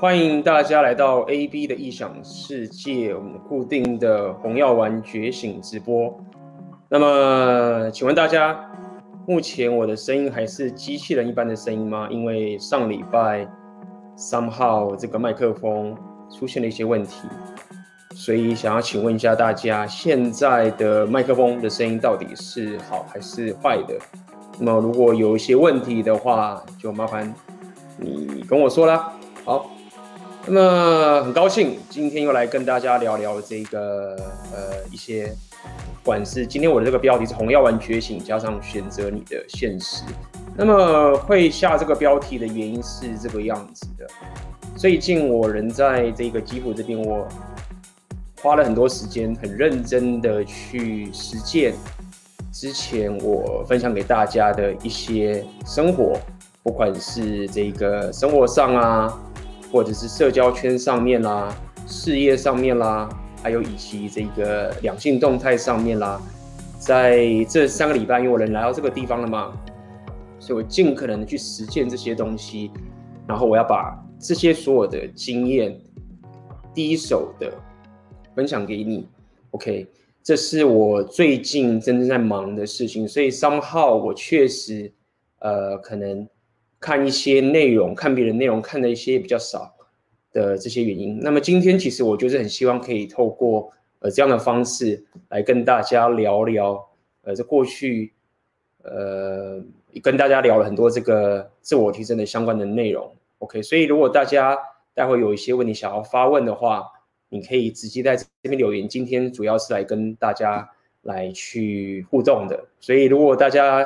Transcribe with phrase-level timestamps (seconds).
[0.00, 6.16] 欢迎大家来到 AB 的异想世界，我们固定的红药丸觉醒直播。
[6.88, 8.56] 那么，请问大家，
[9.26, 12.06] 目前我的声音还是机器人一般的声音吗？
[12.12, 13.44] 因为上礼拜
[14.16, 15.96] somehow 这个麦克风
[16.30, 17.26] 出现了一些问题，
[18.14, 23.98] 所以想要请问一下大家，现在的麦克风的声音到底是好还是坏的？
[24.60, 27.34] 那么如果有一些问题的话，就麻烦
[27.98, 29.12] 你跟我说啦。
[29.44, 29.68] 好。
[30.50, 34.16] 那么很高兴今天又来跟大家聊聊这个
[34.50, 35.26] 呃一些，
[36.02, 40.04] 不管是今天我的这个标题是红药丸觉醒，加上选择你的现实。
[40.56, 44.06] 那么会下这个标题的原因是这个样子的。
[44.74, 47.28] 最近我人在这个基辅这边，我
[48.40, 51.74] 花了很多时间，很认真的去实践
[52.50, 56.18] 之前我分享给大家的一些生活，
[56.62, 59.20] 不管是这个生活上啊。
[59.70, 61.54] 或者是社交圈上面啦，
[61.86, 63.08] 事业上面啦，
[63.42, 66.20] 还有以及这个两性动态上面啦，
[66.78, 69.52] 在这三个礼拜，因为我人来到这个地方了嘛，
[70.38, 72.70] 所以我尽可能的去实践这些东西，
[73.26, 75.78] 然后我要把这些所有的经验
[76.72, 77.52] 第一手的
[78.34, 79.06] 分享给你。
[79.50, 79.86] OK，
[80.22, 84.90] 这是我最近真正在忙的事情，所以 somehow 我确实
[85.40, 86.26] 呃可能。
[86.80, 89.74] 看一些内容，看别人内容看的一些比较少
[90.32, 91.18] 的这些原因。
[91.20, 96.88] 那么今天其实我就是很希望可以透过呃这样的方式来跟大家聊聊，
[97.22, 98.12] 呃，这过去
[98.84, 99.60] 呃
[100.02, 103.12] 跟大家聊了很多这个自我提升的相关的内容。
[103.38, 104.56] OK，所以如果大家
[104.94, 106.84] 待会有一些问题想要发问的话，
[107.28, 108.88] 你可以直接在这边留言。
[108.88, 110.70] 今天主要是来跟大家
[111.02, 113.84] 来去互动的，所以如果大家。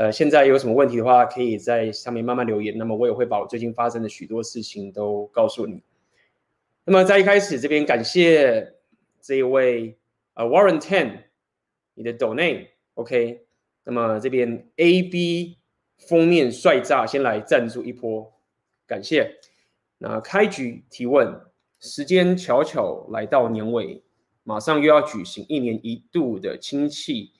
[0.00, 2.78] 呃，现在有什么问题的话，可以在上面慢慢留言。
[2.78, 5.82] 那么我也会把我最近发生的许多事情都告诉你。
[6.84, 8.76] 那么在一开始这边感谢
[9.20, 9.98] 这一位
[10.32, 11.24] 呃 Warren Ten
[11.92, 13.42] 你的 donate，OK。
[13.84, 15.58] 那么这边 AB
[15.98, 18.32] 封面帅炸，先来赞助一波，
[18.86, 19.36] 感谢。
[19.98, 21.42] 那开局提问，
[21.78, 24.02] 时间巧巧来到年尾，
[24.44, 27.32] 马上又要举行一年一度的亲戚。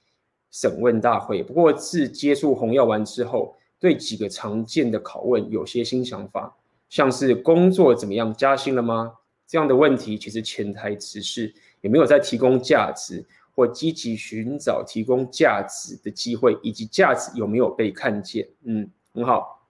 [0.50, 1.43] 审问大会。
[1.43, 6.56] 不过自接触红药丸之后，对几个常见的拷问有些新想法，
[6.88, 9.15] 像是工作怎么样，加薪了吗？
[9.47, 13.25] 这样的问题其实潜台词是有没有在提供价值，
[13.55, 18.49] 或积极寻找提供价值的机会，以及价值有没有被看见？
[18.65, 19.66] 嗯，很好。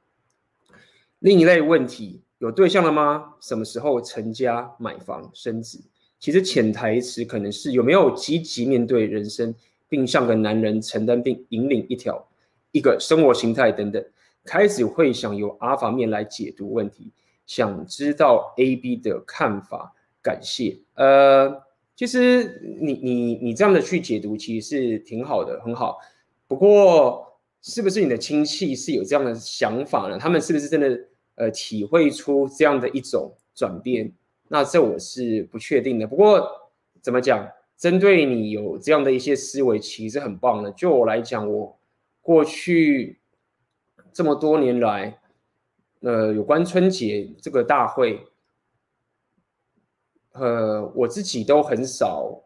[1.21, 3.35] 另一类问题，有对象了吗？
[3.41, 5.81] 什么时候成家、买房、生子？
[6.19, 9.55] 其实潜台词可能是有没有积极面对人生。
[9.91, 12.27] 并像个男人承担并引领一条
[12.71, 14.03] 一个生活形态等等，
[14.45, 17.11] 开始会想由阿法面来解读问题，
[17.45, 19.93] 想知道 A B 的看法。
[20.23, 20.79] 感谢。
[20.95, 21.63] 呃，
[21.97, 25.99] 其实你你你这样的去解读其实是挺好的，很好。
[26.47, 30.19] 不过是不是你的亲戚是有这样的想法呢？
[30.19, 31.01] 他们是不是真的
[31.37, 34.13] 呃体会出这样的一种转变？
[34.49, 36.07] 那这我是不确定的。
[36.07, 36.47] 不过
[37.01, 37.49] 怎么讲？
[37.81, 40.71] 针对你有这样的一些思维，其实很棒的。
[40.73, 41.79] 就我来讲，我
[42.21, 43.19] 过去
[44.13, 45.19] 这么多年来，
[46.01, 48.21] 呃，有关春节这个大会，
[50.33, 52.43] 呃，我自己都很少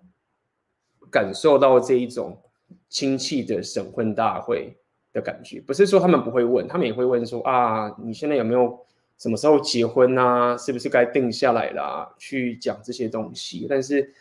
[1.11, 2.41] 感受到这一种
[2.89, 4.77] 亲戚的审婚大会
[5.12, 5.61] 的感觉。
[5.61, 8.78] 不是说他们不会问，他们也会问说啊，你现在有没有
[9.19, 10.56] 什么时候结婚啊？
[10.56, 12.15] 是不是该定下来了？
[12.19, 14.15] 去讲这些东西，但是。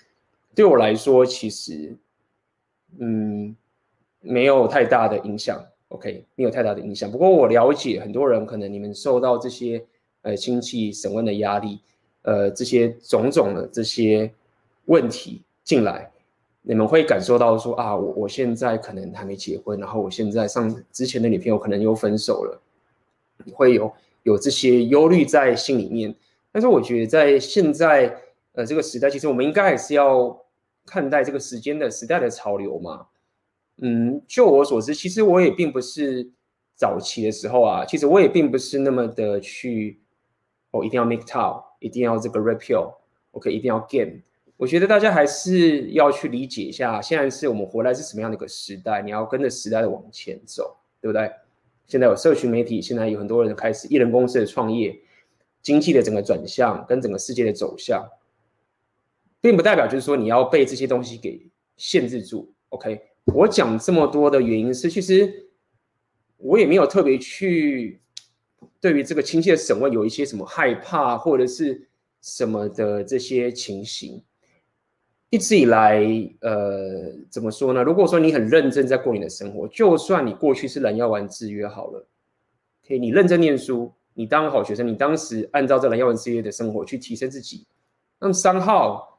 [0.55, 1.95] 对我来说，其实，
[2.99, 3.55] 嗯，
[4.21, 5.63] 没有太大的影响。
[5.89, 7.11] OK，没有太大的影响。
[7.11, 9.83] 不过我了解很多人，可能你们受到这些
[10.23, 11.79] 呃亲戚审问的压力，
[12.23, 14.31] 呃，这些种种的这些
[14.85, 16.11] 问题进来，
[16.63, 22.61] 你们会感受到说啊，我我现在可能还没结婚，然后我现在上之前的女朋友可能又分手了，
[23.53, 23.91] 会有
[24.23, 26.13] 有这些忧虑在心里面。
[26.51, 28.15] 但是我觉得在现在
[28.53, 30.41] 呃这个时代，其实我们应该还是要。
[30.85, 33.07] 看待这个时间的时代的潮流嘛，
[33.77, 36.29] 嗯，就我所知，其实我也并不是
[36.75, 40.01] 早期的时候啊，其实我也并不是那么的去，
[40.71, 44.23] 哦，一定要 make top，一定要这个 Red-Pill，OK，一定要 Game。
[44.57, 51.31] 我觉得大家还是要去理解一下，现在是我们活来是什么样的一个时代，你要跟着时代的往前走，对不对？
[51.87, 54.99] 现在有社群媒体，现在有很多人开始一人公司的创业，
[55.61, 58.05] 经济的整个转向跟整个世界的走向。
[59.43, 63.01] 并不代表就是说你要被这些东西给限制住，OK？
[63.25, 65.49] 我讲这么多的原因是，其实
[66.37, 68.01] 我也没有特别去
[68.79, 71.89] 对于这个亲戚的审问有一些什么害怕或者是
[72.21, 74.23] 什么的这些情形。
[75.29, 75.99] 一直以来，
[76.39, 77.83] 呃，怎么说呢？
[77.83, 82.07] 如果说你很认真在过你的生活，就算你过去是蓝药丸制约好了，
[82.87, 87.65] 可以，你认真念书，你当好学生，你当时按照这蓝药丸制约的生活去提升自己，
[88.19, 89.12] 那么三号，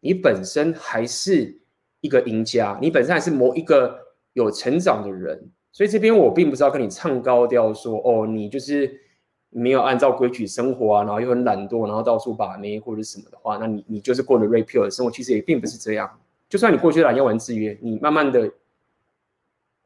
[0.00, 1.60] 你本身还是
[2.00, 3.98] 一个赢家，你本身还是某一个
[4.32, 9.00] 有成长的人，所以这边我并不是要跟你唱高调说，哦，你就是。
[9.50, 16.20] 没有按照规矩生活啊，然后又很懒惰，然后到处把妹或者什么的话，那你你就是过了 red pill 的生活，其实也并不是这样。
[16.50, 18.52] 就算你过去蓝药丸制约，你慢慢的，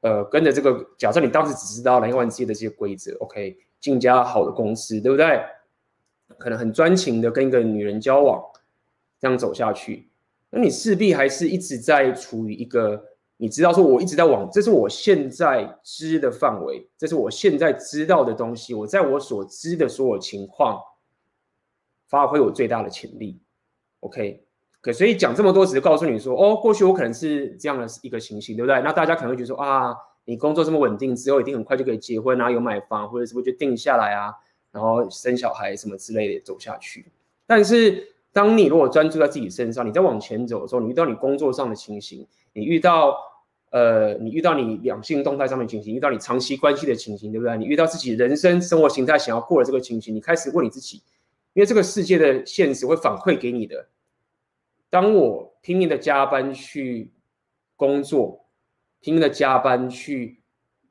[0.01, 5.41] 呃，跟着这个，假设你当时只知道蓝药丸制约的这些规则，OK，进家好的公司，对不对？
[6.39, 8.45] 可能很专情的跟一个女人交往，
[9.23, 10.09] 这样走下去，
[10.51, 13.11] 那你势必还是一直在处于一个。
[13.37, 18.73] 你知道说，我一直在往，这是我现在知的范围，这是我现在知道的东西。
[18.73, 20.81] 我在我所知的所有情况，
[22.09, 23.41] 发挥我最大的潜力。
[24.01, 24.45] OK，
[24.81, 28.81] 可所以讲这么多，只是告诉你说，哦，过去我可能是这样的一个情形，对不对？
[28.83, 29.93] 那大家可能会觉得说，啊，
[30.25, 34.33] 你工作这么稳定，之后一定很快就可以结婚啊，有买房，或者是不就定下来啊，
[34.71, 37.07] 然后生小孩什么之类的走下去。
[37.45, 43.17] 但是，当你如果专注在自己身上，你在往前走的时候，你遇到你工作上的情形，你遇到。
[43.73, 47.57] 呃，你遇到你两性动态上面情形，遇到你长期关系的情形，对不对？
[47.57, 51.03] 你遇到自己人生生活形态想要过的这个情形，你开始问你自己，
[51.55, 53.89] 因为这个世界的现实会反馈给你的。
[54.91, 57.15] 当我拼命的加班去
[57.75, 58.45] 工作，
[59.01, 60.43] 拼命的加班去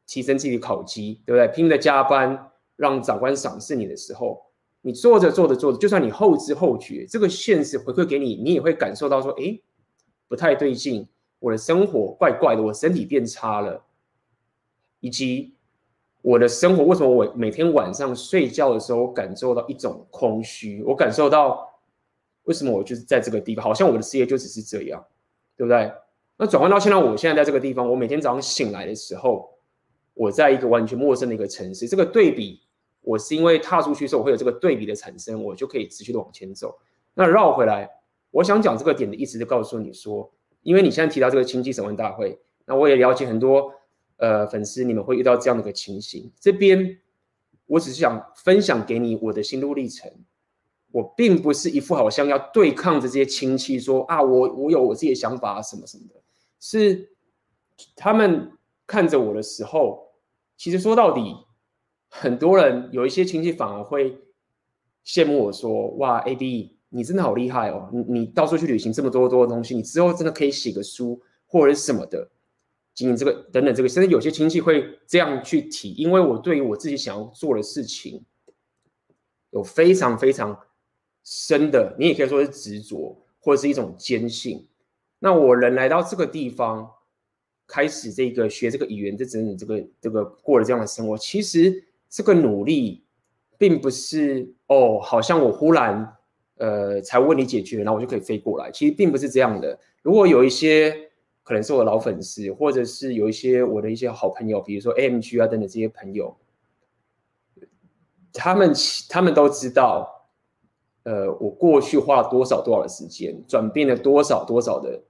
[0.08, 1.54] 提升自己的考绩，对不对？
[1.54, 4.42] 拼命的加班让长官赏识你的时候，
[4.82, 9.60] 你做着做着做着，就算你后知后觉，这个现实回馈给你，你也会感受到说，哎，
[10.28, 11.08] 不太对劲。
[11.40, 13.84] 我的生活怪怪的，我身体变差了，
[15.00, 15.56] 以及
[16.22, 20.84] 我的生活为什么我每天晚上睡觉的时候感受到一种空虚？
[20.84, 21.68] 我感受到
[22.44, 25.04] 为什么我就是在这个地方，好像我的事业就只是这样，
[25.58, 25.92] 对不对？
[26.38, 29.58] 那转换到现在，我现在在这个地方，我每天早上醒来的时候，
[30.14, 32.62] 我在一个完全陌生的一个城市，这个对比，
[33.02, 36.80] 我是因为踏出去的时候，我会有这个对比的产生，我就可以持续的往前走。
[37.14, 37.90] 那绕回来，
[38.32, 40.32] 我想讲这个点的意思，就告诉你说。
[40.64, 43.74] 因为你现在提到这个亲戚审问大会，那我也了解很多
[44.18, 46.32] 呃粉丝，你们会遇到这样的一个情形。
[46.40, 47.00] 这边
[47.66, 50.12] 我只是想分享给你我的心路历程，
[50.92, 56.22] 我并不是一副好像要对抗着这些亲戚说啊，我我有我自己的想法什么什么的，
[56.60, 57.10] 是
[57.96, 58.52] 他们
[58.86, 60.12] 看着我的时候，
[60.58, 61.36] 其实说到底，
[62.14, 64.20] 很多人有一些亲戚反而会
[65.04, 66.78] 羡慕我说，哇，AB。
[66.94, 67.90] 你真的好厉害哦！
[67.94, 71.18] 你你到处去旅行这么多多的东西，你之后真的可以写个书
[71.48, 72.30] 或者是什么的，
[72.94, 78.26] 经营这个等等这个，甚至有些亲戚会这样去提，因为我对于我自己想要做的事情
[79.52, 80.60] 有非常非常
[81.24, 84.68] 深的，你也可以说是执着或者是一种坚信。
[85.20, 86.92] 那我人来到这个地方，
[87.66, 91.82] 开始这个学这个语言，这整整这个这个过了这样的生活，其实
[92.12, 93.04] 这个努力
[93.58, 96.18] 并不是哦，好像我忽然。
[96.58, 98.70] 呃，财务问题解决，然后我就可以飞过来。
[98.70, 99.80] 其实并不是这样的。
[100.04, 100.96] 如果有一些
[101.42, 106.38] 可能是我的老粉丝，或者是有一些我的一些好朋友，比如说 AMG 啊等等这些朋友，
[108.32, 108.72] 他们
[109.10, 110.30] 他们都知道，
[111.02, 115.02] 呃，我过去花了多少多少的时间，转变了多少多少的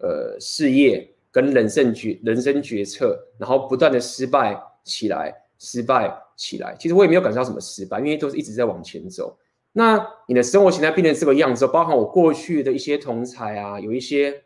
[0.00, 6.74] 呃事业跟人生决人生决策，然后不断的失败起来，失败起来。
[6.78, 9.36] 其实我也没有感受到什么失败，因为都是一直在往前走。
[9.72, 14.42] 那你的生活形态变成这个样子，包含我过去的一些同才啊，有一些，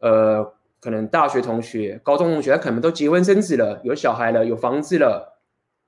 [0.00, 5.38] 呃，可能大学同学、高中同学，他可能都结婚生子了，有小孩了，有房子了，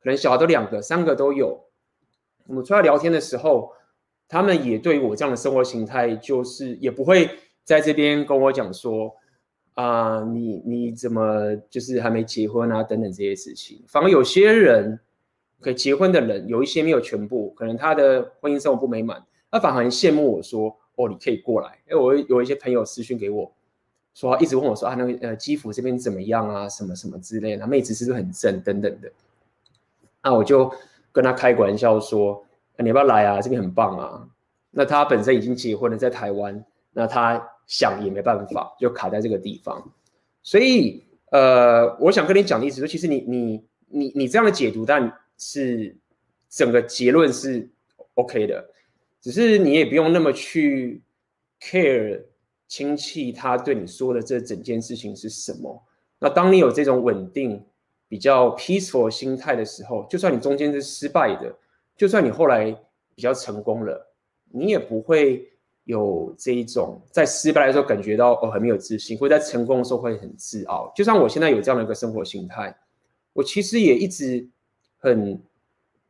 [0.01, 1.65] 可能小孩都两个、三个都有。
[2.47, 3.73] 我们出来聊天的时候，
[4.29, 7.29] 他们也对我这样的生活形态，就是也不会
[7.65, 9.11] 在这边跟我讲说，
[9.75, 13.83] 啊、你你怎么就是还没结婚啊，等等这些事情。
[13.87, 14.99] 反而有些人。
[15.61, 23.51] 可以结婚的人有一些没有全部，可能他的婚姻生活不美满，他反而很羡慕我说：“哦，你可以过来。”因为我有一些朋友私讯给我，
[24.13, 26.69] 说一直问我说：“啊，那个呃，基辅这边怎么样啊？
[26.69, 29.11] 什么什么之类的，妹子是不是很正等等的。”
[30.23, 30.71] 那我就
[31.11, 32.45] 跟他开个玩笑说
[32.77, 33.41] ：“你要不要来啊？
[33.41, 34.29] 这边很棒啊。”
[34.71, 36.63] 那他本身已经结婚了，在台湾，
[36.93, 39.93] 那他想也没办法，就卡在这个地方。
[40.43, 45.97] 所以呃，我想跟你讲的意思说，其实你你你你这样的解读，但是
[46.49, 47.69] 整个结论是
[48.15, 48.65] OK 的，
[49.21, 51.03] 只是你也不用那么去
[51.61, 52.23] care
[52.69, 55.83] 亲戚他对你说的这整件事情是什么。
[56.19, 57.65] 那当你有这种稳定
[58.09, 61.55] 比较 peaceful 心态的时候，就算你中间是失败的，
[61.97, 62.71] 就算你后来
[63.15, 64.15] 比较成功了，
[64.51, 65.51] 你也不会
[65.85, 70.93] 有这一种在失败的时候感觉到哦很没有自信，或者在成功的时候会很自傲。
[70.95, 72.75] 就像我现在有这样的一个生活心态，
[73.33, 74.49] 我其实也一直
[74.99, 75.41] 很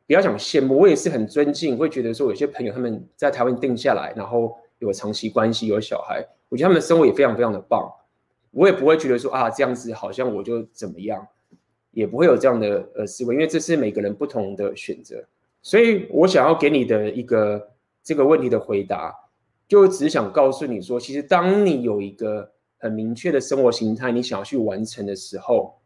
[0.07, 7.89] 不要讲羡慕，我也是很尊敬，会觉得说有些朋友他们在台湾定下来，然后有长期关系，有小孩，我觉得他们的生活也非常非常的棒。
[8.51, 11.27] 我也不会觉得说啊这样子好像我就怎么样。
[11.91, 15.25] 也不会有这样的呃思维，因为这是每个人不同的选择。
[15.61, 17.69] 所以我想要给你的一个
[18.03, 19.15] 这个问题的回答，
[19.67, 25.79] 就只想告诉你说，其实当你有一个很明确的生活形态，你想要去完成的时候，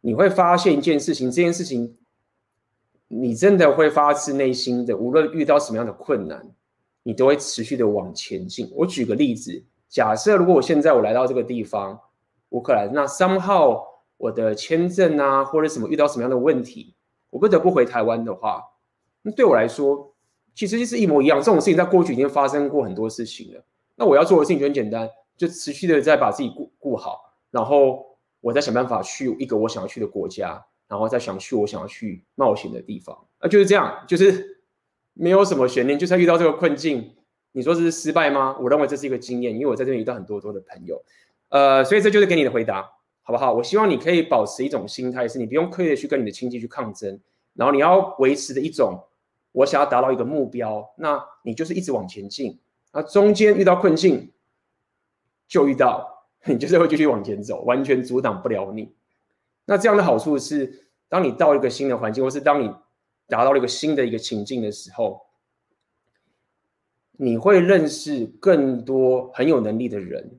[0.00, 1.96] 你会发现一件事情，这件事情
[3.08, 6.46] 你真的会发自内心的，无论遇到什么样的困难，
[7.02, 8.70] 你都会持续的往前进。
[8.74, 12.00] 我举个例子，假设如果我现在我来到这个地方，
[12.50, 13.96] 乌克兰，那 somehow。
[14.18, 16.94] 我的签证啊，或者什么遇到什么样的问题，
[17.28, 18.62] 我不得不回台湾的话，
[19.20, 20.15] 那对我来说，
[20.56, 21.38] 其实是一模一样。
[21.38, 23.64] 这种事情在过去已经发生过很多事情了。
[23.94, 28.04] 那我要做的事情就很简单，就持续的在把自己顾顾好，然后
[28.40, 33.16] 我再想办法去一个我想要去的国家，然后再想去我想要去冒险的地方。
[33.38, 34.58] 啊，就是这样，就是
[35.12, 35.96] 没有什么悬念。
[35.96, 37.12] 就算遇到这个困境，
[37.52, 38.56] 你说这是失败吗？
[38.60, 41.00] 我认为这是一个经验，因为我在这边遇到很多多的朋友。
[41.50, 42.90] 呃，所以这就是给你的回答。
[43.28, 43.52] 好不好？
[43.52, 47.18] 我希望你可以保持一种心态，是你不用刻意的去跟你的亲戚去抗争，
[47.54, 49.02] 然后你要维持的一种，
[49.56, 52.60] 我想要达到一个目标，那你就是一直往前进。
[52.92, 54.30] 那中间遇到困境，
[55.48, 58.94] 就遇到， 你就是会继续往前走，完全阻挡不了你。
[59.64, 62.70] 那这样的好处是，当你到一个新的环境，或是当你
[63.28, 65.22] 达到了一个新的一个情境的时候，
[67.12, 70.38] 你会认识更多很有能力的人。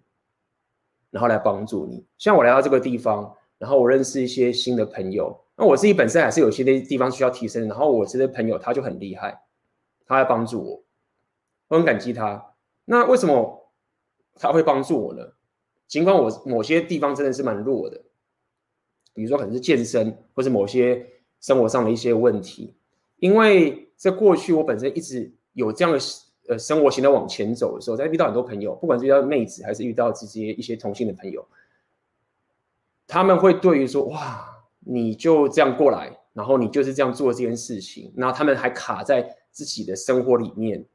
[1.10, 5.44] 然后来帮助你，像我来到这个地方，然后我认识一些新的朋友。
[5.58, 9.42] 那我自己本身还是有些地方需要提升，然后我这些朋友他就很厉害，
[10.06, 10.84] 他来帮助我，
[11.68, 12.54] 我很感激他。
[12.86, 13.72] 那为什么
[14.36, 15.34] 他会帮助我呢？
[15.88, 18.02] 尽管我某些地方真的是蛮弱的，
[19.14, 21.06] 比如说可能是健身，或是某些
[21.42, 22.76] 生活上的一些问题，
[23.18, 26.00] 因为在过去我本身一直有这样的。
[26.50, 31.46] 呃，生活型的往前走的时候，在遇到很多朋友，不管是遇到妹子还是遇到这些一些同性的朋友，
[33.06, 34.57] 他们会对于说，哇，
[34.88, 40.86] 你就这样过来，然后你就是这样做这件事情，那他们还卡在自己的生活里面，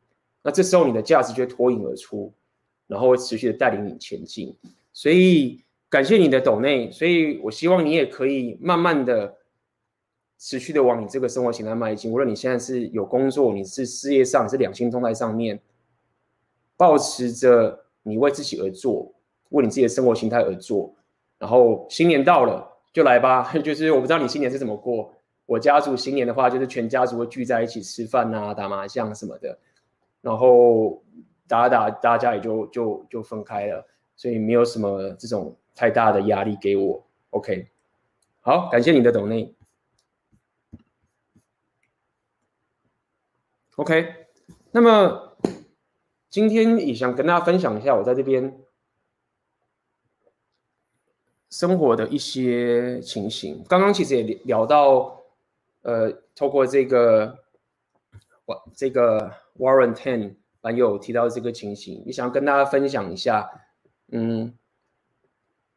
[0.42, 2.32] 那这时候你的价值就会脱颖而出，
[2.86, 4.56] 然后会持续的带领你前进。
[4.92, 9.36] 所以感谢你的抖内，所以我希望你也可以慢慢的。
[10.44, 12.10] 持续的往你这个生活形态迈进。
[12.10, 15.60] 无论你现在是有工作，你是事业上，是两性动态上面，
[16.76, 19.14] 保持着你为自己而做，
[19.50, 20.92] 为你自己的生活形态而做。
[21.38, 23.52] 然后新年到了，就来吧。
[23.64, 25.14] 就是我不知道你新年是怎么过。
[25.46, 29.58] 我家族新年的话，就是全家族会聚在一起吃饭啊，打麻将什么的。
[30.20, 31.02] 然后
[31.48, 37.04] 打打，大家也就就就分开了，所以没有什么这种太大的压力给我。
[37.30, 37.68] OK，
[38.40, 39.52] 好，感谢你的抖内。
[43.76, 44.26] OK，
[44.70, 45.36] 那么
[46.30, 48.61] 今天也想跟大家分享一下我在这边
[51.52, 53.62] 生活的一些情形。
[53.68, 55.22] 刚刚其实也聊到，
[55.82, 57.38] 呃，透过这个，
[58.46, 63.48] 哇，这个 Warren Ten 版友提到这个情形，也想要跟大家分享一下。
[64.10, 64.52] 嗯，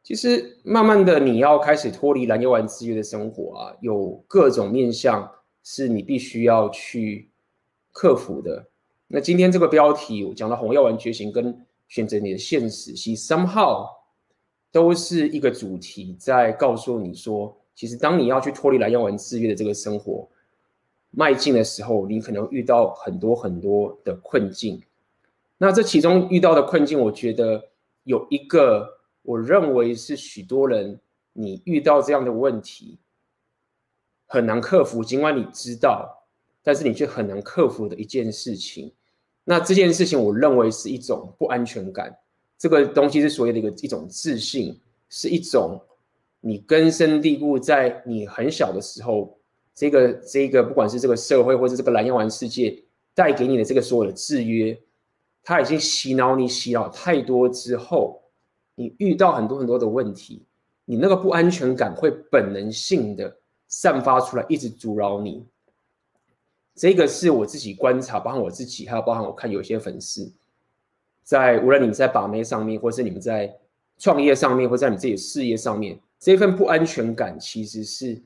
[0.02, 5.30] 其实慢慢的你要开始脱离蓝药丸制约的生活啊，有各种面向
[5.62, 7.30] 是你必须要去。
[7.98, 8.68] 克服的。
[9.06, 13.88] 那今天这个标题我讲到红药丸觉醒跟选择你的现实，是 somehow
[14.76, 20.28] 都是一个主题，在告诉你说，其实当你要去脱离蓝药丸制约的这个生活
[21.12, 24.82] 迈进的时候，你可能遇到很多很多的困境。
[25.56, 27.70] 那这其中遇到的困境，我觉得
[28.02, 28.86] 有一个，
[29.22, 31.00] 我认为是许多人
[31.32, 32.98] 你遇到这样的问题
[34.26, 36.22] 很难克服，尽管你知道。
[36.62, 38.92] 但是你却很难克服的一件事情，
[39.42, 42.14] 那这件事情我认为是一种不安全感。
[42.58, 45.80] 这个东西是所谓的一个一种自信，是一种
[46.40, 49.38] 你根深蒂固在你很小的时候，
[49.74, 52.82] 这个这个不管是这个社会或者这个蓝药丸世界
[53.14, 54.78] 带给你的这个所有的制约，
[55.42, 58.22] 它已经洗脑你洗脑太多之后，
[58.74, 60.42] 你遇到很多很多的问题，
[60.84, 63.36] 你那个不安全感会本能性的
[63.68, 65.44] 散发出来，一直阻挠你。
[66.74, 70.30] 这个是我自己观察，包含我自己，还有包含我看有些粉丝，
[71.26, 73.52] 在无论你们在把妹上面，或是你们在
[73.98, 78.22] 创业上面，或在你自己的事业上面，这份不安全感其实是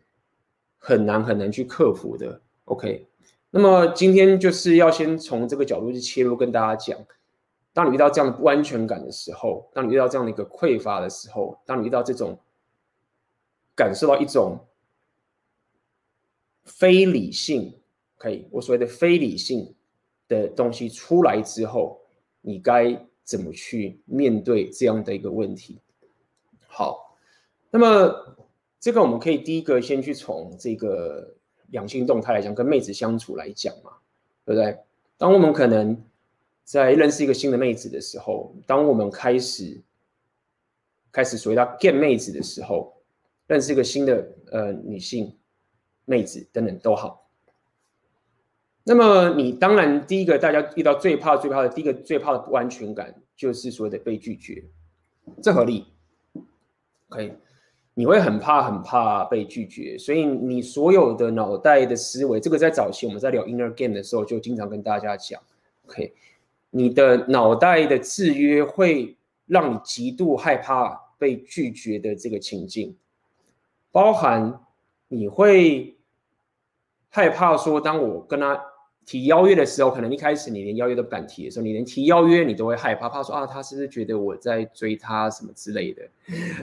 [0.76, 2.38] 很难很难去克服的。
[2.66, 3.09] OK，
[3.50, 6.99] 那么今天就是要先从这个角度去切入，跟大家讲，
[7.73, 12.38] 当你遇到这样的不安全感的时候，当你遇到这样的一个匮乏的时候，当你遇到这种
[13.75, 14.59] 感受到一种
[16.64, 17.75] 非理性
[18.19, 19.75] 可以我所谓的非理性
[20.28, 22.00] 的东西出来之后，
[22.40, 25.78] 你该怎么去面对这样的一个问题？
[26.66, 27.16] 好，
[27.70, 28.37] 那么
[28.78, 31.35] 这个我们可以第一个先去从这个。
[31.73, 33.92] 两性动态来讲，跟妹子相处来讲嘛，
[34.44, 34.76] 对不对？
[35.16, 35.97] 当我们可能
[36.64, 39.80] 在认识一个新的妹子的时候，当我们开始
[41.12, 42.92] 开始所谓的 get 妹子的时候，
[43.47, 45.32] 认识一个新的呃女性
[46.06, 47.30] 妹子等等都好。
[48.83, 54.65] 那么你当然第一个大家遇到最怕最怕的第一个最怕的不安全感，就是所谓的被拒绝，
[55.43, 55.87] 这合理，
[57.09, 57.31] 可以。
[57.93, 65.43] 你会很怕很怕被拒绝，所以你所有的脑袋的思维，这个在早期我们在聊 inner game 的时候就经常跟大家讲
[65.87, 66.15] ，OK，
[66.71, 72.97] 你的脑袋的制约会让你极度害怕被拒绝的这个情境，
[73.93, 74.59] 包含
[75.09, 75.99] 你会
[77.11, 78.70] 害怕说，当我跟他。
[79.07, 86.02] 提邀约的时候，可能一开始你连邀约都不敢提的时候，你连提邀约你都会害怕，怕说啊，他是不是觉得我在追他什么之类的？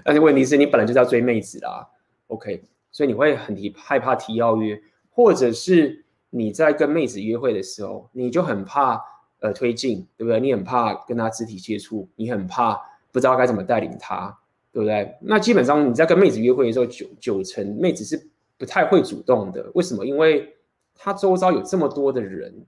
[0.04, 1.86] 但是问题是你本来就是要追妹子啦
[2.28, 4.80] ，OK，所以你会很提害怕提邀约，
[5.10, 9.02] 或者是你在跟妹子约会的时候，你就很怕
[9.40, 10.40] 呃推进，对不对？
[10.40, 12.80] 你很怕跟她肢体接触，你很怕
[13.12, 14.38] 不知道该怎么带领她，
[14.72, 15.16] 对不对？
[15.22, 20.06] 那基本上你在跟妹子约会的时候，九九成妹子是不太会主动的，为什么？
[20.06, 20.54] 因为
[20.98, 22.66] 他周遭有这么多的人，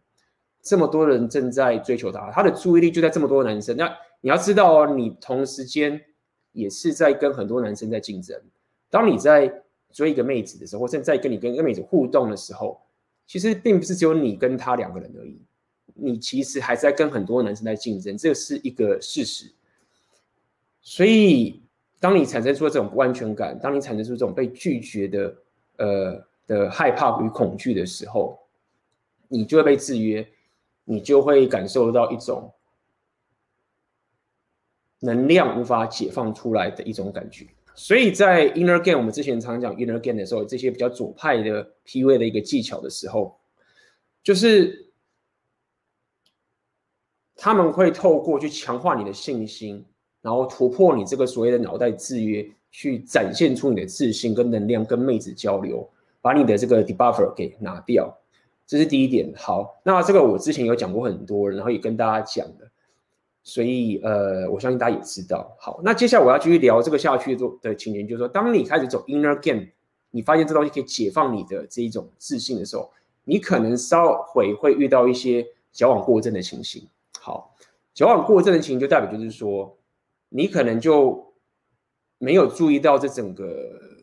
[0.62, 3.76] 这么多人正在追求他，他的注意力就在这么多男生。
[3.76, 6.00] 那你要知道哦，你同时间
[6.52, 8.40] 也是在跟很多男生在竞争。
[8.90, 12.80] 当你在追一个妹子的时候，或者在跟你跟一个妹子互动的时候，
[13.26, 15.42] 其实并不是只有你跟他两个人而已，
[15.94, 19.52] 你其实还在跟很多男生在竞争，这是一个事实。
[20.82, 21.62] 所以，
[22.00, 25.36] 当你产生出这种不安全感，当你产生出这种被拒绝的，
[25.78, 26.29] 呃。
[26.50, 28.40] 的害怕与恐惧的时候，
[29.28, 30.28] 你就会被制约，
[30.84, 32.52] 你就会感受到一种
[35.00, 37.46] 能量无法解放出来的一种感觉。
[37.76, 43.40] 所以在 Inner Game，我们之前常讲 Inner Game 的时候，这些比较左派的 PUA 的一个技巧的时候，
[44.24, 44.92] 就是
[47.36, 49.86] 他们会透过去强化你的信心，
[50.22, 55.88] 然后突破你这个所谓的脑袋制约，去展现出你的自信跟能量，跟妹子交流。
[56.22, 58.18] 把你的这个 debuffer 给拿掉，
[58.68, 59.34] 这是第一点。
[59.36, 62.70] 好，那这个我之前有讲过很多，然后也跟大家讲的，
[63.44, 65.56] 所以呃，我相信大家也知道。
[65.58, 69.68] 好，那接下来我要继续聊这个下去的的情形，就是说，当你开始走 inner game，
[70.12, 72.92] 你发现这东西可以解放你的这一种自信的时候，
[73.24, 76.88] 你可能稍会会遇到一些矫枉过正的情形。
[77.20, 77.56] 好，
[77.94, 79.78] 矫枉过正的情形就代表就是说，
[80.30, 81.34] 你可能就
[82.18, 83.46] 没有注意到这整个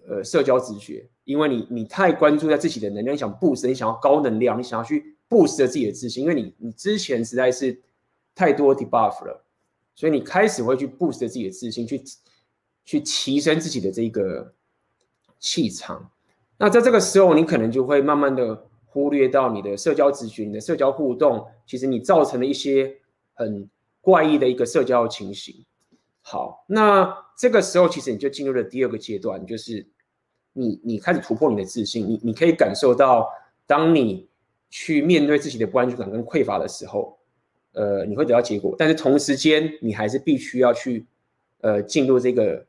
[0.08, 1.06] 呃社交直觉。
[1.26, 7.82] 因为你你太关注在自己的能量，你想 boost，你想要高能量，你想要去 boost 自己的自信，因为你你之前实在是
[8.32, 9.44] 太多 debuff 了，
[9.96, 12.00] 所以你开始会去 boost 自己的自信，去
[12.84, 14.54] 去提升自己的这个
[15.40, 16.12] 气场。
[16.56, 22.98] 那在这个时候，你可能就会慢慢的忽略到你的社交咨询、你的社交互动，其实你造成了一些
[23.34, 23.68] 很
[24.00, 25.66] 怪异的一个社交情形。
[26.22, 29.88] 好，那这个时候其实你就进入了第二个阶段，就是。
[30.58, 33.28] 你你开始突破你的自信，你你可以感受到，
[33.66, 34.26] 当你
[34.70, 37.18] 去面对自己的不安全感跟匮乏的时候，
[37.72, 38.74] 呃，你会得到结果。
[38.78, 41.04] 但是同时间，你还是必须要去，
[41.60, 42.64] 呃，进入这个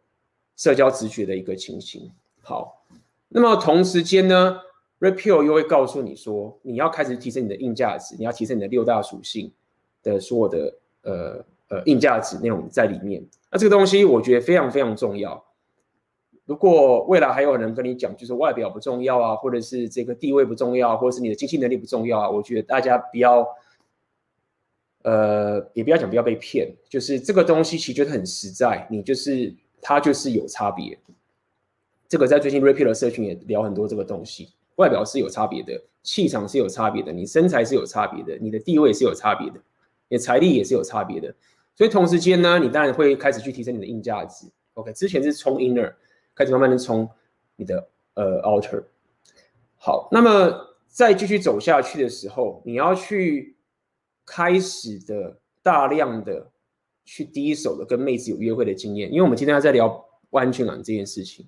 [0.57, 2.11] 社交直觉的一个情形。
[2.41, 2.83] 好，
[3.29, 4.59] 那么同时间呢
[4.99, 9.49] ，repeal 又会告诉你说，你要开始提升你的硬价值，你要提升你的六大属性
[10.03, 10.73] 的所有的
[11.03, 13.25] 呃呃硬价值内容在里面。
[13.49, 15.41] 那这个东西我觉得非常非常重要。
[16.47, 23.45] 如果未来还有人跟你讲，就是外表不重要啊，或者是这个地位不重要，或者是你的经济能力不重要啊，我觉得大家不要，
[25.03, 30.97] 呃，也不要讲不要被骗，就是这个东西其实就很实在，你就是它就是有差别。
[32.07, 39.59] 这个在最近 Red Pill 的社群也聊很多这个东西，外表是有差别的，气场是有差别的，你身材是有差别的，你的地位是有差别的，
[40.07, 41.35] 你的财力也是有差别的。
[41.75, 44.47] 所以同时间呢，你当然会开始去提升你的硬价值。
[44.75, 45.93] OK，之前是冲 inner。
[46.37, 47.09] 开始慢慢的冲
[47.55, 48.83] 你的呃 outer，
[49.75, 50.53] 好，那么
[50.87, 53.57] 再继续走下去的时候，你要去
[54.23, 56.47] 开始的大量的
[57.03, 59.89] 去第一手的跟妹子有约会的经验，因为我们今天要在聊
[60.29, 61.47] 不安全感这件事情，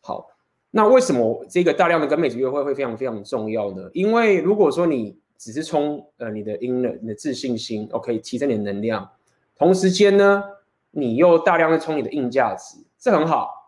[0.00, 0.26] 好，
[0.70, 3.90] 那为什么这个大量的跟妹子约会会非常非常重要呢？
[3.92, 9.10] 因为如果说你只是冲呃你的 inner 你的自信心，OK，提升你的能量，
[9.56, 10.42] 同时间呢，
[10.90, 13.59] 你又大量的冲你的硬价值，这很好，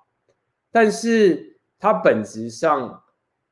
[0.73, 3.01] 但是它本质上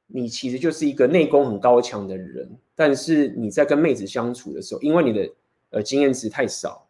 [0.09, 5.31] 你其实就是一个内功很高强的人，但是你在跟妹子相处的时候，因为你的
[5.71, 6.89] 呃经验值太少，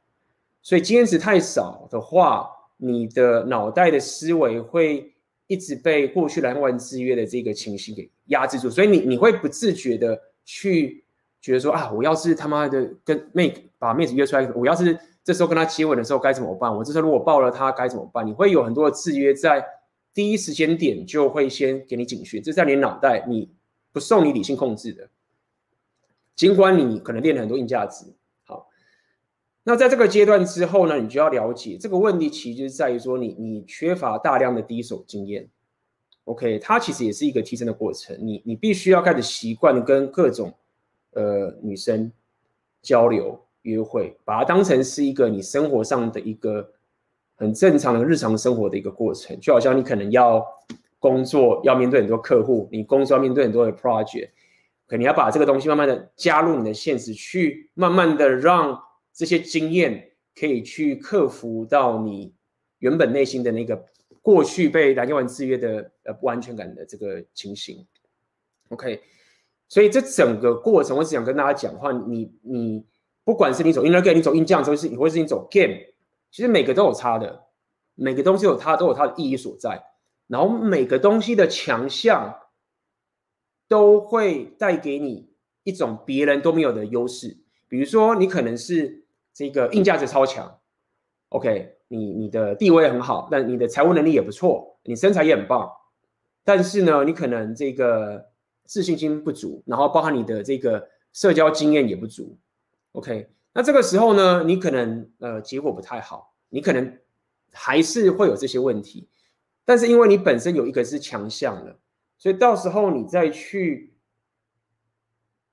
[0.62, 5.12] 所以经验值太少的话，你的脑袋的思维会
[5.48, 11.04] 一直被过去蓝丸制约的这个情绪给压制住，所以你你会不自觉的去。
[11.42, 16.70] 觉得说啊，我要是他妈的跟妹把妹子约出来，我要是这时候跟他接吻的时候该怎么办？
[16.70, 18.26] 我这时候如果抱了他该怎么办？
[18.26, 19.64] 你会有很多的制约在
[20.12, 23.50] 第一时间点就会先给你警讯，这在你脑袋，你
[23.92, 25.08] 不受你理性控制的。
[26.34, 28.06] 尽管你可能练了很多硬价值，
[28.44, 28.68] 好，
[29.62, 35.48] 那在这个阶段之后呢，你就要了解这个问题，其实就在于说你你缺乏大量的第一手经验。
[36.24, 40.54] OK，它其实也是一个提升的过程，你你必须要开始习惯跟各种。
[41.12, 42.12] 呃，女生
[42.80, 46.72] 交流约会，把它当成是一个你生活上的一个
[47.40, 50.44] 很正常的日常生活的一个过程，就好像你可能要
[50.98, 54.28] 工作，要面对很多客户，你工作要面对很多的 project，
[54.86, 58.78] 可能要把这个东西慢慢的加入你的现实，去慢慢的让
[59.14, 62.34] 这些经验可以去克服到你
[62.80, 63.82] 原本内心的那个
[64.20, 67.86] 过去被蓝药丸制约的呃不安全感的这个情形。
[68.68, 69.00] OK。
[69.72, 71.92] 所以这整个过程，我只想跟大家讲话。
[71.92, 72.84] 你你
[73.22, 75.76] 不管是你走 inner game，你走硬将，或是你或是你走 game，
[76.30, 77.46] 其实每个都有差的，
[77.94, 79.82] 每个东西有它都有它的意义所在。
[80.26, 82.38] 然后每个东西的强项
[83.68, 85.32] 都会带给你
[85.64, 87.36] 一种别人都没有的优势。
[87.68, 90.60] 比如说，你可能是这个硬价值超强
[91.30, 95.70] ，OK，你你的地位很好，但你的财务能力也不错，你身材也很棒，
[96.44, 98.28] 但是呢，你可能这个。
[98.66, 102.38] 自信心不足，然后包含你的这个社交经验也不足
[102.92, 106.98] ，OK，那这个时候呢，你可能呃结果不太好，你可能
[107.52, 109.08] 还是会有这些问题，
[109.64, 111.78] 但是因为你本身有一个是强项了，
[112.16, 113.94] 所以到时候你再去，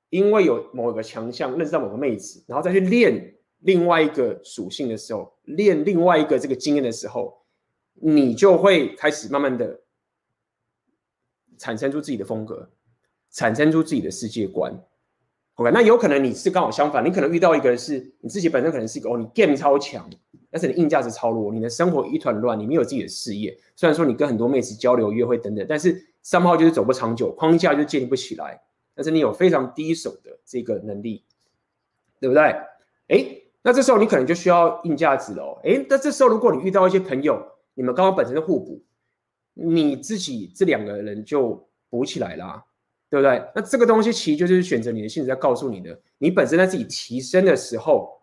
[0.10, 7.44] 因为有某一个强项认识到某个妹子，然后再去练另外一个属性的时候，练另外一个这个经验的时候，
[7.94, 9.82] 你就会开始慢慢的
[11.58, 12.70] 产生出自己的风格。
[13.30, 14.74] 产生出自己的世界观
[15.58, 20.10] ，OK，那有可能你是刚好相反，你可能遇到一个人是你自己本身可能是一个哦，你 game 超强，
[20.50, 23.56] 但是你硬价值超弱，你的生活一团乱，你没有自己的事业。
[23.76, 28.62] 虽然说你跟很多妹子交流、约会等等，但是三号就是走不长久，框架就建立不起来。
[28.96, 31.24] 但是你有非常低手的这个能力，
[32.20, 32.44] 对不对？
[33.10, 33.26] 哎，
[33.62, 35.62] 那这时候你可能就需要硬价值了哦。
[35.64, 37.40] 哎，那这时候如果你遇到一些朋友，
[37.76, 38.82] 你们刚好本身的互补，
[39.54, 42.64] 你自己这两个人就补起来啦。
[43.10, 43.42] 对不对？
[43.56, 46.00] 那这个东西其实就是选择你的性质在告诉你的。
[46.18, 48.22] 你本身在自己提升的时候，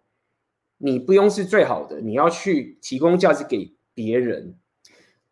[0.76, 4.54] 你不用是最好的，你要去提供价值给别人。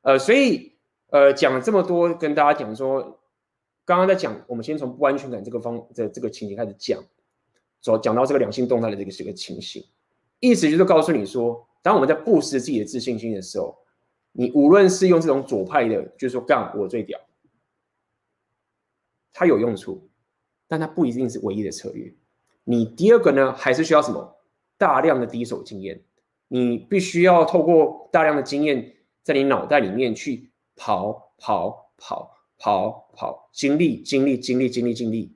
[0.01, 0.73] 呃，所以
[1.11, 3.21] 呃讲了这么多，跟大家讲说，
[3.85, 7.03] 刚刚在讲，我们先从不安全感这个方的这个情形开始讲，
[7.81, 9.85] 所讲到这个两性动态的这个这个情形，
[10.41, 13.77] 意思就是告诉你说，当我们在布施自己的自信心的时候，
[14.33, 17.21] 你无论是用这种左派的，就是说干我最屌。
[19.33, 20.11] 它有用处，
[20.69, 22.15] 但它不一定是唯一的策略。
[22.65, 24.37] 你第二个呢，还是需要什么？
[24.79, 26.03] 大量的第一手经验。
[26.49, 35.35] 你必须要透过大量的经验，在你脑袋里面去跑跑跑跑跑，经历经历经历经历经历，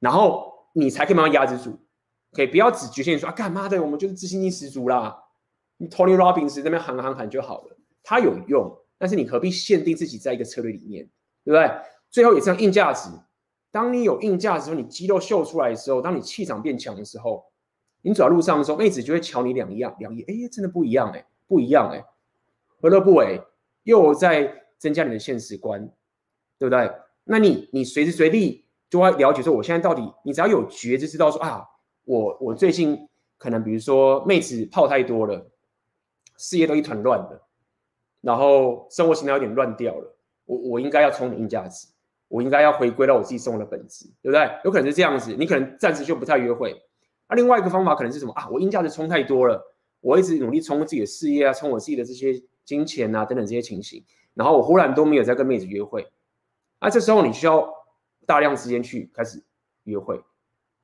[0.00, 1.78] 然后你才可以慢慢压制住。
[2.32, 3.80] 可以不要只局限于说啊，干嘛的？
[3.82, 5.24] 我们就是自信心十足啦。
[5.90, 11.08] Tony Robbins 那边喊喊喊就好了，它有用，但是你何必限定自己在一个策略里面，
[11.44, 11.70] 对不对？
[12.10, 13.08] 最后也是像硬价值，
[13.70, 17.44] 当你有硬价值时候，你肌肉秀出来的时候，当你气场变强的时候，
[18.02, 22.04] 你走在路上的时候，妹子就会瞧你两样两眼，哎，真的不一样哎，不一样哎，
[22.80, 23.40] 何乐不为？
[23.84, 25.80] 又在增加你的现实观，
[26.58, 26.90] 对不对？
[27.24, 31.64] 那你你随时随地就会了解说，我现在到底，你只要有觉知，知道说啊，
[32.04, 35.50] 我我最近可能比如说妹子泡太多了，
[36.36, 37.48] 事业都一团乱了，
[38.20, 41.86] 然后生活形态有点乱掉了，我我应该要充你硬价值。
[42.30, 44.48] 我应该要回归到我自己生活的本质，对不对？
[44.64, 46.70] 有可能是这样子，你可能暂时就不太约会。
[47.28, 48.48] 那、啊、另外一个方法可能是什么啊？
[48.48, 49.60] 我硬价值充太多了，
[50.00, 56.06] 我一直努力充自己的事业啊，充我自己的这些金钱啊等等这些情形，然后我忽然都没有在跟妹子约会。
[56.80, 57.68] 那、啊、这时候你需要
[58.26, 59.42] 大量时间去开始
[59.82, 60.22] 约会，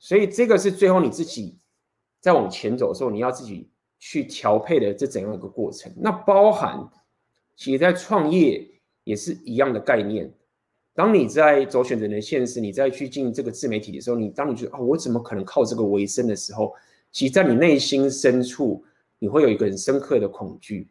[0.00, 1.56] 所以这个是最后你自己
[2.20, 5.92] 在往前走的时候，你要自己去调配的这怎样一个过程？
[5.96, 6.88] 那包含
[7.54, 8.72] 其实在创业。
[9.06, 10.34] 也是一样的概念。
[10.96, 16.74] 当你在走选择的现实，你再去进这个自媒体的时候，你当你觉得啊、哦，我怎么可能靠这个为生的时候，
[17.12, 18.82] 其实在你内心深处，
[19.18, 20.88] 你会有一个很深刻的恐惧，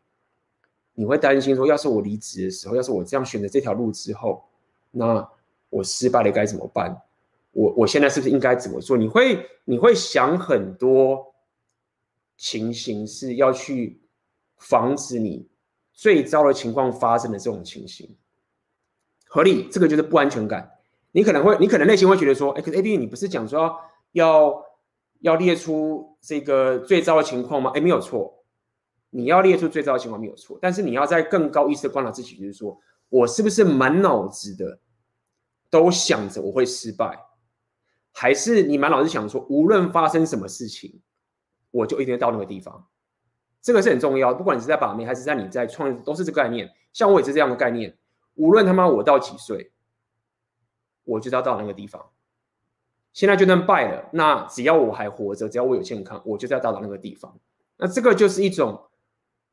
[0.94, 4.44] 你会担心说，要是我离职的时候，要是我这样选择这条路之后，
[4.92, 5.28] 那
[5.72, 6.96] 我失败了该怎么办？
[7.52, 8.96] 我我现在是不是应该怎么做？
[8.96, 11.34] 你会你会想很多
[12.38, 14.00] 情形是要去
[14.58, 15.48] 防止你
[15.94, 18.08] 最糟的情况发生的这种情形。
[19.36, 20.72] 合理，这个就是不安全感。
[21.12, 23.76] 你可能会，你可能内心会觉得说，哎，可是 AB，你不是讲说
[24.14, 24.64] 要
[25.20, 27.70] 要列出这个最糟的情况吗？
[27.76, 28.46] 哎，没有错，
[29.10, 34.80] 你要列出最糟的情况没有错，但是你要在更高意识的观察自己，就是说我是不是满脑子的
[35.70, 37.20] 都想着我会失败，
[38.14, 41.02] 还是你满脑子想说，无论发生什么事情，
[41.72, 42.88] 我就一定会到那个地方。
[43.62, 46.72] 这个是很重要，不管你是在把妹，还是在你在创业，都是这个概念。
[46.94, 47.98] 像我也是这样的概念。
[48.36, 49.72] 无论他妈我到几岁，
[51.04, 52.06] 我就要到那个地方。
[53.14, 57.34] 现在就算败了，那只要我还活着，只要我有健康，我就要到达那个地方。
[57.78, 58.78] 那这个就是一种，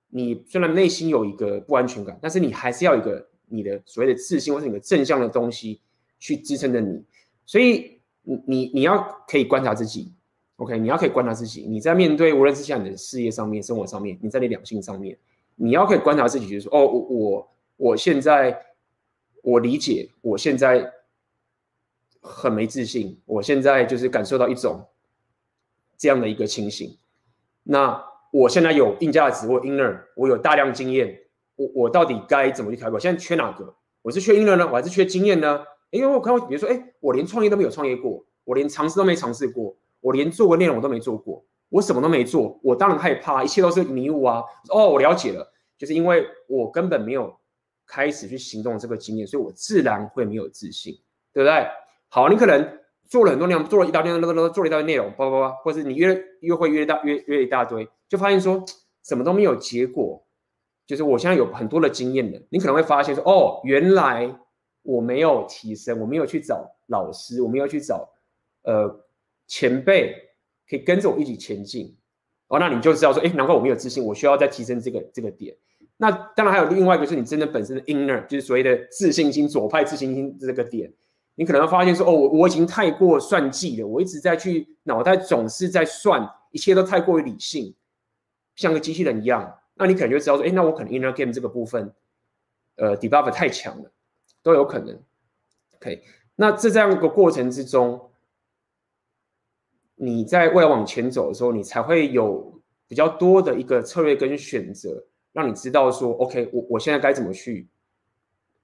[0.08, 5.80] 你虽然内心有一个不安全感，但是你还是要一个你的所谓的自信或者你的正向的东西
[6.18, 7.04] 去支撑着你。
[7.46, 10.12] 所以你你你要可以观察自己
[10.56, 10.76] ，OK？
[10.76, 11.62] 你要可以观察自己。
[11.62, 15.16] 你在面对无论是像你的事业上面、生活上面，你在你两性上面，
[15.54, 18.60] 你要可以观察自己，就是说，哦，我我我现在。
[19.42, 20.92] 我理解，我现在
[22.20, 23.20] 很没自信。
[23.26, 24.86] 我现在就是感受到一种
[25.98, 26.96] 这样的一个情形。
[27.64, 31.18] 那我现在有硬价值或 inner，我有大量经验。
[31.56, 32.94] 我我到底该怎么去调整？
[32.94, 33.74] 我现在缺哪个？
[34.00, 35.64] 我是缺 inner 呢，我还是缺经验呢？
[35.90, 44.42] 因为我看，比如说，哎，我连创业都没有创业过，我连尝试都没尝试过，我连做过内容我都没做过，我什么都没做，我当然害怕，一切都是迷雾啊。
[44.70, 47.36] 哦，我了解了，就是因为我根本没有。
[47.92, 50.98] 开始去行动这个经验，所以我自然会没有自信，
[51.34, 51.66] 对不对？
[52.08, 54.10] 好，你可能做了很多内容，做了一大堆，
[54.48, 58.64] 做了一大堆内容，叭叭叭，或是你约约会约大约约一大堆，就发现说
[59.04, 60.24] 什么都没有结果。
[60.86, 64.34] 就是我现在有很多的经验的，你可能会发现说，哦，原来
[64.82, 68.08] 我没有提升，我没有去找老师，我没有去找
[68.62, 69.04] 呃
[69.46, 70.14] 前辈
[70.68, 71.94] 可以跟着我一起前进。
[72.48, 75.56] 哦，那你就知道说，哎，难怪我没有自信，我需要再提升这个这个点。
[76.02, 80.92] 那当然还有另外一个，是你真的本身的 inner，就是所谓的自信心，左派自信心这个点，
[81.36, 87.72] 你可能会发现说，哦，我我已经太过算计了，我一直在去脑袋总是在算，一切都太过于理性，
[88.56, 89.60] 像个机器人一样。
[89.74, 91.94] 那你可能就知道说，哎，那我可能 inner game 这个部分，
[92.74, 93.92] 呃，debuff 太强了，
[94.42, 95.00] 都有可能。
[95.76, 96.02] OK，
[96.34, 98.10] 那在这样一个过程之中，
[99.94, 105.06] 你在未来往前走的时候，你才会有比较多的一个策略跟选择。
[105.32, 107.68] 让你知道说，OK，我我现在该怎么去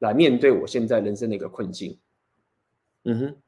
[0.00, 1.98] 来面对我现在人生的一个困境。
[3.04, 3.42] 嗯哼。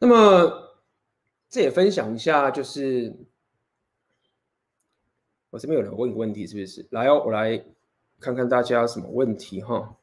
[0.00, 0.78] 那么，
[1.50, 3.14] 这也分享一下，就是。
[5.50, 6.86] 我这边有人问个问题，是不是？
[6.90, 7.64] 来哦，我来
[8.20, 9.96] 看看大家什么问题哈。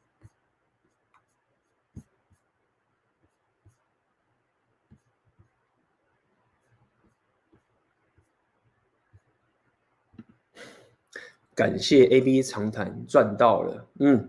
[11.54, 14.28] 感谢 AB 长谈赚到了，嗯，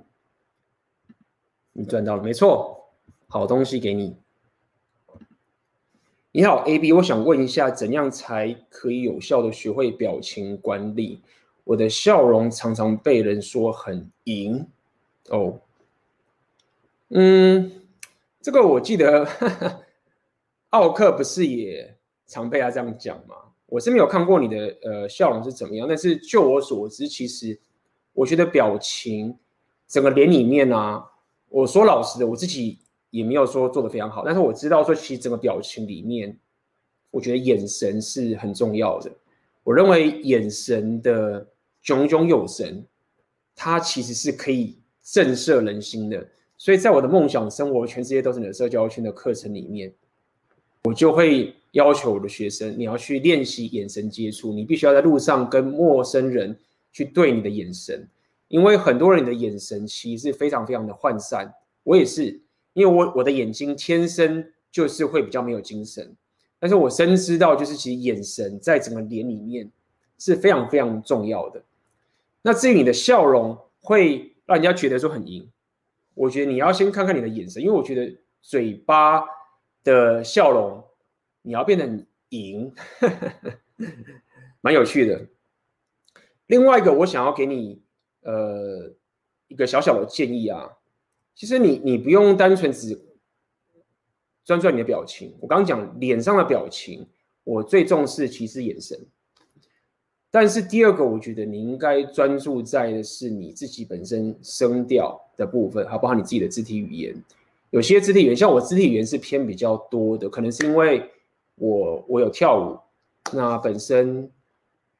[1.73, 2.93] 你赚到了，没错，
[3.27, 4.15] 好东西给你。
[6.37, 11.19] 你好，AB，我想问一下，怎样才可以有效的学会表情管理？
[11.63, 14.63] 我的笑容常常被人说很淫
[15.29, 15.59] 哦。
[17.09, 17.81] 嗯，
[18.39, 19.81] 这个我记得呵呵，
[20.69, 21.97] 奥克不是也
[22.27, 23.33] 常被他这样讲吗？
[23.65, 27.59] 我是没有看过你的呃笑容是怎么样，但是就我所知，其实
[28.13, 29.35] 我觉得表情
[29.87, 31.03] 整个脸里面啊，
[31.49, 32.77] 我说老实的，我自己。
[33.09, 36.37] 也没有说做的非常好，但是我知道说，其实整个表情里面，
[37.09, 39.09] 我觉得眼神是很重要的。
[39.63, 41.47] 我认为眼神的
[41.81, 42.85] 炯炯有神，
[43.55, 46.27] 它其实是可以震慑人心的。
[46.57, 49.93] 所以在我的梦想生活，全世界都是你的社交圈的课程里面，
[50.83, 56.57] 我就会要求我的学生，你要去练习眼神接触，你必须要在路上跟陌生人
[56.91, 58.05] 去对你的眼神，
[58.49, 62.41] 因为很多人的眼神其实是非常非常的涣散，我也是。
[62.77, 66.15] 因为我我的眼睛天生就是会比较没有精神，
[66.59, 69.67] 但是我深知道，就是其实眼神在整个脸里面
[70.19, 71.63] 是非常非常重要的。
[72.43, 75.49] 那至于你的笑容会让人家觉得说很赢。
[76.13, 79.23] 我觉得你要先看看你的眼神，因为我觉得嘴巴
[79.83, 80.83] 的笑容，
[81.41, 82.71] 你要变得赢，
[84.61, 85.25] 蛮有趣的。
[86.45, 87.81] 另外一个，我想要给你
[88.21, 88.93] 呃
[89.47, 90.69] 一个小小的建议啊，
[91.37, 92.99] 其实你你不用单纯只
[94.43, 95.35] 专注你的表情。
[95.39, 97.05] 我刚刚讲脸上的表情，
[97.43, 98.99] 我最重视其实眼神。
[100.31, 107.15] 但是第二个，我觉得你应该专注在的是你自己本身声调的部分，还包括你自己的肢体语言。
[107.69, 111.07] 有些肢体语言，像我肢体语言是偏比较多的，可能是因为
[111.53, 112.79] 我我有跳舞，
[113.31, 114.27] 那本身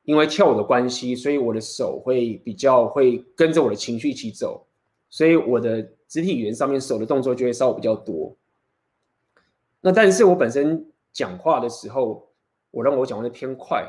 [0.04, 4.67] 因为跳舞的关系，所以我的手会比较会跟着我的情绪一起走，
[5.10, 8.36] 所以我的肢体语言上面手的动作就会稍微比较多。
[9.82, 12.28] 那但是我本身讲话的时候，
[12.72, 13.86] 我认为我讲话是偏快，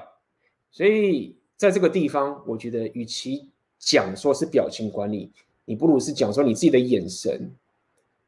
[0.71, 1.35] 所以。
[1.59, 3.49] 在这个地方，我觉得与其
[3.81, 5.33] 讲说是表情管理，
[5.65, 7.51] 你不如是讲说你自己的眼神，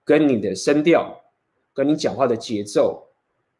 [0.05, 1.17] 跟你的声调，
[1.73, 3.07] 跟你讲话的节奏，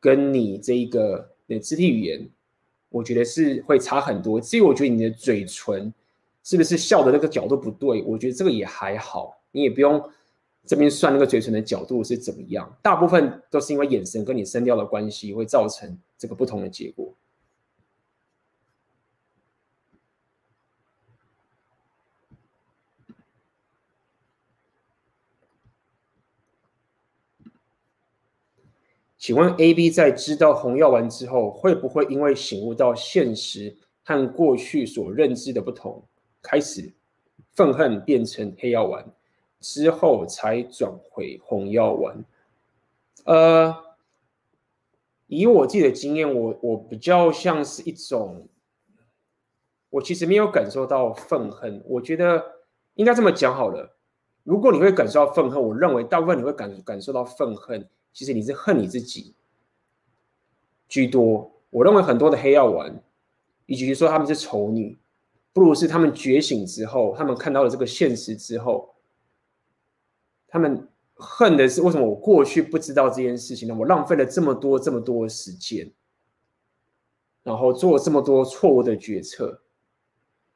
[0.01, 2.29] 跟你这一个的肢体语言，
[2.89, 4.41] 我觉得是会差很多。
[4.41, 5.95] 至于我觉得你的嘴唇
[6.51, 10.03] 是不是笑的那个角度不对，我觉得这个也还好，你也不用
[10.67, 12.77] 这边算那个嘴唇的角度是怎么样。
[12.83, 17.15] 大部分都是因为眼神跟你声调的关系，会造成这个不同的结果。
[29.17, 36.03] 请问 A B 在知道红药丸之后，会不会因为醒悟到现实和过去所认知的不同，
[36.43, 36.93] 开始
[37.53, 39.05] 愤恨变成黑药丸，
[39.61, 42.25] 之后才转回红药丸？
[43.25, 43.75] 呃，
[45.27, 48.49] 以我自己的经验，我我比较像是一种，
[49.91, 51.83] 我其实没有感受到愤恨。
[51.87, 52.45] 我觉得
[52.95, 53.97] 应该这么讲好了，
[54.43, 57.89] 如果你会感受到愤恨，我认为大部分你会感感受到愤恨。
[58.13, 59.35] 其实你是恨你自己
[60.89, 61.53] 居多。
[61.71, 63.01] 我认为很多的黑药丸，
[63.67, 64.99] 以及说他们是丑女，
[65.53, 68.95] 不如是他们觉醒之后，他们看到了这个现实之后，
[70.47, 73.75] 他们恨的是为什么我过去不知道这件事情呢？
[73.75, 75.93] 我浪费了这么多这么多时间，
[77.43, 79.63] 然后做了这么多错误的决策。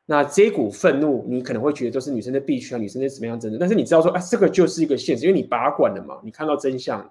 [0.06, 3.58] 那这股愤怒，你可能会觉得都是女生的必须啊，女生是怎么样真的？
[3.58, 7.10] 但是你知道说啊，这个就是一个现实，因为你把管了嘛，你看到真相。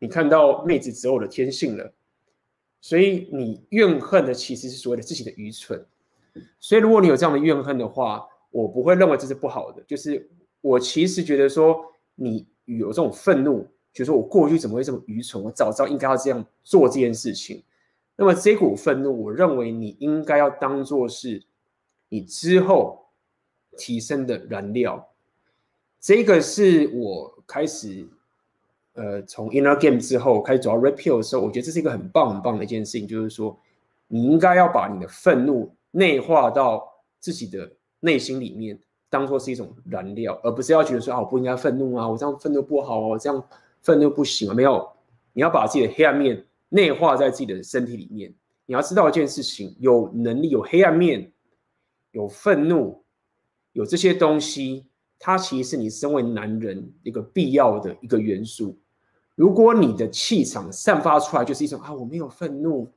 [0.00, 1.92] 你看到妹子择偶的天性了，
[2.80, 5.84] 所以你怨恨的其实是所谓的自己的愚蠢。
[6.60, 9.82] 所以如果你有这样的怨恨的话，我不会认为这是不好的。
[9.86, 10.28] 就是
[10.60, 15.42] 我其实觉得说，你有这种愤怒，就是说我过去怎么会这么愚蠢？
[15.42, 17.62] 我早知道应该要这样做这件事情。
[18.16, 21.42] 那么这股愤怒，我认为你应该要当做是
[22.08, 23.06] 你之后
[23.76, 25.08] 提升的燃料。
[26.00, 28.06] 这个是我开始。
[28.94, 33.56] 呃，从 Inner Game 之后开始走到 Red Pill 的时候，我觉得这是一个很棒很棒的一件事情，就是说，
[34.08, 36.86] 你应该要把你的愤怒内化到
[37.18, 37.70] 自己的
[38.00, 38.78] 内心里面，
[39.10, 43.42] 当做是一种燃料，而不是要觉得说啊，我不应该愤怒啊，我这样愤怒不好哦，这样
[43.80, 44.54] 愤怒不行啊。
[44.54, 44.88] 没有，
[45.32, 48.32] 你要把自己的黑暗面内化在自己的身体里面。
[48.66, 51.32] 你要知道一件事情，有能力、有黑暗面、
[52.10, 53.02] 有愤怒、
[53.72, 54.84] 有这些东西，
[55.18, 58.78] 它其实是你身为男人一个必要的一个元素。
[59.34, 62.92] 如果你的气场散发出来就是一种啊，我没有愤怒，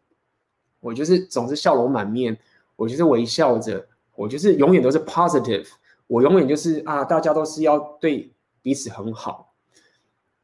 [0.82, 2.38] 我就是总是笑容满面，
[2.82, 5.68] 我就是微笑着，我就是永远都是 positive，
[6.08, 9.54] 我永远就是啊，大家都是要对彼此很好。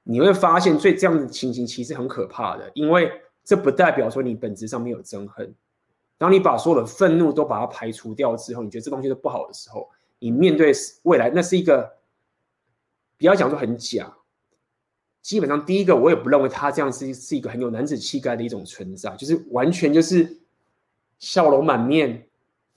[0.04, 3.12] 你会发现，最这样的情形其实很可怕的，因为
[3.44, 5.52] 这不代表说你本质上没有憎恨。
[6.20, 10.72] 当你把所有的愤怒都把它排除掉之后，你觉得这东西都不好的时候，你面对
[11.06, 11.92] 未来，那是一个
[13.18, 14.16] 不要讲说很假。
[15.24, 20.40] 基本上，第一个我也不认为他这样是是一个很有男子气概的一种存在，就是完全就是
[21.20, 22.27] 笑容满面，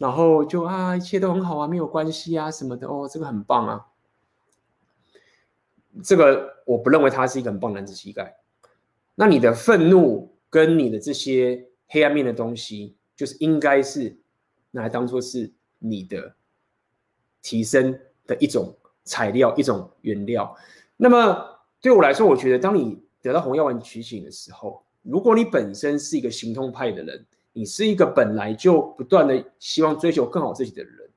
[0.00, 3.86] 然后就啊一切都很好啊，没有关系啊什么的哦，这个很棒啊。
[6.02, 8.38] 这个我不认为他是一个很棒男子气概。
[9.14, 14.16] 那你的愤怒跟你的这些黑暗面的东西，就是应该是
[14.70, 16.34] 拿来当做是你的
[17.42, 18.74] 提升的一种
[19.04, 20.56] 材料，一种原料。
[20.96, 21.46] 那么。
[21.82, 31.10] 对我来说，我觉得当你得到红药丸觉醒的时候，如果你本身是一个行动派的人，你是一个本来就不断的希望追求更好自己的人，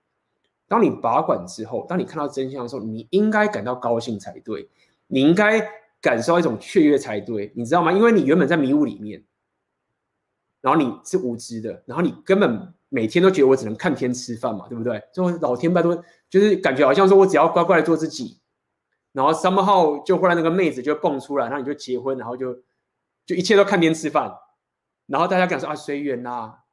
[0.67, 4.67] 当你拔管之后，当你看到真相的时候，你应该感到高兴才对，
[5.07, 5.61] 你应该
[6.01, 7.91] 感受一种雀跃才对，你知道吗？
[7.91, 9.23] 因为你原本在迷雾里面，
[10.61, 15.01] 然后你是无知的，然后你根本每天都觉得我只能看天吃饭嘛，对不对？
[15.13, 18.39] 就老天拜托，就是感觉好像说我只要乖乖的做自己，
[19.11, 22.53] 然后 somehow 就忽然那个妹子就蹦出来，然后你就结婚，然后就
[23.25, 24.31] 就一切都看天吃饭，
[25.05, 26.63] 然后大家讲说啊随缘啦，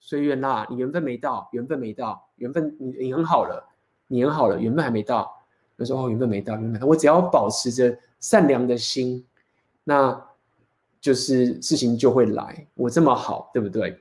[0.00, 3.68] 随缘啦，你缘分没到，缘分没到，缘分你你很好了，
[4.08, 5.44] 你很好了，缘分还没到。
[5.76, 9.26] 他说哦缘分没到，缘分没到，我只要保持着善良的心，
[9.82, 10.28] 那
[11.00, 12.66] 就是事情就会来。
[12.74, 14.00] 我这么好，对不对？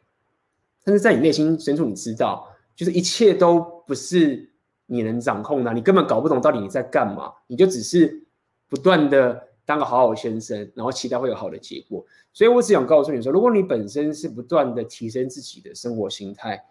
[0.84, 4.50] 但是在你内心深处，你知道，就是一切都不是
[4.86, 8.24] 你能掌控的，你根本搞不懂到底你在干嘛，你就只是
[8.70, 12.06] 不断的当个好好先生，然后期待会有好的结果。
[12.32, 16.64] 所以我只想告诉你说，如果你本身是不断的提升自己的生活心态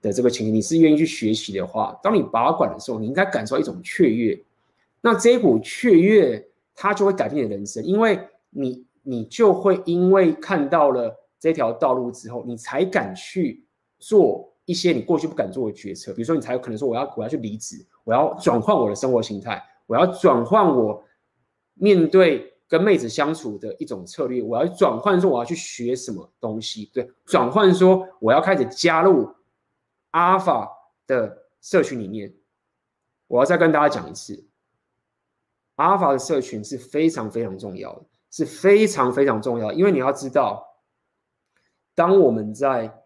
[0.00, 4.38] 的这个情形，你是愿意去学习的话，当你把管的时候，你应该感受到一种雀跃。
[5.00, 8.18] 那这一股雀跃，它就会改变你的人生，因为
[8.50, 11.14] 你你就会因为看到了。
[11.40, 13.62] 这条道路之后，你才敢去
[14.00, 16.12] 做一些你过去不敢做的决策。
[16.12, 21.00] 比如说，你才有可能说，我要我要去离职，我要转换我的生活形态，我要转换我
[21.78, 29.32] 面对跟妹子相处的一种策略，我要转换说我要去学什么东西，对，转换说我要开始加入
[30.10, 30.70] 阿尔法
[31.06, 32.34] 的社群里面。
[33.26, 34.42] 我要再跟大家讲一次，
[35.76, 40.66] 阿尔法的社群是非常非常重要的，是非常非常重要，因为你要知道。
[41.94, 43.02] 当我们在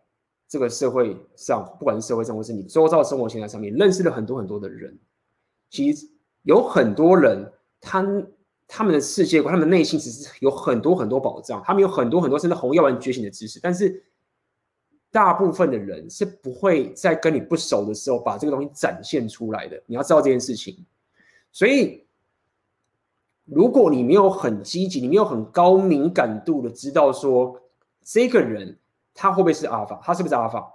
[0.47, 4.99] 这个社会上，不管是社会上，或是你周遭的生活形态上面，认识了很多很多的人，
[5.71, 6.07] 其实
[6.43, 7.51] 有很多人，
[7.81, 8.03] 他
[8.75, 14.03] 他们的世界观，他们内心其实有很多很多宝藏，他们有很多很多甚至红药丸觉醒的知识，但是
[15.11, 19.83] 大部分的人是不会在跟你不熟的时候把这个东西展现出来的。
[19.85, 20.85] 你要知道这件事情，
[21.53, 22.07] 所以
[23.45, 27.61] 如果你没有很积极，你没有很高敏感度的知道说
[28.03, 28.79] 这个人。
[29.15, 30.01] 他会不会是阿尔法？
[30.03, 30.67] 他是不是阿尔法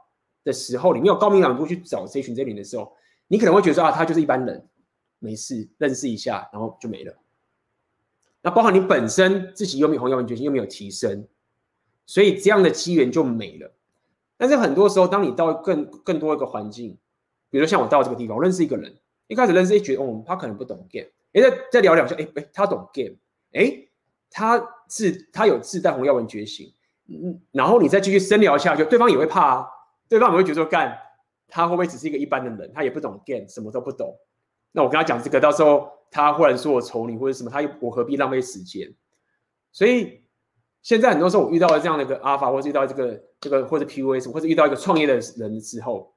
[0.44, 2.94] 的时候，你没有高敏感度去找这群这群的时候，
[3.28, 4.64] 你可能会觉得啊，他就是一般人，
[5.18, 7.12] 没事，认识一下，然后就没了。
[8.48, 11.28] 那包括你本身自己又没有红药丸觉醒，又没有提升，
[12.06, 13.70] 所以这样的机缘就没了。
[14.38, 16.98] 但是很多时候，当你到更更多一个环境，
[17.50, 18.96] 比如说像我到这个地方，我认识一个人，
[19.28, 23.16] 一开始认识一觉得哦，他可能不懂 game，哎，再再聊两下，哎哎，他懂 game，
[23.52, 23.86] 哎，
[24.32, 26.72] 他自他有自带红药丸觉醒。
[27.10, 29.68] 嗯，然后你再继续深聊下去，对方也会怕啊，
[30.08, 30.98] 对方也会觉得说，干，
[31.50, 32.72] 他会不会只是一个一般的人？
[32.74, 34.18] 他也不懂 game，什么都不懂。
[34.78, 38.94] 那我跟他讲这个，到时候他忽然说我丑你或者什么，他又我何必浪费时间？
[39.72, 40.24] 所以
[40.84, 46.14] 现在很多时候我遇到了这样的一个阿法，或者遇到这个这个或者 PUA 什么，或者遇到一个创业的人之后，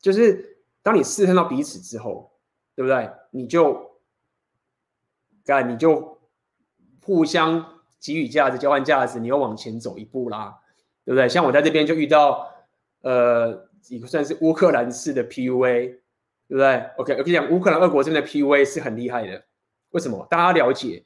[0.00, 2.32] 就是当你试探到彼此之后，
[2.74, 3.10] 对不对？
[3.32, 4.00] 你就
[5.44, 6.18] 干，你就
[7.04, 7.76] 互相。
[8.02, 10.58] 给予价值，交换价值，你又往前走一步啦，
[11.04, 11.28] 对不对？
[11.28, 12.50] 像我在这边就遇到，
[13.02, 15.98] 呃，也算是乌克兰式的 PUA，
[16.50, 19.44] 对不对？OK，我跟你讲，乌克兰俄国这边的 PUA 是很厉害的。
[19.90, 20.26] 为什么？
[20.28, 21.04] 大家了解，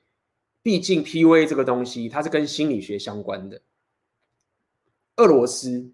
[0.62, 3.60] 毕竟 PUA 这个东西它是跟心理学相关的。
[5.16, 5.92] 俄罗斯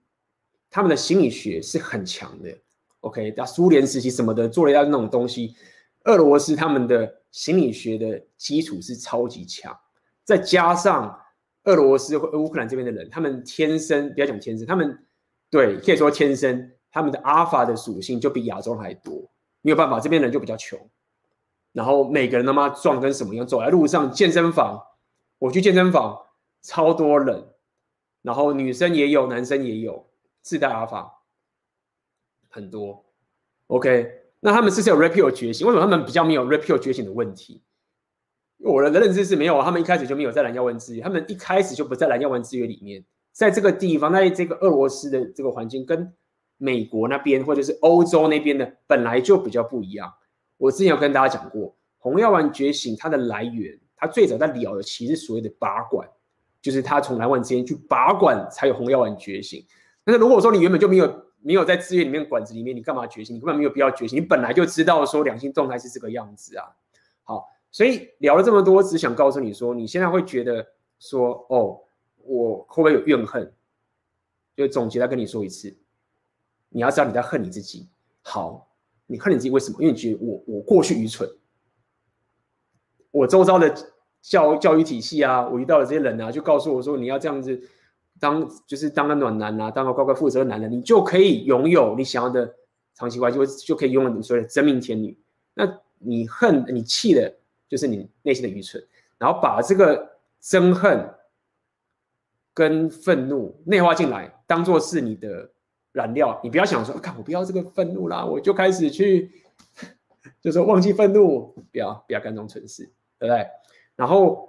[0.70, 2.56] 他们的心理学是很强的。
[3.00, 5.56] OK，那苏联时期什么的做了一下那种东西，
[6.04, 9.76] 俄罗斯他们的心理学的基础是超级强。
[10.22, 11.20] 再加上
[11.64, 14.96] 俄罗斯或乌克兰这边的人，他们天生不要讲天生，他们
[15.50, 19.28] 对可以说天生，他们的阿尔法的属性就比亚洲还多。
[19.62, 20.90] 没有办法，这边人就比较穷，
[21.72, 24.82] 然后每个人他妈壮跟什么一样，走在路上，健身房，
[25.38, 26.26] 我去健身房，
[26.62, 27.48] 超多人，
[28.22, 30.08] 然后女生也有，男生也有，
[30.42, 31.22] 自带阿尔法
[32.48, 33.04] 很多。
[33.68, 35.66] OK，那他们是不是有 Red 觉醒？
[35.66, 37.62] 为什么他们比较没有 Red 觉醒的问题？
[38.58, 43.02] 我的认知是没有，他们一开始就没有在蓝药丸制约，他们一开始就不在蓝药丸制约里面，
[43.32, 46.12] 在这个地方，在这个俄罗斯的这个环境，跟
[46.60, 50.12] 美国那边或者是欧洲那边的本来就比较不一样。
[50.58, 56.06] 我之前有跟大家讲过，红药丸觉醒它的来源，它最早在聊的其实所谓的拔管，
[56.60, 59.64] 就是它从蓝丸之间去拔管才有红药丸觉醒。
[60.04, 63.34] 但是如果说你原本就没有没有在资源里面管子里面，你干嘛觉醒？
[63.34, 66.66] 你根本没有必要觉醒，你本来就知道说两性动态是这个样子啊。
[67.22, 67.48] 好。
[67.72, 70.66] 所以聊了这么多，只想告诉你说，你现在会觉得
[70.98, 71.80] 说，哦，
[72.24, 73.48] 我会不会有怨恨？
[74.56, 75.72] 就总结再跟你说一次，
[76.70, 77.86] 你要知道你在恨你自己。
[78.22, 78.66] 好，
[79.06, 79.76] 你恨你自己为什么？
[79.80, 81.28] 因为你觉得我我过去愚蠢，
[83.10, 83.74] 我周遭的
[84.22, 87.60] 教教育体系啊，我遇到的这些人啊，就告诉我说，你要这样子
[88.18, 92.54] 当，就是当个暖男啊，当个乖乖负责的男人，你就可以拥有你想要的
[92.94, 95.16] 长期关系，就就可以拥有你所谓的真命天女。
[95.54, 97.36] 那你恨你气的。
[97.70, 98.84] 就是你内心的愚蠢，
[99.16, 101.08] 然后把这个憎恨
[102.52, 105.48] 跟愤怒内化进来，当做是你的
[105.92, 106.40] 燃料。
[106.42, 109.30] 你不要想说，看我不要这个愤怒啦，我就开始去，
[110.40, 112.84] 就说忘记愤怒，不要不要干这种蠢事，
[113.18, 113.46] 对不对？
[113.96, 114.48] 然后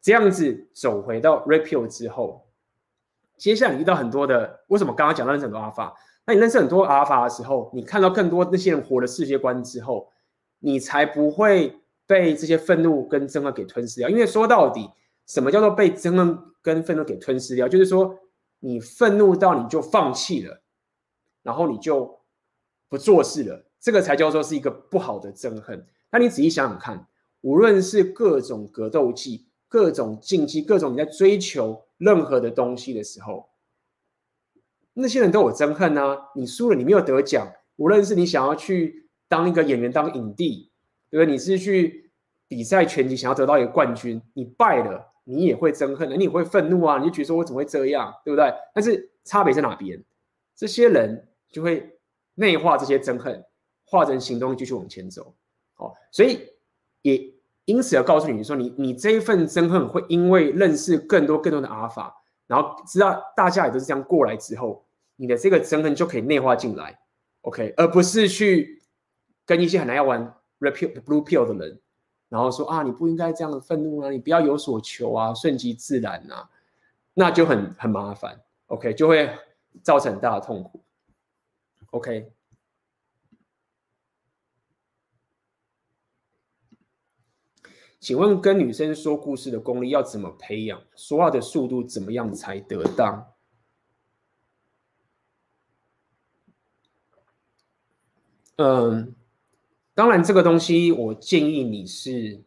[0.00, 2.46] 这样子走回到 Red Pill 之后，
[3.36, 5.94] 接下来遇到很多的，为什么刚刚讲到认识很多阿尔法？
[6.26, 10.10] 那你认识很多阿尔法的时候，你看到更多那些人活的世界观之后，
[10.58, 11.74] 你才不会
[12.06, 14.08] 被这些愤怒跟憎恨给吞噬掉。
[14.08, 14.90] 因为说到底，
[15.26, 17.66] 什么叫做被憎恨跟愤怒给吞噬掉？
[17.66, 18.18] 就是说，
[18.60, 20.59] 你愤怒到你就放弃了，
[21.42, 22.20] 然后你就
[22.88, 25.86] 不做事了，这个才叫做是一个不好的憎恨。
[26.10, 27.06] 那你仔细想想看，
[27.40, 33.48] 无论是各种格斗技、各种竞技、各种你在追求任何的东西的时候。
[34.92, 36.18] 那些人都有憎恨啊！
[36.34, 37.50] 你输了，你没有得奖。
[37.76, 40.70] 无论是你想要去当一个演员，当影帝，
[41.08, 41.32] 对不对？
[41.32, 42.10] 你是去
[42.48, 46.98] 比赛拳击，想要得到一个冠军，你败了，你也会憎恨，你也会愤怒啊！
[46.98, 48.52] 你就觉得说我怎么会这样，对不对？
[48.74, 50.04] 但是差别在哪边？
[50.56, 51.98] 这些人就会
[52.34, 53.44] 内化这些憎恨，
[53.84, 55.34] 化成行动，继续往前走。
[55.74, 56.40] 好，所以
[57.02, 57.34] 也
[57.64, 62.16] 因此要告诉你说，你你这一份憎恨会因为认识更多更多的阿尔法。
[62.46, 64.84] 然后知道大家也都是这样过来之后，
[65.14, 66.98] 你的这个憎恨就可以内化进来
[67.42, 68.82] ，OK，而不是去
[69.46, 71.80] 跟一些很爱玩 repeal、Blue Pill 的人，
[72.28, 76.50] 然后说啊，你不应该这样的愤怒啊，你不要有所求啊，顺其自然啊，
[77.14, 79.30] 那就很很麻烦，OK，就会
[79.80, 80.82] 造成很大的痛苦
[81.90, 82.32] ，OK。
[87.98, 90.82] 请问跟女生说故事的功力要怎么培养？
[90.96, 93.34] 说话的速度怎么样才得当？
[98.56, 99.14] 嗯，
[99.94, 102.42] 当然这个东西我建议你是，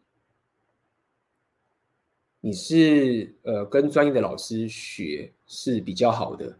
[2.40, 6.58] 你是呃跟专业的老师学是比较好的。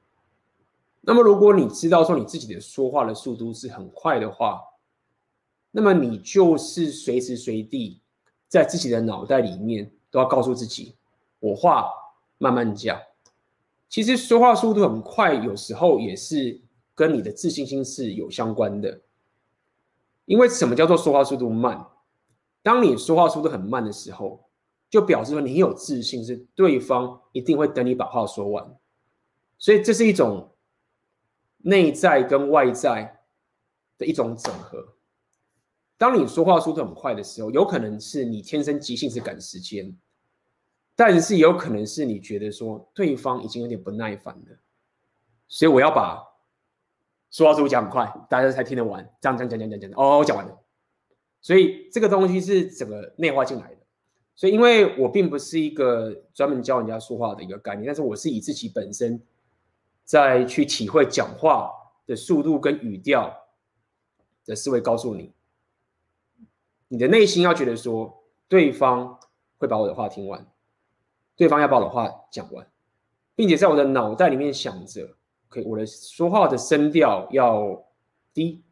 [1.06, 4.60] 那么如果你知道说你自己的说话的速度是很快的话，
[5.70, 8.00] 那么你就是随时随地。
[8.46, 10.94] 在自己的脑袋里面都要告诉自己，
[11.40, 11.90] 我话
[12.38, 12.96] 慢慢讲。
[13.88, 16.60] 其实说话速度很快，有时候也是
[16.94, 19.00] 跟你的自信心是有相关的。
[20.26, 21.84] 因为什么叫做说话速度慢？
[22.62, 24.44] 当你说话速度很慢的时候，
[24.88, 28.76] 就表示说你有自信，是对方一定会等你把话说完。
[29.58, 30.53] 所以这是一种
[31.64, 33.20] 内在跟外在
[33.96, 34.94] 的一种整合。
[35.96, 39.96] 当你说话速度很快的时候，有可能是你天生急性子赶时间，
[40.94, 44.58] 但是有可能是你觉得说对方已经有点不耐烦了，
[45.48, 46.22] 所以我要把
[47.30, 49.08] 说话速度讲很快，大家才听得完。
[49.20, 50.60] 这样讲讲讲讲讲，哦，我讲完了。
[51.40, 53.78] 所以这个东西是整个内化进来的。
[54.34, 59.22] 所以因为我并不是一个专门教人家说话的一个概念，但是我是以自己本身
[60.04, 61.70] 再去体会讲话
[62.06, 63.34] 的速度跟语调
[64.44, 65.32] 的思维告诉你。
[66.88, 69.18] 你的内心要觉得说，对方
[69.58, 70.46] 会把我的话听完，
[71.34, 72.66] 对方要把我的话讲完，
[73.34, 75.16] 并且在我的脑袋里面想着
[75.48, 77.84] 可以我的说话的声调要
[78.32, 78.62] 低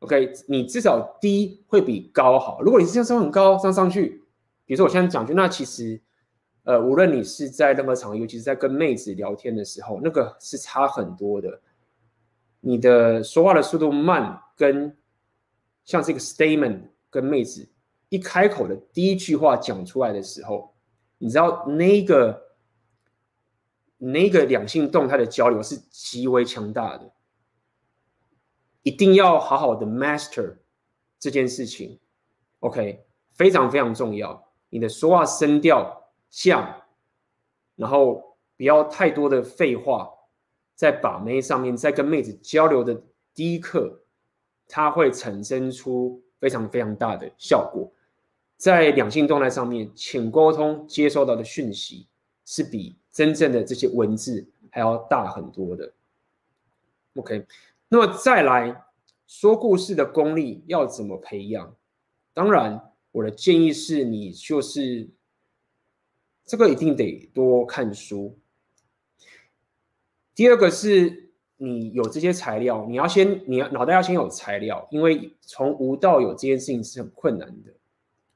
[0.00, 2.60] ，OK，你至少低会比高好。
[2.60, 4.24] 如果你是这样声很高，上上去，
[4.66, 6.02] 比如说我现在讲句，那其实，
[6.64, 11.60] 呃，无论你是在任何场合，尤其是在跟妹子聊天的时候，那个是差很多的。
[12.60, 14.94] 你的说话的速度慢，跟
[15.84, 16.88] 像这个 statement。
[17.14, 17.64] 跟妹子
[18.08, 20.74] 一开口的第一句话讲出来的时候，
[21.16, 22.56] 你知道那个
[23.98, 27.12] 那个两性动态的交流是极为强大的，
[28.82, 30.56] 一定要好好的 master
[31.20, 32.00] 这件事情
[32.58, 34.50] ，OK，非常非常重要。
[34.68, 36.03] 你的说话声调
[36.34, 36.82] 像，
[37.76, 40.10] 然后不要太多的废话，
[40.74, 43.02] 在把妹上面，在跟妹子交流的
[43.34, 44.00] 第一刻，
[44.66, 46.20] 它会产生出。
[46.40, 47.90] 非常非常大的效果，
[48.58, 52.06] 在两性动态上面，浅沟通接收到的讯息
[52.44, 55.90] 是比真正的这些文字还要大很多的。
[57.14, 57.46] OK，
[57.88, 58.84] 那么再来
[59.26, 61.74] 说故事的功力要怎么培养？
[62.34, 65.08] 当然，我的建议是你就是
[66.44, 68.38] 这个一定得多看书。
[70.34, 71.22] 第二个是。
[71.56, 77.72] 你有这些材料，你要先，你要脑袋要先有材料，因为从无到有这件事情是很困难的，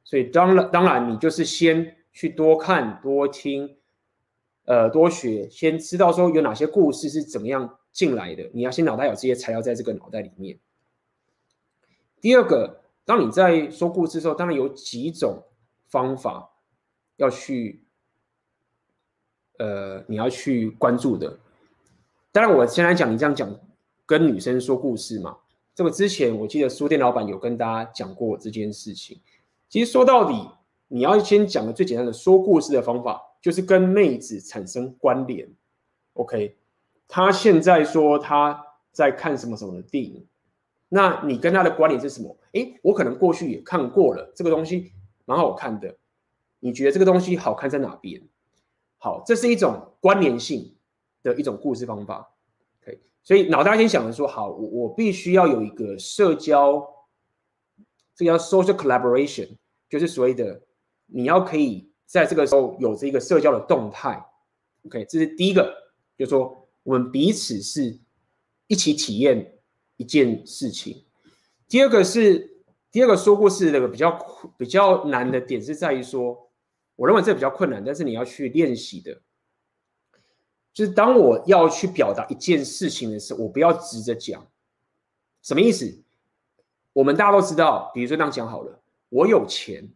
[0.04, 3.76] 所以当然，当然你就是先去多看、多听，
[4.66, 8.48] 呃，多学，先知道说有哪些故事是怎么样进来的。
[8.54, 10.56] 你要先脑袋有这些材料在这个脑袋里面。
[12.20, 15.42] 第二个，当你在说故事的时候，当然有几种
[15.88, 16.50] 方法
[17.16, 17.82] 要去，
[19.58, 21.38] 呃，你要去关注的。
[22.32, 23.54] 当然，我先来讲，你这样讲
[24.06, 25.36] 跟女生说故事嘛。
[25.74, 29.20] 这个之前我记得书店老板有跟大家讲过这件事情。
[29.68, 30.48] 其实说到底，
[30.88, 35.48] 你要先讲的最简单的说故事的方法，就是跟妹子产生关联。
[36.14, 36.56] OK，
[37.06, 40.26] 他现在说他在看什么什么的电影，
[40.88, 42.36] 那你跟他的关联是什么？
[42.52, 44.92] 诶，我可能过去也看过了，这个东西
[45.26, 45.94] 蛮好看的。
[46.60, 48.20] 你觉得这个东西好看在哪边？
[49.00, 50.74] 好，这是一种关联性
[51.22, 52.28] 的一种故事方法。
[52.82, 56.84] OK，所以脑袋先想着说，好，我我必须要有一个社交，
[58.16, 59.48] 这个叫 social collaboration，
[59.88, 60.60] 就是所谓的
[61.06, 64.20] 你要可以在这个时候有这个社交的动态。
[64.84, 65.72] OK，这是第一个，
[66.16, 67.96] 就是说我们彼此是
[68.66, 69.60] 一起体验
[69.96, 71.04] 一件事情。
[71.68, 74.18] 第二个是第二个说故事的比较
[74.56, 76.47] 比较难的点是在于说。
[76.98, 79.22] 我认为这比较困难，但是你要去练习的，
[80.72, 84.44] 就是当我要去表达一件事情的时候，我不要直着讲。
[85.40, 86.02] 什么意思？
[86.92, 89.88] 我们大家都知道，比如说这样讲好了，我有钱，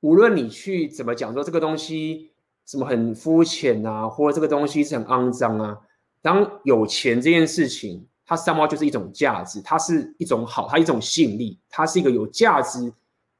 [0.00, 2.32] 无论你去怎么讲说这个东西
[2.64, 5.78] 什么很肤浅啊，或者这个东西是很肮脏啊，
[6.22, 12.90] 当有钱这件事情，它上面就是一种价值，它是一种好，它一种吸引力，它是一个有价值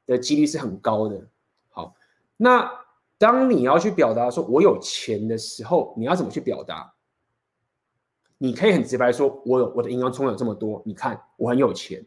[0.05, 1.27] 的几率是很高的。
[2.37, 2.69] 那
[3.17, 6.93] 当你要去表达说“我有钱”的时候，你要怎么去表达？
[8.37, 12.05] 你可以很直白说：“我有我的银行充有这么多，你看我很有钱。”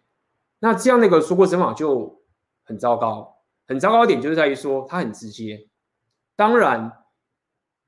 [0.61, 2.23] 那这样那个说过方法就
[2.63, 5.67] 很糟糕，很糟糕的点就是在于说它很直接。
[6.37, 6.93] 当然，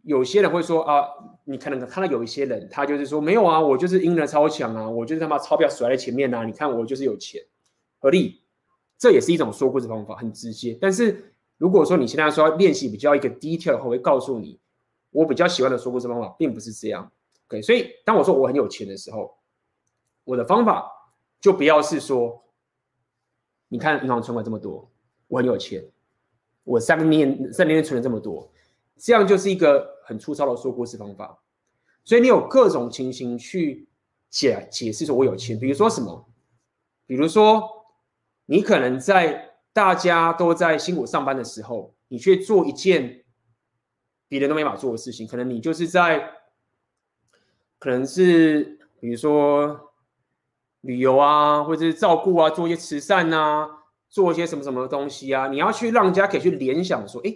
[0.02, 1.04] 有些人会说啊，
[1.44, 7.42] 你可能看到有一些人，他就是说没有啊，我就是阴的超强啊，我就是他妈钞票甩在前面啊，你看我就是有钱，
[7.98, 8.40] 合理。
[8.96, 11.29] 这也是一种说故事方法，很直接，但是。
[11.60, 14.58] 如果说你现在说练习比较一个 detail 的话，我会告诉你，
[15.10, 17.12] 我比较喜欢的说故事方法并不是这样。
[17.48, 19.36] OK，所以当我说我很有钱的时候，
[20.24, 20.90] 我的方法
[21.38, 22.42] 就不要是说，
[23.68, 24.90] 你看银行存款这么多，
[25.28, 25.84] 我很有钱，
[26.64, 28.50] 我三年三年存了这么多，
[28.96, 31.38] 这样就是一个很粗糙的说故事方法。
[32.04, 33.86] 所以你有各种情形去
[34.30, 36.26] 解解释说我有钱，比如说什么，
[37.06, 37.62] 比如说
[38.46, 39.49] 你可能在。
[39.72, 43.24] 大家都在辛苦上班的时候，你去做一件
[44.28, 46.32] 别人都没法做的事情，可能你就是在，
[47.78, 49.92] 可能是比如说
[50.80, 53.68] 旅游啊，或者是照顾啊，做一些慈善啊，
[54.08, 57.34] 做一些什么什么东西啊，你要去让人家可以去联想说，哎，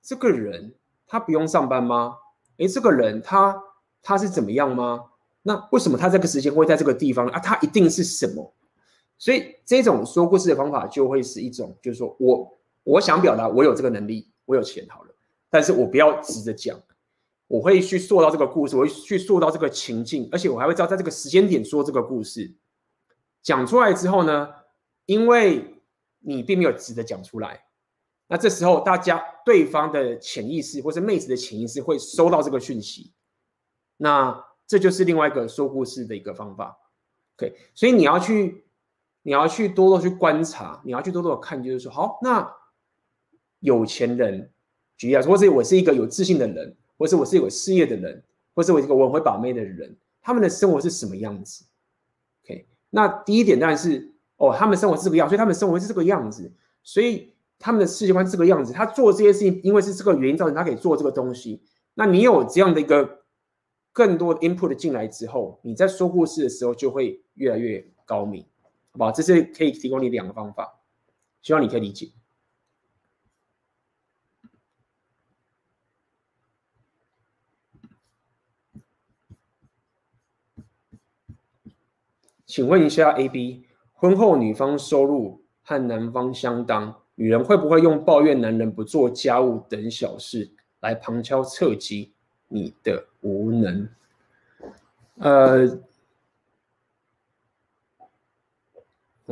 [0.00, 0.74] 这个人
[1.06, 2.16] 他不用上班吗？
[2.58, 3.60] 哎，这个人他
[4.02, 5.06] 他是怎么样吗？
[5.42, 7.40] 那为什么他这个时间会在这个地方啊？
[7.40, 8.54] 他一定是什么？
[9.22, 15.14] 所以这种说故事的方法就会是一种，就是说我我想表达我有这个能力，我有钱好了，
[15.48, 16.76] 但是我不要直着讲，
[17.46, 22.52] 我会去塑造这个故事，我会去塑造这个情境，而且我还会知道在这个时间点说这个故事，
[23.40, 24.48] 讲出来之后呢，
[25.06, 25.72] 因为
[26.18, 27.64] 你并没有直着讲出来，
[28.26, 33.12] 那这时候大家对方的潜意识或是妹子的潜意识会收到这个讯息，
[33.98, 36.76] 那这就是另外一个说故事的一个方法
[37.36, 38.64] ，OK，所以你要去。
[39.22, 42.52] 你要去多多去观察，你要去多多的看，就是说，好，那
[43.60, 44.50] 有钱人，
[44.96, 51.64] 举例来说，或者我是一个有自信的人，或者我是有事业的人，或者我是一个我会把妹的人，他们的生活是什么样子
[52.44, 56.52] ？OK，那第一点当然是，哦，他们生活是这个样，所以他们生活是这个样子，
[56.82, 61.62] 所以他们的世界观是这个样子，他做这些事情，因为是这个原因造成他可以做这个东西。
[61.94, 63.20] 那你有这样的一个
[63.92, 68.44] 更多的 input 进来之后，你在说故事的时候就会越来越高明。
[68.92, 70.78] 好吧，这是可以提供你两个方法，
[71.40, 72.10] 希望你可以理解。
[82.44, 83.64] 请问一下，A、B，
[83.94, 92.12] 婚后女方收入和男方相当，女人会不会用抱怨男人不做家务等小事来旁敲侧击
[92.48, 93.88] 你的无能？
[95.16, 95.80] 呃。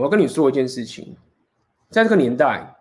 [0.00, 1.14] 我要跟你说一件事情，
[1.90, 2.74] 在这个年代，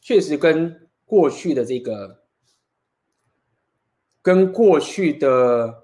[0.00, 2.22] 确实跟过去的这个，
[4.22, 5.82] 跟过去的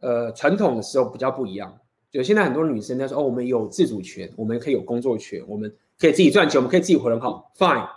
[0.00, 1.78] 呃传统的时候比较不一样。
[2.10, 7.52] 就现在很多女生她说：“哦，我们有自主权，我们可以有工作权，我们可以自己赚钱，我们可以自己活得很好。
[7.58, 7.90] ”Fine，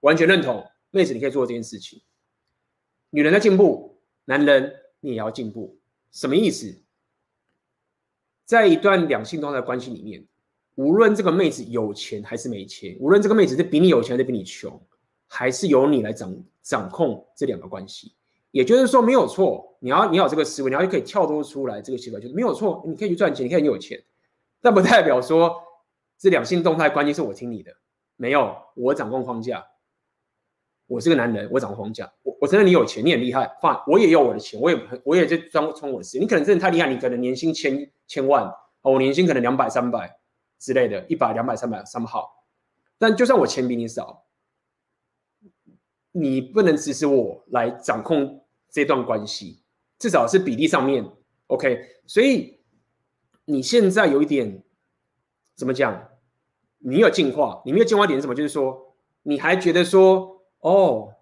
[0.00, 2.00] 完全认同，妹子你可以做这件事情。
[3.10, 5.76] 女人在进步，男人你也要进步，
[6.10, 6.74] 什么意思？
[8.52, 10.22] 在一段两性动态关系里面，
[10.74, 14.78] 无论这个妹子有钱还是没钱，无论这个妹子是比你有钱还是比你穷，
[15.26, 18.12] 还是由你来掌掌控这两个关系。
[18.50, 23.98] 也就是说没有错，你要你要有这个思维，你要可以跳脱出来这个习惯，就是没有错，你可以去赚钱，你可以有钱，
[24.60, 25.56] 但不代表说
[26.18, 27.72] 这两性动态关系是我听你的，
[28.16, 29.64] 没有，我掌控框架。
[30.92, 32.12] 我是个男人，我掌控框架。
[32.22, 36.18] 我我承认你有钱，你很厉害，放我也要我的钱，我也我也在专冲我的事。
[36.18, 38.44] 你可能真的太厉害，你可能年薪千千万，
[38.82, 40.18] 哦，我年薪可能两百三百
[40.58, 42.44] 之类的，一百两百三百三好。
[42.98, 44.26] 但就算我钱比你少，
[46.10, 49.62] 你不能指使我来掌控这段关系，
[49.98, 51.10] 至少是比例上面
[51.46, 51.86] OK。
[52.06, 52.60] 所以
[53.46, 54.62] 你现在有一点
[55.56, 56.10] 怎么讲？
[56.80, 58.34] 你有进化，你没有进化点是什么？
[58.34, 60.30] 就是说你还觉得说。
[60.62, 61.14] 哦，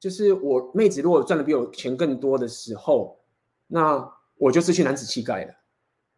[0.00, 3.20] 就是我妹子如果赚的比我钱更多的时候，
[3.68, 5.54] 那我就失去男子气概了。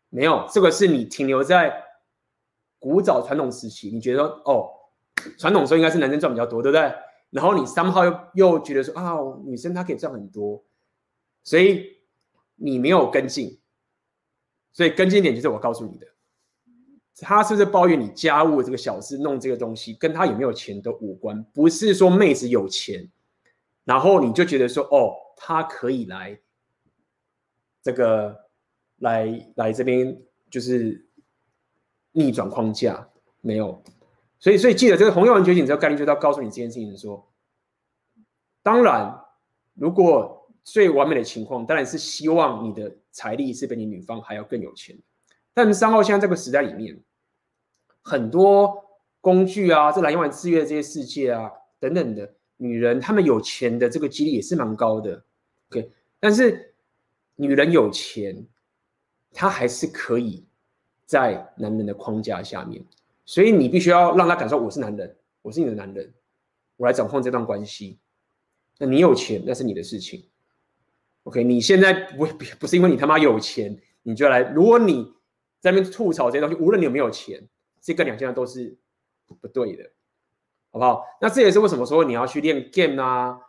[0.08, 1.84] 没有，这个是你停留在
[2.78, 4.70] 古早传统时期，你觉得哦，
[5.36, 6.94] 传统时候应该是男生赚比较多，对不对？
[7.30, 9.14] 然后你三号又又觉得说啊，
[9.44, 10.64] 女生她可以赚很多，
[11.42, 11.96] 所以
[12.54, 13.60] 你没有跟进。
[14.72, 16.06] 所以跟进点就是我告诉你的。
[17.18, 21.42] 他是不是抱怨你家务这个小事，弄这个东西，跟他有没有钱都无关。
[21.52, 23.08] 不是说妹子有钱，
[23.84, 26.40] 然后你就觉得说，哦，他可以来
[27.82, 28.36] 这个
[28.98, 31.06] 来来这边，就是
[32.12, 33.08] 逆转框架，
[33.40, 33.82] 没有。
[34.40, 37.32] 所以，所以记得这个红药丸觉醒这个概念，就是要告诉你这件事情说，
[38.62, 39.18] 当然，
[39.74, 44.98] 如果最完美的情况，当然是希望你的财力是比你女方还要更有钱。
[45.56, 47.00] 但三号现在这个时代里面，
[48.02, 48.84] 很多
[49.20, 51.48] 工具啊，这蓝药丸制约这些世界啊，
[51.78, 55.24] 等等的女人，她们有钱的这个几率也是蛮高的。
[55.70, 56.74] OK，但是
[57.36, 58.44] 女人有钱，
[59.32, 60.44] 她还是可以
[61.06, 62.84] 在男人的框架下面，
[63.24, 66.12] 所以你必须要让她感受我是男人，我是你的男人，
[66.76, 68.00] 我来掌控这段关系。
[68.78, 70.24] 那你有钱，那是你的事情。
[71.22, 72.26] OK，你现在不
[72.58, 75.14] 不是因为你他妈有钱，你就来，如果你。
[75.64, 77.42] 在那边吐槽这些东西，无论你有没有钱，
[77.80, 78.76] 这个两件都是
[79.40, 79.90] 不对的，
[80.70, 81.02] 好不好？
[81.22, 83.40] 那这也是为什么说你要去练 game 啊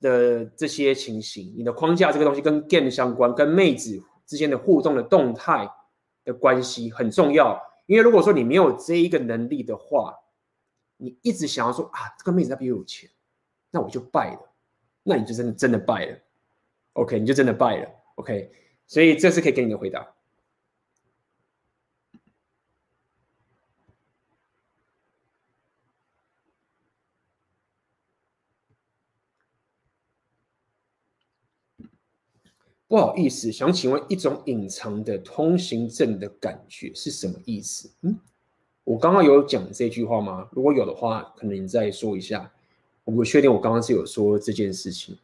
[0.00, 5.70] 的这些情形，你的框架这个东西跟 game 相关，跟妹子之间的互动的动态
[6.24, 7.56] 的关系很重要。
[7.86, 10.18] 因为如果说你没有这一个能力的话，
[10.96, 13.08] 你一直想要说啊，这个妹子她比我有钱，
[13.70, 14.52] 那我就败了，
[15.04, 16.18] 那你就真的真的败了
[16.94, 18.50] ，OK，你就真的败了，OK。
[18.88, 20.12] 所以这是可以给你的回答。
[32.92, 37.90] 不好意思，想请问一种隐藏的通行证的感觉是什么意思？
[38.02, 38.18] 嗯，
[38.84, 40.46] 我刚刚有讲这句话吗？
[40.52, 42.52] 如果有的话，可能你再说一下。
[43.04, 45.16] 我不确定，我刚刚是有说这件事情。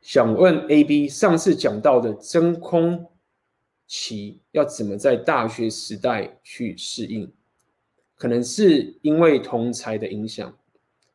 [0.00, 3.10] 想问 A、B，上次讲到的真空
[3.88, 7.32] 期要怎么在大学时代去适应？
[8.14, 10.56] 可能是因为同侪的影响。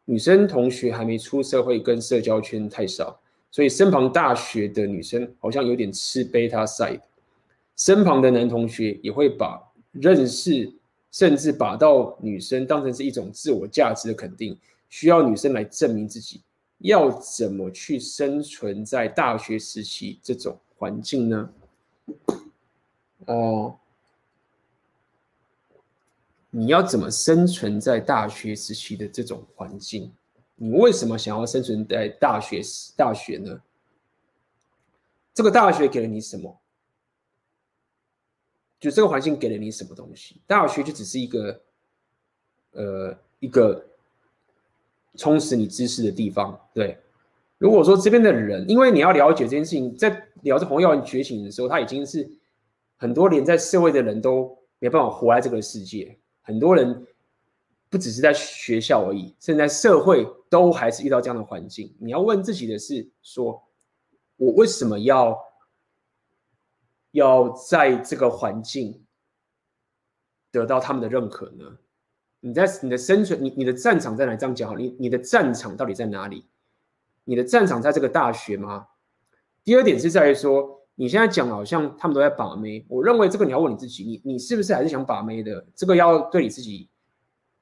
[0.10, 7.00] 女生同学还没出社会，跟社交圈太少，所以身旁大学的女生好像有点吃 beta side。
[7.76, 10.74] 身旁的男同学也会把认识，
[11.12, 14.58] 甚至把到女生当成是一种自我价值的肯定，
[14.90, 16.42] 需要女生来证明自己。
[16.80, 21.50] 要怎么去生存在大学时期这种环境呢？
[23.28, 23.76] 哦。
[26.52, 30.12] 你要怎么生存在大学时期的这种环境？
[30.56, 32.62] 你为什么想要生存在大学
[32.98, 33.62] 大学呢？
[35.34, 36.60] 这个大学给了你什么？
[38.80, 40.42] 就这个环境给了你什么东西？
[40.48, 41.62] 大学就只是一个，
[42.72, 43.86] 呃，一个
[45.16, 46.60] 充实你知识的地方。
[46.74, 46.98] 对，
[47.58, 52.30] 如果说这边的人，因为你要了解这件事情，在聊着红药觉醒的时候，他已经是
[52.98, 56.18] 很多连在社会的人都没办法活在这个世界。
[56.50, 57.06] 很多人
[57.92, 61.96] 不只是在学校而已，现在社会都还是遇到这样的环境。
[62.00, 63.64] 你要问自己的是：说
[64.36, 65.40] 我为什么要
[67.12, 69.06] 要在这个环境
[70.50, 71.78] 得到他们的认可呢？
[72.40, 74.36] 你在你的生存，你你的战场在哪？
[74.36, 76.48] 这样讲好，你你的战场到底在哪里？
[77.26, 78.88] 你的战场在这个大学吗？
[79.64, 80.79] 第二点是在于说。
[81.00, 85.66] 你现在讲好像他们都在把妹，我认为这个你要问你自己，你你是不是还是想把妹的？
[85.74, 86.90] 这个要对你自己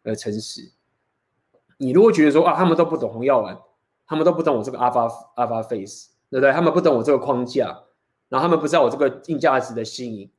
[0.01, 0.71] 呃诚实。
[1.77, 3.55] 你如果觉得说啊，他们都不懂红药丸，
[4.07, 6.51] 他们都不懂我这个 Alpha Alpha Face，对不对？
[6.51, 7.83] 他们不懂我这个框架，
[8.27, 10.31] 然后他们不知道我这个硬价值的吸引，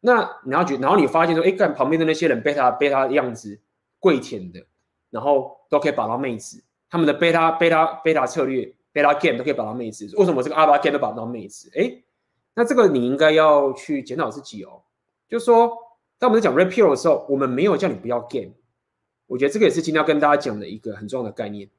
[0.00, 3.58] 那你要觉，然后你发现说，哎，看旁边的那些人被他被他的样子
[3.98, 4.66] 跪舔的，
[5.08, 11.70] 然后都可以把到妹子，他们的贝塔贝塔贝塔策略贝塔 game 都可以把到妹子，为什么这个阿巴 game 都把不到妹子？
[11.74, 12.02] 哎，
[12.58, 14.82] 那这个你应该要去检讨自己哦。
[15.28, 15.70] 就是说，
[16.18, 18.50] 当我们在讲 red pill 的时候，我们没有叫你不要 game。
[19.28, 21.70] 我觉得这个也是今天要跟大家讲的一个很重要的概念。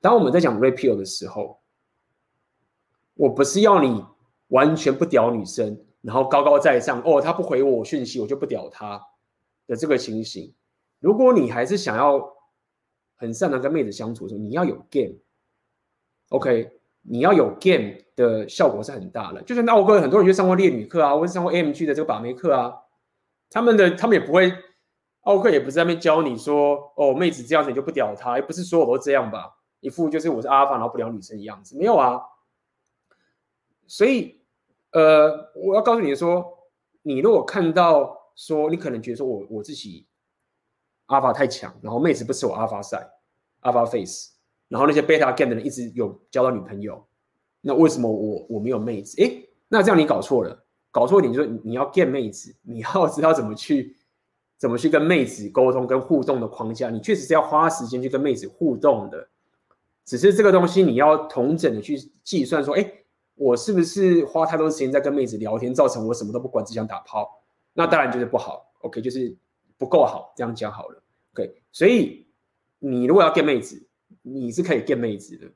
[0.00, 1.58] 当我们在讲 red pill 的时候，
[3.14, 4.04] 我不是要你
[4.46, 9.04] 完全不屌女生，然后高高在上哦，她不回我讯息，我就不屌她
[9.66, 10.54] 的这个情形。
[11.00, 12.32] 如果你还是想要
[13.16, 19.42] 很善良跟妹子相处的时候，你要有 game，OK，你要有 game 的效果是很大的。
[19.42, 22.74] 就像奥哥，很多人去上过烈女课啊，或者上过 MG 的这个把妹课啊，
[23.50, 24.52] 他们的他们也不会。
[25.22, 29.56] 奥克也不是在那边教你说，哦，妹子这样子你就不屌她，也不是所有都这样吧？
[29.78, 32.20] 一副就是我是阿尔法，然后不屌女生的样子，没有啊。
[33.86, 34.42] 所以，
[34.90, 36.44] 呃，我要告诉你说，
[37.02, 40.08] 你如果看到说，你可能觉得说我我自己
[41.06, 43.08] 阿法太强，然后妹子不吃我阿法赛，
[43.60, 44.31] 阿法 face，
[44.72, 47.06] 然后那些贝塔 game 的人一直有交到女朋友，
[47.60, 49.20] 那为什么我我没有妹子？
[49.20, 53.96] 诶，那这样你搞错了，搞错一点就是你要 get 妹子，你要知道怎么去。
[54.58, 59.28] 怎么去跟妹子沟通、跟互动的框架，你确实是要花时间去跟妹子互动的。
[60.04, 62.92] 只是这个东西你要同整的去计算，说，哎，
[63.34, 67.42] 我是不是花太多时间在跟妹子聊天，造成我什么都不管，只想打炮？
[67.72, 68.72] 那当然就是不好。
[68.82, 69.36] OK，就是
[69.76, 71.02] 不够好，这样讲好了。
[71.34, 72.28] OK，所以
[72.78, 73.84] 你如果要 get 妹子，
[74.22, 75.46] 你是可以 get 妹子的，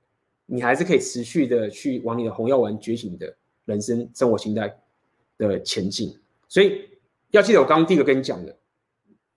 [0.45, 4.77] 你还是可以持续的去往你的红药丸觉醒的人生生活形态
[5.39, 6.17] 的前进。
[6.49, 6.89] 所以
[7.31, 8.57] 要记得我刚刚第一个跟你讲的。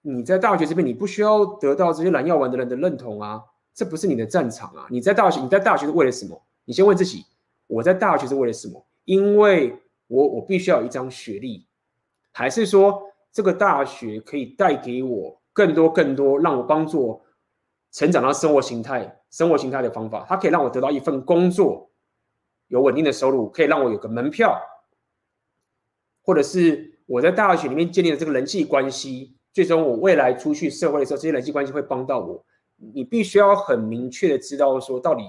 [0.01, 4.87] 你在大学这边，你不需要得到这些蓝药丸的人的认同啊，这不是你的战场啊。
[4.89, 6.41] 你在大学，你在大学是为了什么？
[6.63, 7.25] 你先问自己，
[7.67, 8.83] 我在大学是为了什么？
[9.03, 9.77] 因为
[10.07, 11.65] 我我必须要有一张学历，
[12.31, 17.21] 还是说这个大学可以带给我更多更多，让我帮助
[17.91, 20.25] 成长到生活形态、生活形态的方法？
[20.27, 21.89] 它可以让我得到一份工作，
[22.67, 24.59] 有稳定的收入，可以让我有个门票，
[26.23, 29.35] 或者是我在大学里面建立的这个人际关系。
[29.51, 32.45] 最终，我未来出去社会的时候，这些人际关系会帮到我。
[32.93, 35.23] 你必须要很明确的知道说，到底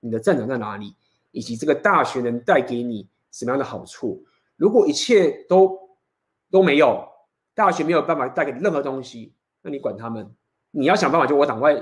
[0.00, 0.94] 你的战场在哪里，
[1.32, 4.24] 以及这个大学能带给你什么样的好处。
[4.56, 5.76] 如果一切都
[6.50, 7.06] 都没有，
[7.52, 10.34] 大学没有办法带给你任何东西，那你管他们。
[10.70, 11.74] 你要想办法，就我赶快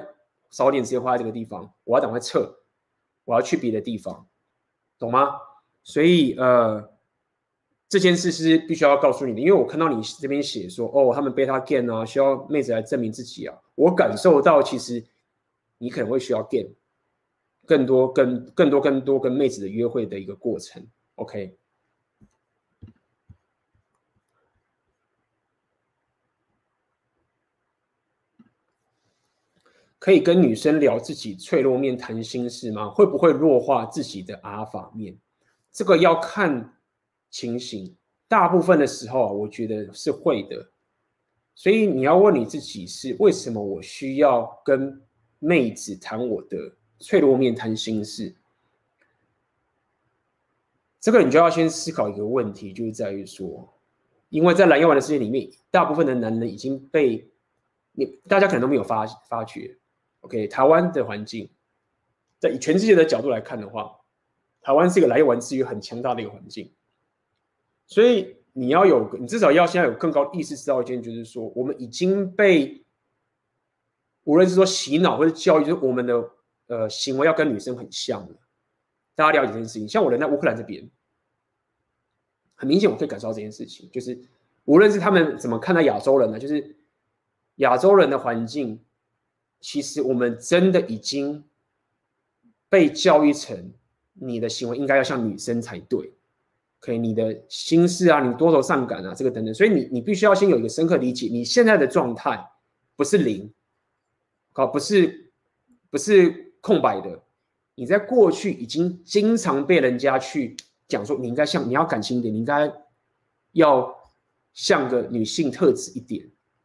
[0.50, 2.56] 少点时间花在这个地方，我要赶快撤，
[3.24, 4.28] 我要去别的地方，
[4.98, 5.36] 懂吗？
[5.82, 6.92] 所以，呃。
[7.88, 13.56] 这件事是必须要告诉你的，因为我看到你这边写说，哦，他们 beta game 啊，需要妹子来证明自己啊。
[13.76, 15.04] 我感受到其实
[15.78, 16.70] 你可能会需要 game
[17.64, 20.84] 更多、更更多、更多跟妹子的约会的一个过程。
[21.14, 21.56] OK，
[30.06, 32.88] 可以跟女生聊自己脆弱面、谈心事吗？
[32.90, 35.18] 会不会弱化自己的阿法面？
[35.72, 36.72] 这个要看。
[37.28, 37.94] 情形，
[38.28, 40.70] 大部分的时候，我觉得是会的。
[41.56, 45.02] 所以你要问你自己是为什么我需要跟
[45.40, 46.56] 妹子谈我的
[47.00, 48.32] 脆弱面、谈心事？
[51.00, 53.68] 这个你就要先思考一个问题，就是在于说，
[54.28, 57.28] 因为在蓝药丸的世界里面，大部分的男人已经被
[57.90, 59.76] 你大家可能都没有发发觉。
[60.26, 61.48] OK，台湾的环境，
[62.40, 63.96] 在以全世界的角度来看的话，
[64.60, 66.72] 台湾是一个蓝药丸资源很强大的一个环境。
[67.86, 72.84] 所以你要有，你至少要现在有更高意识知道一件，就是说，我们已经被
[74.24, 76.30] 无论是说洗脑或者教育，就是我们的
[76.66, 78.36] 呃行为要跟女生很像了。
[79.14, 80.90] 大家了解这件事情，像我人在乌克兰这边，
[82.56, 84.20] 很明显我可以感受到这件事情，就是
[84.64, 86.76] 无论是他们怎么看待亚洲人呢，就是
[87.56, 88.84] 亚洲人的环境，
[89.60, 91.44] 其实我们真的已经
[92.68, 93.72] 被教育成
[94.14, 96.12] 你的行为应该要像女生才对。
[96.78, 102.38] 可以，你的心事啊，你多愁善感啊，这个等等，所以你你必须要先有一个深刻理解，你现在的状态
[102.94, 103.52] 不是零，
[104.52, 105.32] 好，不是
[105.90, 107.20] 不是空白的，
[107.74, 110.54] 你在过去已经经常被人家去
[110.86, 112.70] 讲说，你应该像你要感性一点，你应该
[113.52, 113.92] 要
[114.52, 116.24] 像个女性特质一点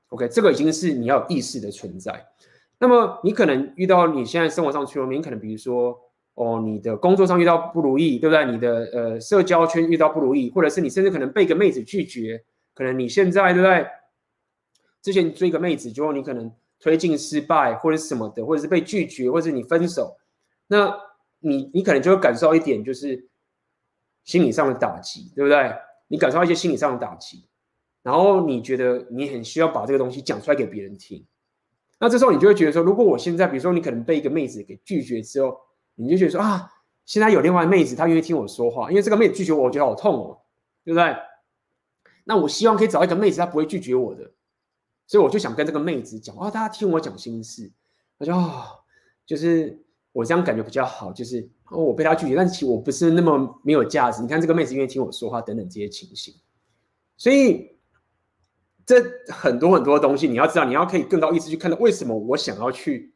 [0.10, 2.24] ，OK，这个已经是你要有意识的存在。
[2.82, 5.98] 那么你可能遇到你现在生活上脆弱面，可能比如说。
[6.34, 8.46] 哦，你的工作上遇到不如意，对不对？
[8.46, 12.42] 你的呃社交圈遇到不如意，或者是你甚至可能被一个妹子拒绝，
[12.74, 13.86] 可能你现在对不对？
[15.02, 20.16] 之前追一个妹子，结果你可能推进失败，或者是什么的，或者是被拒绝，或者是你分手，
[20.68, 20.98] 那
[21.40, 23.28] 你你可能就会感受到一点，就是
[24.24, 25.76] 心理上的打击，对不对？
[26.08, 27.46] 你感受到一些心理上的打击，
[28.04, 31.26] 然后你觉得你很需要把这个东西讲出来给别人听。
[32.04, 35.56] 那这时候你就会觉得说，如果我现在，比如说你可能被一个妹子给拒绝之后，
[35.94, 36.68] 你就觉得说啊，
[37.06, 40.42] 现在有另外妹子，她愿意听我说话，因为这个妹子拒绝我，我觉得好痛哦，
[40.84, 41.16] 对不对？
[42.24, 44.32] 那我希望可以找一个妹子，她不会拒绝我的，
[45.06, 47.72] 所以我就想跟这个妹子讲，啊，大家听我讲心事，
[48.18, 48.64] 我就哦，
[49.24, 49.80] 就是
[50.12, 54.24] 我这样感觉比较好，就是哦，我被她拒绝，但其实我不是那么没有价值。
[54.24, 56.34] 你看这个妹子愿意听我说话，等等这些情形，
[57.16, 57.80] 所以。
[58.92, 63.14] 这很多很多东西，你要知道，你要可以更高意识去看到为什么我想要去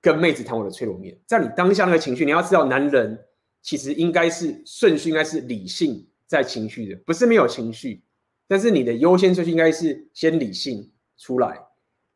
[0.00, 1.16] 跟妹子谈我的脆弱面。
[1.24, 3.16] 在你当下那个情绪，你要知道，男人
[3.62, 8.02] 其实应该是顺序应该是理性在情绪的，不是没有情绪，
[8.48, 11.56] 但是你的优先顺序应该是先理性出来，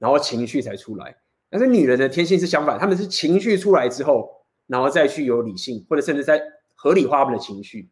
[0.01, 1.17] 然后情绪才出来。
[1.49, 6.43] 但是女人的天性是相反，他们是情绪出来之后，然后再去有理性，或者甚至在
[6.75, 7.91] 合理化他们的情绪。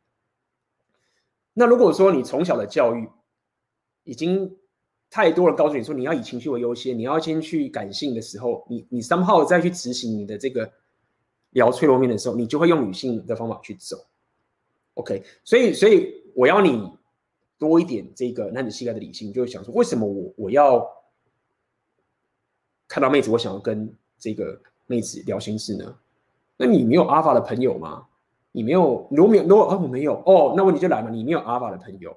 [1.53, 3.09] 那如果说你从小的教育，
[4.05, 4.57] 已经
[5.09, 10.71] 太多人告诉你说，你要以情绪为优先，你要先去感性的时候，你你三号再去执行你的这个
[11.51, 13.97] 聊脆弱面的时候，你就会用女性的方法去走。
[14.95, 16.93] OK，所以所以我要你
[17.59, 20.87] 多一点这个男子气概的理性，就想说，为什么我我要
[22.87, 25.97] 看到妹子，我想要跟这个妹子聊心事呢？
[26.57, 28.07] 那你没有阿法的朋友吗？
[28.53, 29.09] 你没有？
[29.11, 32.17] 如果没有，如果啊我没有哦，那问题就来了，你没有阿法的朋友。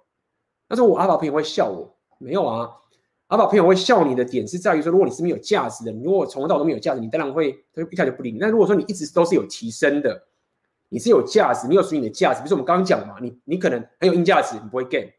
[0.73, 2.67] 他说：“我阿法朋友会笑我，没有啊。
[3.27, 8.39] 阿法朋友会笑你的点是在于说，如果你是没有价值的，你如果从头到尾都没有价值，你当然会他就一开始不理你。
[8.39, 10.23] 但如果说你一直都是有提升的，
[10.89, 12.39] 你是有价值，你有属于你的价值。
[12.39, 15.11] 比如说我们刚刚讲嘛，你你可能很有硬价值，你不会 gain，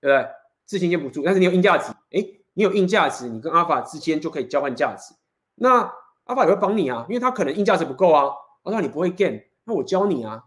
[0.00, 0.28] 对不对？
[0.66, 2.22] 自信心不足，但是你有硬价值，哎，
[2.52, 5.14] 你有硬价值，你跟阿法之间就可以交换价值。
[5.54, 5.90] 那
[6.24, 8.32] 阿法也会帮你啊，因为他可能硬价值不够啊，
[8.62, 10.44] 我说你不会 gain，那我教你啊，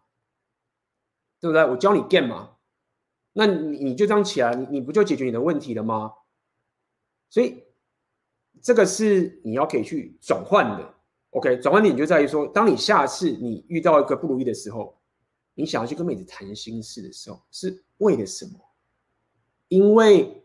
[1.41, 1.65] 对不对？
[1.65, 2.51] 我教你 gain 嘛。”
[3.39, 6.11] 那你你就这样起来，你你不就解决你的问题了吗？
[7.29, 7.63] 所以
[8.63, 10.93] 这个是你要可以去转换的。
[11.29, 14.97] OK，转换点就在于说，当你下次你遇到一个不如意的时候，
[15.53, 18.53] 你想要去跟妹子谈心事的时候，是为了什么？
[19.67, 20.43] 因为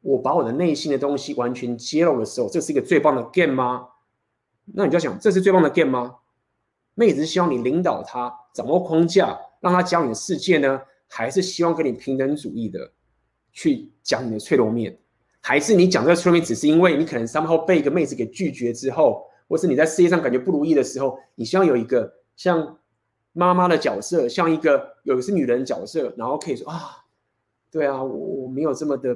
[0.00, 3.86] 我把我的内心的东西完全揭露的时候，这是一个最棒的 game 吗？
[4.64, 6.16] 那你就要想，这是最棒的 game 吗？
[6.94, 10.82] 妹子是希望你领导她，掌握框架，让她教你的世界呢？
[11.14, 12.90] 还是希望跟你平等主义的
[13.52, 14.96] 去讲你的脆弱面，
[15.42, 22.78] 还是你讲这个脆弱面只是因为你可能 somehow 被一个妹子给拒绝之后，或是你在事业上感觉不如意的时候，你希望有一个像
[23.34, 27.04] 妈妈的角色，像一个有的是女人的角色，然后可以说啊，
[27.70, 29.14] 对啊，我我没有这么的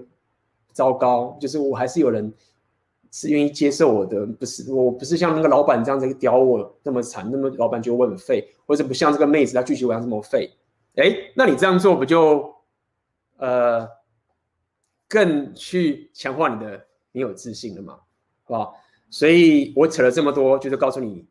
[0.73, 2.31] 糟糕，就是我还是有人
[3.11, 10.51] 是愿意接受我的，不是我不是像那个老板这样子屌我这么惨，那么老板觉得我很废，或者不像这个妹子她拒绝我这么废。
[10.97, 12.55] 哎，那你这样做不就，
[13.37, 13.89] 呃，
[15.09, 17.95] 更去强化你的你有自信了吗？
[18.45, 18.75] 好不好？
[19.11, 21.27] 所以我扯了这么多，就是告诉你，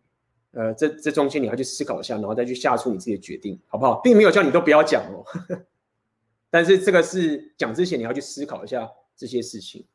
[0.51, 3.99] 呃，这这中间你要去思考一下，然后再去下出你自己的决定，好不好？
[4.01, 5.25] 并没有叫你都不要讲哦，
[6.49, 9.85] 但是这个是讲之前你要去思考一下这些事情。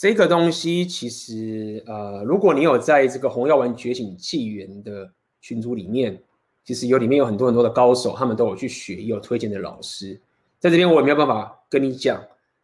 [0.00, 6.16] 这个东西其实，呃，如果你有在这个红药丸觉醒纪元的群组里面，
[6.62, 10.14] 其实有里面有很多很多的高手，他们都有去学，也有推荐的老师，
[10.60, 12.22] 在这边我也没有办法跟你讲。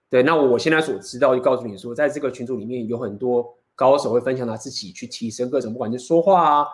[0.09, 6.67] 对，那我现在所知道就告诉你说，在这个群组里面有很多高手会分享他自己去提升各种，不管是说话啊、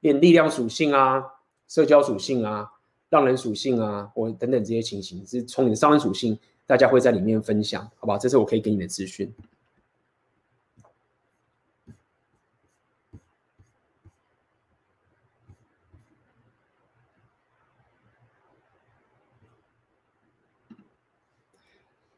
[0.00, 1.22] 练力量属性啊、
[1.68, 2.68] 社交属性啊、
[3.08, 8.18] 让人属性啊，或等等这些情形，是从你的上升属性，大家会在里面分享，好吧？
[8.18, 9.32] 这是我可以给你的资讯。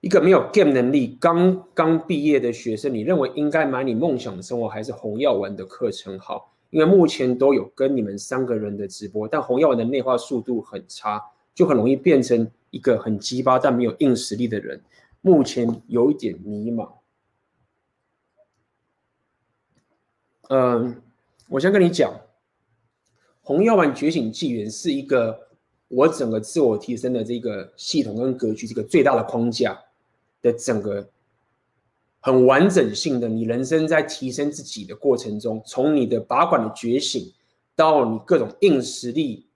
[0.01, 6.55] 一个没有 game 能力、刚刚毕业的学生，你认为应该买你梦想的生活，还是红药丸的课程好？
[6.71, 11.23] 因为目前都有跟你们三个人的直播，但红药丸的内化速度很差，
[11.55, 14.81] 就很容易变成一个很鸡巴但没有硬实力的人。
[15.21, 16.89] 目前有一点迷茫。
[20.49, 21.03] 嗯，
[21.49, 22.11] 我先跟你讲，
[23.43, 25.49] 红药丸觉醒纪元是一个
[25.89, 29.79] 我整个自我提升的这个系统跟格局，这个最大的框架。
[30.43, 31.11] 的整个
[32.21, 37.33] 很完整性的，你人生在提升自己的过程中，从你的拔管的觉醒，
[37.75, 39.49] 到你各种硬实力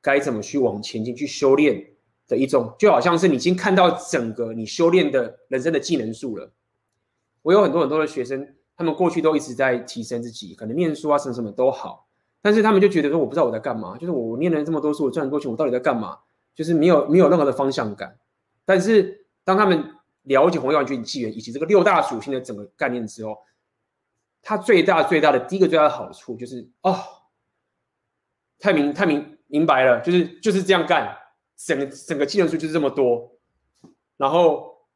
[0.00, 1.84] 该怎么去往前进去修炼
[2.26, 6.52] 的一种，就好像是你已经看到整个你修炼的人生的技能树了。
[7.42, 12.08] 我有很多很多的学生，他们过去都一直在提升自己，可能念书啊什么什么都好，
[12.42, 16.18] 但是他们就觉得说，我不知道我在干嘛，就是我念了这么多书，我赚很多钱，我到底在干嘛？
[16.54, 18.18] 就是没有没有任何的方向感。
[18.64, 19.94] 但是当他们
[20.28, 23.36] 了解红药丸觉醒纪元以及这个六大属性的整个概念之后，
[24.40, 26.98] 它最大最大的第一个最大的好处就是哦，
[28.58, 31.16] 太明太明明白了，就是就是这样干，
[31.56, 33.30] 整个整个技能数就是这么多，
[34.16, 34.86] 然后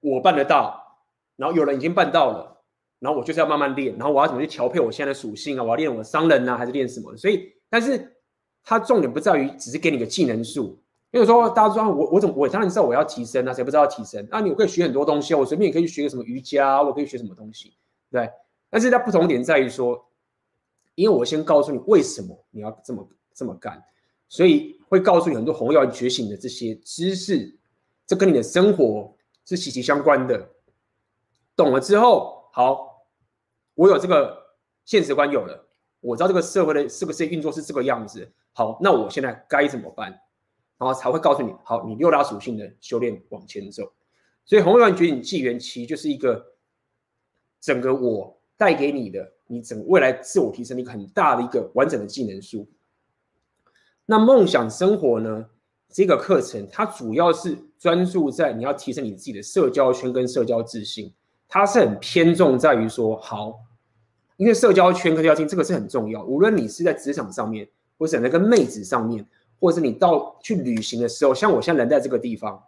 [0.00, 1.00] 我办得到，
[1.36, 2.52] 然后有人已经办到了。
[3.00, 5.62] 然后我就是要慢慢练，然后我要怎么去调配我现在的属性啊？
[5.62, 7.14] 我要练我的商人啊，还是练什么？
[7.18, 8.16] 所以，但是
[8.62, 10.82] 它重点不在于只是给你个技能数，
[11.14, 14.26] 因为说大家说我我怎么我当然知道我要提升啊，谁不知道提升？
[14.32, 17.72] 那、你我可以学很多东西，我随便也可以学个什么瑜伽，我可以学什么东西，
[18.10, 18.28] 对。
[18.68, 20.04] 但是它不同点在于说，
[20.96, 23.80] 因为我先告诉你为什么你要这么这么干，
[24.28, 27.56] 所以会告诉你很多红药觉醒的这些知识，
[28.04, 30.48] 这跟你的生活是息息相关的。
[31.54, 33.06] 懂了之后，好。
[33.76, 34.36] 我有这个
[34.84, 35.66] 现实观有了，
[36.00, 38.28] 我知道这个社会的这个世界运作是这个样子。
[38.52, 40.16] 好，那我现在该怎么办？
[40.78, 43.92] 然后才会告诉你，好，你六大属性的修炼往前走。
[44.44, 46.44] 所以红药丸觉醒纪元其实就是一个
[47.60, 52.68] 整个我带给你的，你整未来自我提升的一个很大的一个完整的技能书。
[54.06, 55.46] 那梦想生活呢？
[55.90, 61.12] 这个课程它主要是专注在你要提升你自己的社交圈跟社交自信。
[61.46, 63.60] 它是很偏重在于说，好，
[64.36, 66.24] 因为社交圈跟、社交性这个是很重要。
[66.24, 69.24] 无论你是在职场上面，或者在跟妹子上面，
[69.64, 72.62] 或者是你到去旅行的时候，像我现在人在这个地方，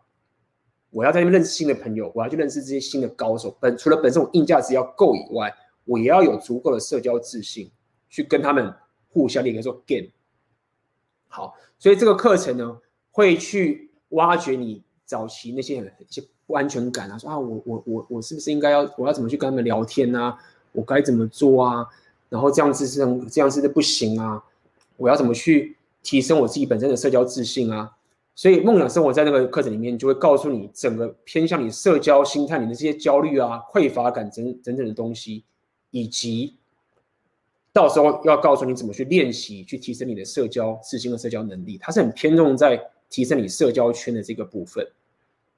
[0.89, 3.55] 我要在那边认识新的朋友，我要去认识这些新的高手。
[3.61, 7.71] 本除了本身我硬价值要够以外，我也要有足够的社交自信，
[8.09, 8.73] 去跟他们
[9.11, 10.09] 互相练，说 game。
[11.29, 12.79] 好，所以这个课程呢，
[13.11, 16.25] 会去挖掘你早期那些一些。
[16.47, 20.39] 不安全感啊，说啊，我我我我是不是应该要我要怎么去跟他们聊天啊？
[20.71, 21.85] 我该怎么做啊？
[22.29, 24.43] 然后这样子是这样子的不行啊？
[24.97, 25.77] 我要怎么去
[26.07, 27.91] 提升我自己本身的社交自信啊？
[28.37, 35.43] 所以梦想生活在那个课程里面就会告诉你整个偏向你社交心态，你的这些焦虑啊、匮乏感等等等的东西，
[35.91, 36.55] 以及
[37.73, 42.81] 到时候要告诉你怎么去练习去提升你的社交自信和社交能力，它是很偏重在
[43.11, 44.87] 提升你社交圈的这个部分。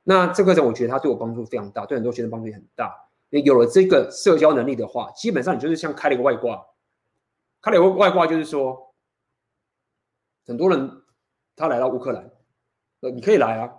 [0.03, 2.91] 那这课程我觉得它对我帮助非常大，对很多学生帮助也很大。
[3.29, 6.65] 你有了这个社交能力的话，基本上你就是像开了一个外挂。
[7.61, 8.88] 开了一个外挂就是说，
[10.49, 10.91] 很多人
[11.55, 12.31] 他来到乌克兰，
[13.01, 13.71] 呃，你可以来啊。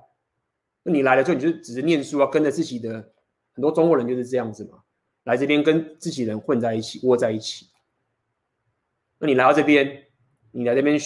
[0.83, 3.11] 那你来了之后，你就只是念书啊，跟着自己的
[3.53, 4.79] 很多中国人就是这样子嘛，
[5.23, 7.65] 来这边跟自己人混在一起，窝在一起。
[9.17, 10.03] 那你来到这边，
[10.51, 10.97] 你来这边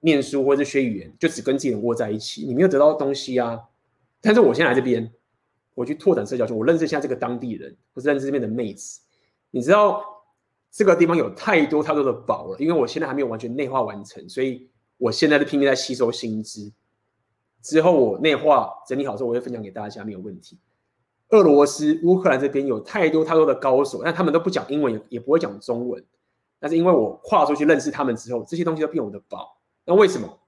[0.00, 3.58] 念书或者学语言，就只跟自己人窝在一起，你没有得到东西啊。
[4.20, 5.10] 但是我先来这边，
[5.74, 9.00] 我去拓展社交圈，我认识一下这个当地人，不是认识这边的妹子。
[9.50, 10.02] 你知道
[10.70, 14.68] 这个地方有太多太多的宝了，因为我现在还没有完全内化完成，所以
[14.98, 16.70] 我现在是拼命在吸收新知。
[17.62, 20.58] 之后我内化整理好之后，我会分享给大家，没有问题。
[21.30, 26.04] 俄罗斯、乌克兰这边有太多太多的高手，但他们都不讲英文，也也不会讲中文。
[26.60, 29.58] 但是因为我跨出去认识他们之后，这些东西都变我的宝。
[29.84, 30.38] 那为什么？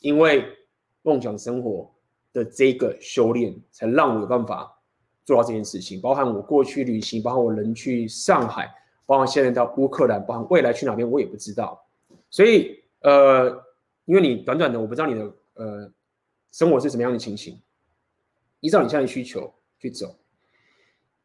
[0.00, 0.44] 因为
[1.02, 1.90] 梦想生活。
[2.34, 4.76] 的这个修炼，才让我有办法
[5.24, 6.00] 做到这件事情。
[6.00, 8.68] 包含我过去旅行，包含我人去上海，
[9.06, 11.80] 包含现在到乌克兰，包含未来去哪边，我也不知道。
[12.30, 13.56] 所以，呃，
[14.04, 15.92] 因为你短短的，我不知道你的呃
[16.52, 17.60] 生活是什么样的情形，
[18.60, 20.18] 依照你现在需求去走。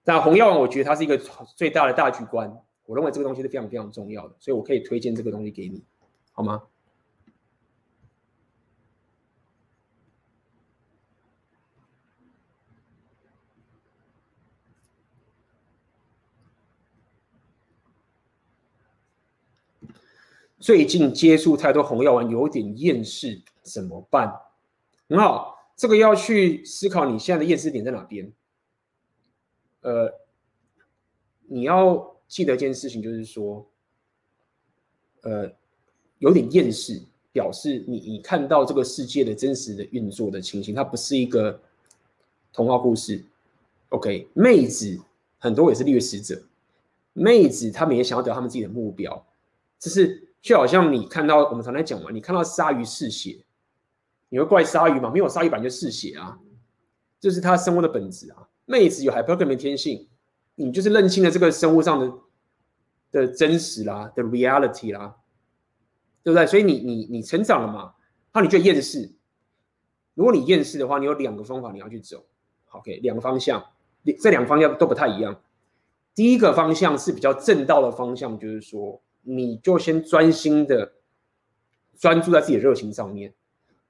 [0.03, 1.17] 但红药丸，我觉得它是一个
[1.55, 2.51] 最大的大局观，
[2.85, 5.83] 我认为这个东西是非常非常重要的，所以我可以推荐这个东西给你，
[6.31, 6.63] 好吗？
[20.59, 24.29] 最近接触太多红药丸，有点厌世，怎么办？
[25.07, 28.29] 很好，这个要去思考你现在的厌世点在哪边。
[29.81, 30.13] 呃，
[31.47, 33.65] 你要记得一件事情，就是说，
[35.21, 35.49] 呃，
[36.17, 41.57] 有点厌世，表示你你看到这个世界的真实的运作的情形，它不是一个
[42.51, 43.23] 童话故事。
[43.89, 44.99] OK，妹子
[45.37, 46.43] 很多也是掠食者，
[47.13, 49.25] 妹子他们也想要得到他们自己的目标，
[49.79, 50.25] 这是。
[50.41, 53.43] 就好像你看到我们常常讲嘛，你看到鲨鱼嗜血，
[54.29, 55.11] 你会怪鲨鱼吗？
[55.11, 56.39] 没有，鲨鱼本来就嗜血啊，
[57.19, 58.47] 这是它生物的本质啊。
[58.65, 60.07] 妹子有 hypergamy 天性，
[60.55, 62.13] 你就是认清了这个生物上的
[63.11, 65.13] 的真实啦，的 reality 啦，
[66.23, 66.47] 对不对？
[66.47, 67.93] 所以你你你成长了嘛，
[68.33, 69.11] 那你就厌世。
[70.13, 72.25] 如果你厌世的话，你有两个方法你要去走
[72.69, 73.61] ，OK，两个方向，
[74.21, 75.41] 这两个方向都不太一样。
[76.15, 79.01] 第一个方向是比较正道的方向，就是说。
[79.31, 80.93] 你就先专心的
[81.99, 83.31] 专注在自己的热情上面，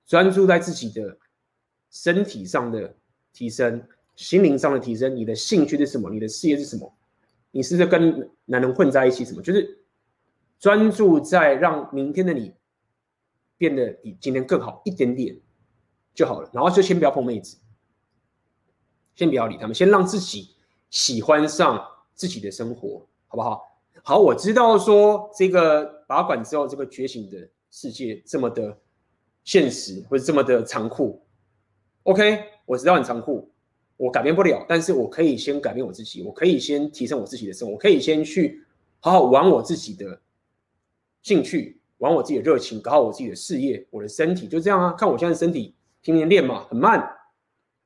[0.05, 1.17] 专注在自己的
[1.89, 2.93] 身体上的
[3.31, 3.87] 提升，
[4.17, 5.15] 心灵上的提升。
[5.15, 6.09] 你的兴趣是什么？
[6.09, 6.93] 你的事业是什么？
[7.51, 9.23] 你是不是跟男人混在一起？
[9.23, 9.41] 什么？
[9.41, 9.79] 就是
[10.59, 12.53] 专注在让明天的你
[13.57, 15.39] 变得比今天更好一点点
[16.13, 16.49] 就好了。
[16.53, 17.57] 然后就先不要碰妹子，
[19.15, 20.55] 先不要理他们，先让自己
[20.89, 21.81] 喜欢上
[22.13, 23.68] 自己的生活，好不好？
[24.03, 27.37] 好，我知道说这个拔管之后，这个觉醒的
[27.69, 28.75] 世界这么的
[29.43, 31.21] 现实，或者这么的残酷。
[32.03, 33.51] OK，我知道很残酷，
[33.97, 38.63] 我改变不了，但是我可以先改变我自己，我可以先提升我自己的生活，我可以先去
[38.99, 40.19] 好好玩我自己的
[41.21, 44.93] 兴趣，玩我自己的热情，搞好我自己的事业，我的身体就这样啊。
[44.93, 47.07] 看我现在身体天天练嘛，很慢，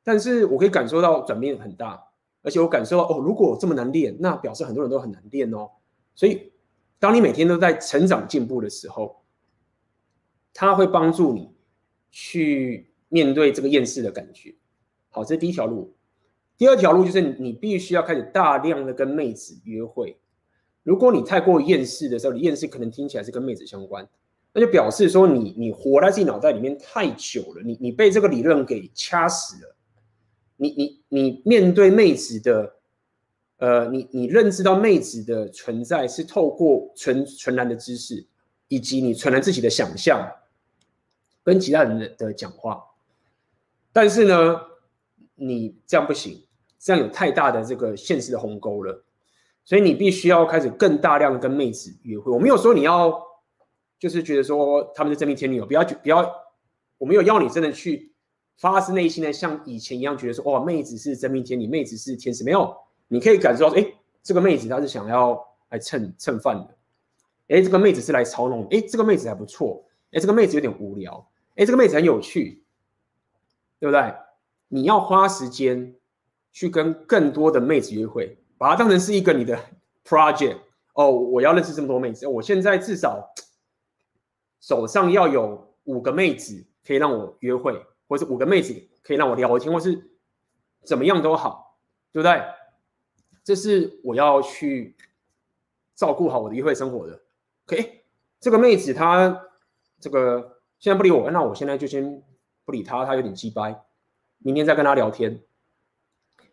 [0.04, 2.02] 但是我可以感受到转变很大，
[2.44, 5.70] 而且我感受到哦，如果这么难练，那表示很多人都很难练哦。
[6.16, 6.52] 所以，
[7.00, 9.24] 当你每天都在成长进步的时候，
[10.54, 11.50] 它会帮助你
[12.12, 14.54] 去面对这个厌世的感觉。
[15.10, 15.96] 好，这是第一条路。
[16.56, 20.16] 第二条路就是你必须要开始大量的跟妹子约会。
[20.84, 24.08] 如果你太过厌世的时候，你厌世可能听起来是跟妹子相关，
[24.54, 29.76] 那就表示说你你活在自己脑袋里面太久了，你你被这个理论给掐死了。
[30.58, 32.76] 你你你面对妹子的。
[33.64, 38.28] 呃，你你认知到妹子的存在是透过纯纯然的知识，
[38.68, 40.30] 以及你纯然自己的想象，
[41.46, 42.84] 跟其他人的的讲话。
[43.94, 44.60] 但是呢，
[45.36, 46.44] 你这样不行，
[46.78, 49.06] 这样有太大的这个现实的鸿沟了。
[49.64, 52.34] 所以你必须要开始更大量的跟妹子约会。
[52.34, 53.18] 我没有说你要，
[53.98, 56.30] 就是觉得说他们是真命天女，不要不要，
[56.98, 58.12] 我没有要你真的去
[58.58, 62.76] 发自内心的像以前一样觉得说，哇，妹子是真命天女，妹子是天使，没有。
[63.08, 65.40] 你可以感受到，哎，这个妹子她是想要
[65.70, 66.78] 来蹭蹭饭的，
[67.50, 72.64] 哎，这个妹子是来操弄，哎，这个妹子还不错，哎，这个妹子有点无聊，哎，这个妹子很有趣，
[73.80, 74.14] 对不对？
[74.68, 75.96] 你要花时间
[76.52, 79.60] 去跟更多的妹子约会，把它当成是一个你的
[80.04, 80.58] project。
[80.96, 83.34] 哦，我要认识这么多妹子，我现在至少
[84.62, 88.74] 手上要有五个妹子可以让我约会，或者五个妹子
[89.04, 90.12] 可以让我聊天，或是
[90.84, 91.78] 怎么样都好，
[92.12, 92.42] 对不对？
[93.44, 94.96] 这是我要去
[95.96, 97.20] 照顾好我的约会生活的。
[97.68, 98.04] OK，
[98.40, 99.48] 这个妹子她
[100.00, 102.24] 这个现在不理我，那我现在就先
[102.64, 103.84] 不理她，她有点鸡掰，
[104.40, 105.42] 明天再跟她聊天。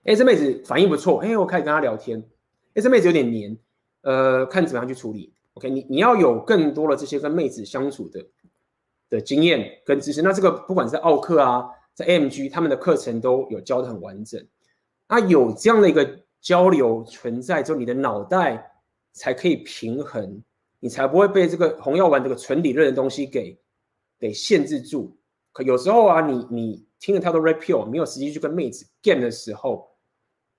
[0.04, 2.28] 哎，这妹子反应不错，哎，我开始跟她聊天。
[2.74, 3.56] 哎，这妹子有点黏，
[4.02, 5.32] 呃，看怎么样去处理。
[5.54, 8.26] OK，你你要有更多的这些跟妹子相处的
[9.08, 10.22] 的经验跟知识。
[10.22, 14.44] 那这个不管是奥克啊，在 MG 他们的课程都有教的很完整。
[15.08, 16.18] 那有这样的一个。
[16.40, 18.72] 交流存在之后，你的脑袋
[19.12, 20.42] 才可以平衡，
[20.78, 23.58] 你才不会被这个红药丸这个纯理论的东西给
[24.18, 25.16] 给限制住。
[25.52, 29.90] 可有时候啊，你你听了太多 rapio，没有实际去跟妹子 game 的时候，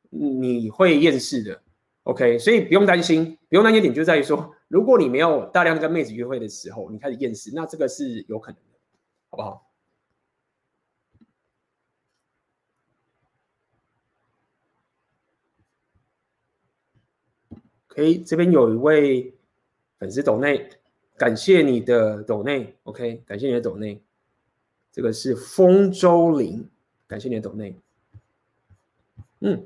[0.09, 1.61] 你会厌世的。
[2.03, 8.79] OK，所以不用担心，不用担心点就在于说，如果你没有大量跟妹子约会的时候，你开始厌世，那这个是有可能的，
[9.29, 9.70] 好不好？
[17.93, 19.33] 可以，这边有一位
[19.99, 20.69] 粉丝抖内，
[21.17, 23.99] 感谢你的抖内，OK，感谢你的抖内，
[24.93, 26.65] 这个是丰州林，
[27.05, 27.75] 感谢你的抖内，
[29.41, 29.65] 嗯，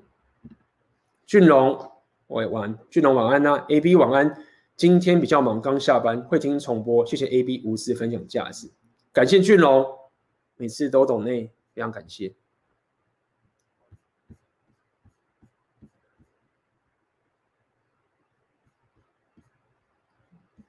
[1.28, 1.92] 俊龙，
[2.26, 4.44] 喂，晚安，俊龙晚安呐、，AB 晚安，
[4.76, 8.72] 今天比较忙，刚下班，会听重播，谢谢 AB 无私分享价值，
[9.14, 9.86] 感谢俊龙，
[10.58, 12.34] 每次都抖内，非常感谢。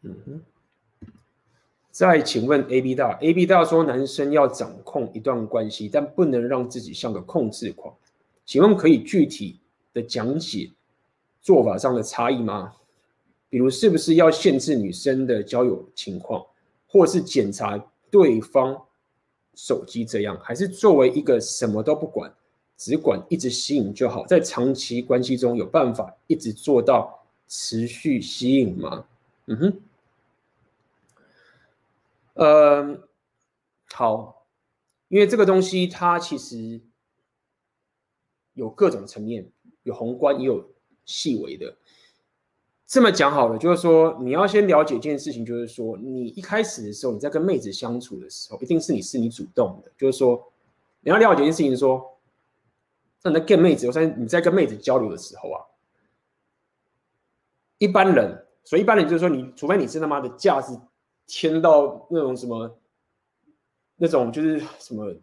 [0.06, 1.08] 嗯哼，
[1.90, 7.92] 再请问 A B 大，A B 大说男生要掌控一段关系，但不能让自己像个控制狂。
[8.44, 9.58] 请问可以具体
[9.92, 10.70] 的讲解
[11.42, 12.74] 做法上的差异吗？
[13.48, 16.44] 比如是不是要限制女生的交友情况，
[16.86, 17.76] 或是检查
[18.10, 18.80] 对方
[19.54, 22.32] 手机这样，还是作为一个什么都不管，
[22.76, 24.24] 只管一直吸引就好？
[24.26, 27.18] 在长期关系中有办法一直做到
[27.48, 29.04] 持续吸引吗？
[29.46, 29.80] 嗯哼。
[32.36, 33.08] 呃，
[33.92, 34.46] 好，
[35.08, 36.80] 因为这个东西它其实
[38.52, 39.50] 有各种层面，
[39.84, 40.70] 有宏观也有
[41.06, 41.76] 细微的。
[42.86, 50.52] 这么讲好了，就是说你要先了解一件事情，就是说你一开始的时候你在跟妹子相处的时候，一定是你是你主动的，就是说
[51.00, 52.18] 你要了解一件事情，说
[53.22, 55.64] 那你在跟妹子，我在你在跟妹子交流的时候啊，
[57.78, 60.78] 一般人所以一般人就是说你，你除非你是他妈的价值
[61.26, 62.78] 天到那种什么，
[63.96, 65.14] 那种就是什么，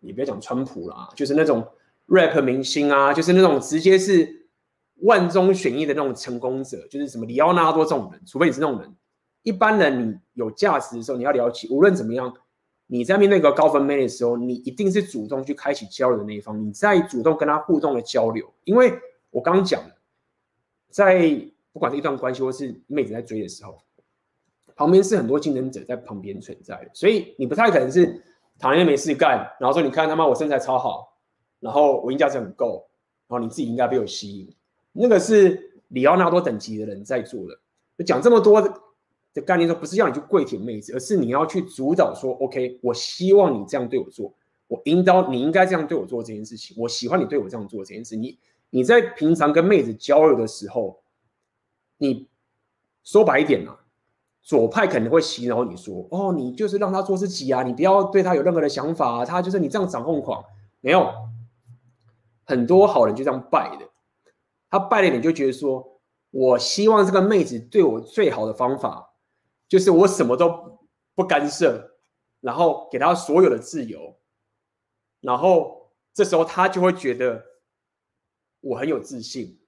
[0.00, 1.66] 你不要讲川普啦，就是那种
[2.06, 4.48] rap 明星啊，就是那种直接是
[5.00, 8.94] 万中选一的那种成功者，就是什么里奥纳多这种人，除非你是那种人。
[9.42, 12.34] 一般人你有价值的时候，你要了解，无论怎么样，
[12.88, 18.92] 你在面对那个高分妹的时候，你一定是主动去开启交流的那一方，你在主动跟他互动的交流，因为
[19.30, 19.80] 我刚刚讲，
[20.90, 21.40] 在
[21.72, 23.78] 不管是一段关系或是妹子在追的时候，
[24.76, 28.22] 旁边是很多竞争者在旁边存在的，所以你不太可能是
[28.58, 31.16] 躺在那没事干，然后说你看他妈我身材超好，
[31.58, 32.86] 然后我硬价值很够，
[33.26, 34.54] 然后你自己应该被我吸引，
[34.92, 38.62] 那个是里奥纳多等级的人在做的，讲这么多。
[39.34, 44.32] 的概念说不是要你去跪舔妹子，而是你要去主导说，OK，我希望你这样对我做，
[44.66, 48.16] 我引导你应该这样对我做这件事情，我喜欢你对我这样做这件事。
[48.16, 48.38] 你
[48.70, 51.02] 你在平常跟妹子交流的时候，
[51.98, 52.26] 你
[53.04, 53.78] 说白一点啊，
[54.46, 60.44] 左派可能会洗脑你说，哦，你就是让他做自己啊，你不要对他有任何的想法啊，他就是你这样掌控狂，
[60.80, 61.12] 没有，
[62.44, 63.84] 很多好人就这样败的，
[64.70, 66.00] 他败了你就觉得说，
[66.30, 69.12] 我希望这个妹子对我最好的方法。
[69.68, 70.78] 就是我什么都
[71.16, 71.96] 不干涉，
[72.40, 74.16] 然后给他所有的自由，
[75.20, 77.44] 然后这时候他就会觉得
[78.60, 79.58] 我很有自信，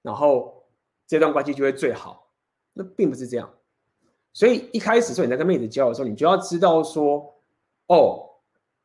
[0.00, 0.64] 然后
[1.06, 2.30] 这段关系就会最好。
[2.72, 3.52] 那并不是这样，
[4.32, 7.34] 所以一开始说你在跟妹子交流的时候，你就要知道说，
[7.88, 8.30] 哦，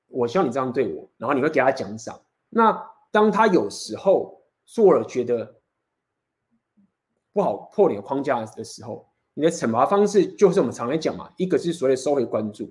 [0.07, 2.19] 我希望你这样对我，然后你会给她奖赏。
[2.49, 2.78] 那
[3.11, 5.56] 当她有时候做了觉得
[7.32, 12.69] 不好破你的框架的时候，你的惩罚方式就是我们常来讲嘛，一个是所谓收回关注，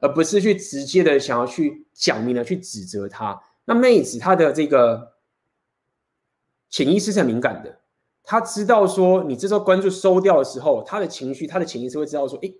[0.00, 3.40] 而不是去直接的想要去讲明的去指责他。
[3.64, 5.14] 那妹子她的这个
[6.68, 7.79] 潜意识是很敏感的，
[8.22, 12.52] 他知道说你这时候关注收掉的时候，他的情绪，他的潜意识会知道说，哎，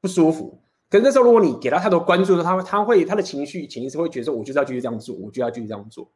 [0.00, 0.62] 不舒服。
[0.90, 6.10] 可是那时候如果你给他太多关注的话，她她会他的情绪潜意识会觉得说，我就是要继续这样做，我就要继续这样做。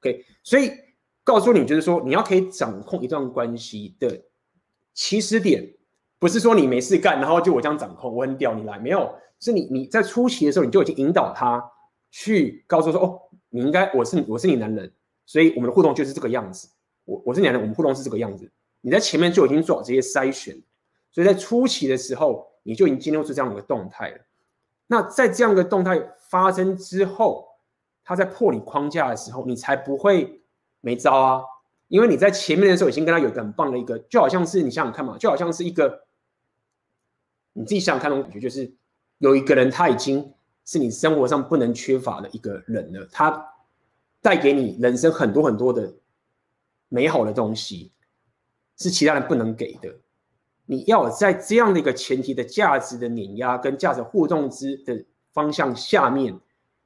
[0.00, 0.72] OK，所以
[1.22, 4.22] 告诉你就是说，你要可以掌控一段关系的。
[4.94, 5.74] 起始点
[6.18, 9.14] 不是说你没事干，然后就我这样掌控，我很屌，你来没有？
[9.38, 11.62] 是你你在初期的时候，你就已经引导他
[12.10, 13.20] 去告诉说，哦，
[13.50, 14.90] 你应该我是我是你男人，
[15.26, 16.70] 所以我们的互动就是这个样子。
[17.06, 18.50] 我我是你男人，我们互动是这个样子。
[18.82, 20.54] 你在前面就已经做好这些筛选，
[21.10, 24.18] 所以在初期的时候，你就已经进入出这样的动态了。
[24.86, 27.48] 那在这样的动态发生之后，
[28.04, 30.42] 他在破你框架的时候，你才不会
[30.80, 31.42] 没招啊。
[31.88, 36.06] 因为你在前面的时候已经跟他有一个很棒的一个，就好像是你想想看嘛，就好像是一个
[37.52, 38.74] 你自己想想看那种感觉，就是
[39.18, 40.34] 有一个人他已经
[40.64, 43.52] 是你生活上不能缺乏的一个人了，他
[44.20, 45.94] 带给你人生很多很多的
[46.88, 47.92] 美好的东西，
[48.76, 49.94] 是其他人不能给的。
[50.66, 56.38] 你要在这样的一个前提的价值的碾压跟价值互动之的方向下面，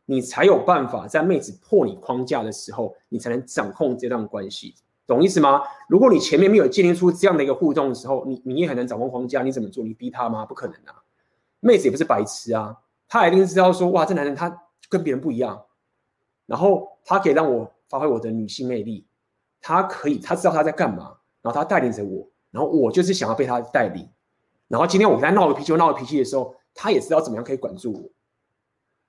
[0.07, 4.75] 你才有办法在妹子破你框架的时候，你才能掌控这段关系。
[5.07, 5.63] 懂意思吗？
[5.89, 9.43] 如果你前面没有建立出这样的一个互动的时候，你你也很难掌控框架。
[9.43, 9.83] 你怎么做？
[9.83, 10.47] 你逼他吗？
[10.47, 11.03] 不可能啊！
[11.59, 12.77] 妹子也不是白痴啊，
[13.09, 15.65] 她一定知道说，哇，这男人他跟别人不一样，
[16.47, 19.05] 然后他可以让我发挥我的女性魅力，
[19.61, 24.09] 他可以，他知道他在干嘛，然后他带领着我，然后我就是想要被他带领，
[24.69, 28.11] 然后今天我跟他闹个脾气，闹个脾气的时候，他也知道怎么样可以管住我。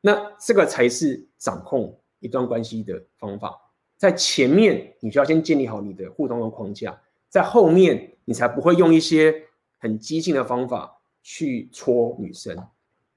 [0.01, 3.55] 那这个才是掌控一段关系的方法。
[3.97, 6.99] 在前面，你就要先建立好你的互动的框架，
[7.29, 9.43] 在后面，你才不会用一些
[9.77, 12.57] 很激进的方法去戳女生。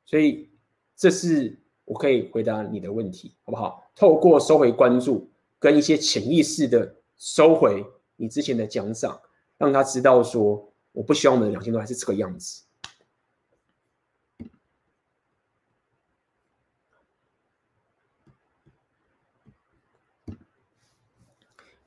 [0.04, 0.50] 所以，
[0.94, 3.82] 这是我可以回答你的问题，好不好？
[3.96, 5.26] 透过收回关注，
[5.58, 7.82] 跟一些潜意识的收回
[8.16, 9.18] 你之前的奖赏，
[9.56, 12.64] 让他知道说，我不希望我们的两性都还是这个样子。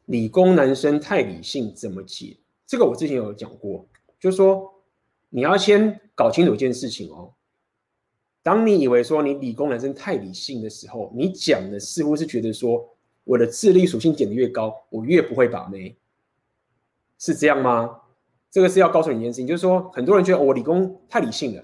[0.05, 2.39] 理工男生太理性怎么解？
[2.65, 3.87] 这个我之前有讲过，
[4.19, 4.73] 就是说
[5.29, 7.31] 你要先搞清楚一件事情哦。
[8.41, 12.96] 当你以为说你理工男生太理性的时候，你讲的似乎是觉得说
[13.27, 15.95] 我的智力属性点的越高，我越不会把妹，
[17.19, 17.99] 是这样吗？
[18.49, 21.63] 这个是要告诉你一件事情，就是说很多人觉得我理工太理性了，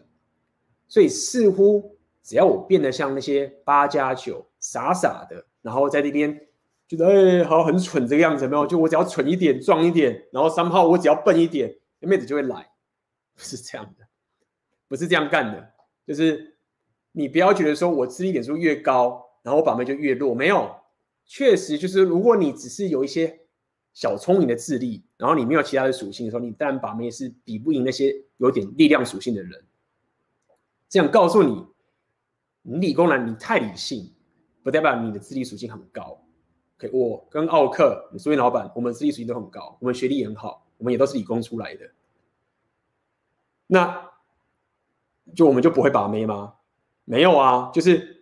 [0.88, 6.48] 所以似乎只要我变得像那些八加九傻傻的，然后在那边。
[6.86, 8.68] 觉得哎，好很蠢这个样子，没有？
[8.68, 12.70] 就我只要蠢一点、壮一点，然后三号我只要笨一点，妹子就会来，
[13.34, 14.06] 不是这样的，
[14.90, 15.72] 不是这样干的。
[16.06, 16.58] 就是
[17.14, 20.76] 你不要觉得说我智力点数越高，然后我把妹就越弱，没有。
[21.34, 23.40] 确实就是如果你只是有一些
[23.92, 29.66] 小聪明的智力，然后你没有其他的属性的时候，你当然把妹是比不赢那些有点力量属性的人。
[30.88, 31.66] 这样告诉你，
[32.62, 34.14] 你理工男你太理性，
[34.62, 36.24] 不代表你的智力属性很高。
[36.78, 41.90] OK，我跟奥克、苏云老板，我们智力属性都很高，我们学历也很好，我们也都是理工出来的。
[43.66, 44.08] 那
[45.36, 46.54] 就我们就不会把妹吗？
[47.06, 48.13] 没有啊，就是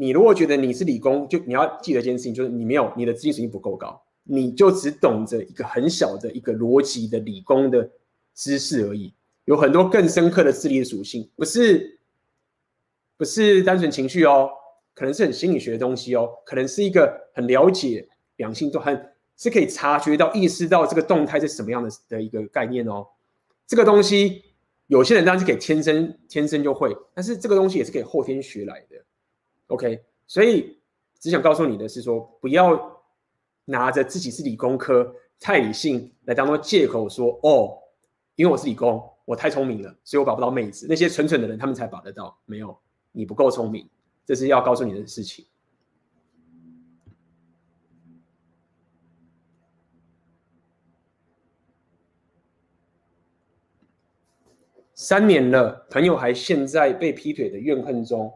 [0.00, 7.90] 你如果觉得你是理工，就你要记得一件事情，就是你没有你的智力属性不够高，你就只懂着一个很小的一个逻辑的理工的
[8.32, 9.12] 知识而已，
[9.46, 11.98] 有很多更深刻的智力的属性，不是
[13.16, 14.48] 不是单纯情绪哦，
[14.94, 23.04] 可能是很心理学的东西哦，可能是一个很了解两性都很是可以察觉到、意识到这个动态是什么样的的一个概念哦，
[23.66, 24.44] 这个东西。
[24.86, 28.96] 有些人当然是可以天生天生就会，但是这个东西也是可以后天学来的。
[29.68, 30.78] OK，所以
[31.18, 33.02] 只想告诉你的是说，不要
[33.64, 37.78] 拿着自己是理工科太理性来当做借口说哦，
[38.34, 40.86] 因为我是理工，我太聪明了，所以我把不到妹子。
[40.88, 42.78] 那些蠢蠢的人他们才把得到，没有，
[43.12, 43.88] 你不够聪明，
[44.24, 45.46] 这是要告诉你的事情。
[54.94, 58.32] 三年了，朋友还陷在被劈腿的怨恨中，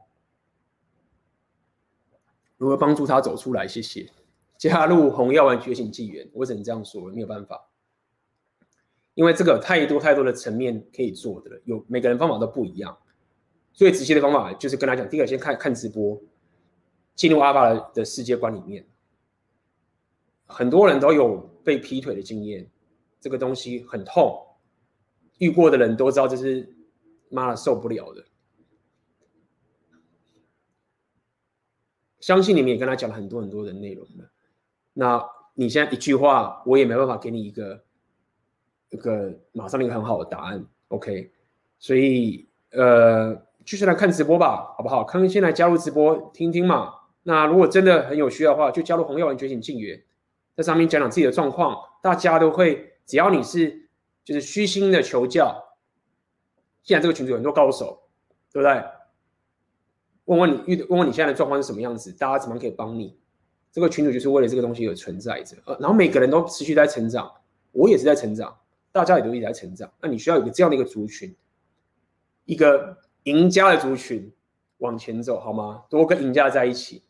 [2.62, 3.66] 如何帮助他走出来？
[3.66, 4.08] 谢谢。
[4.56, 7.60] 加入红药丸觉醒纪元，我只能这样说，没有办法，
[9.14, 12.96] 因为这个太多太多的层面可以做的了，有每个人方法都不一样。
[13.72, 16.22] 最直接的方法就是跟他讲，第一个先看看直播，
[17.16, 18.86] 进入阿爸的世界观里面。
[20.46, 22.70] 很多人都有被劈腿的经验，
[23.20, 24.40] 这个东西很痛。
[25.38, 26.72] 遇过的人都知道，这是
[27.28, 28.24] 妈的受不了的。
[32.22, 34.24] 相信你们也跟他讲了很多很多的内容了。
[34.94, 35.22] 那
[35.52, 37.84] 你现在一句话，我也没办法给你一个
[38.88, 40.64] 一个马上一个很好的答案。
[40.88, 41.30] OK，
[41.78, 43.34] 所以呃，
[43.66, 45.04] 继续来看直播吧，好不好？
[45.04, 46.94] 康先来加入直播听听嘛。
[47.24, 50.02] 那如果真的很有需要的话，就加入红药丸觉醒静园，
[50.56, 53.82] 在上面讲讲自己的状况，大家都会，只要你是。
[54.24, 55.76] 就是虚心的求教。
[56.84, 58.04] 现在这个群组有很多高手，
[58.52, 58.80] 对不对？
[60.26, 63.16] 问问你遇，问问你现在的状况是什么样子，大家怎么可以帮你？
[63.72, 65.56] 这个群组就是为了这个东西而存在着。
[65.64, 67.32] 呃，然后每个人都持续在成长，
[67.72, 68.56] 我也是在成长，
[68.92, 69.90] 大家也都一直在成长。
[70.00, 71.34] 那你需要有个这样的一个族群，
[72.44, 74.30] 一个赢家的族群
[74.78, 75.84] 往前走，好吗？
[75.88, 77.02] 多跟赢家在一起。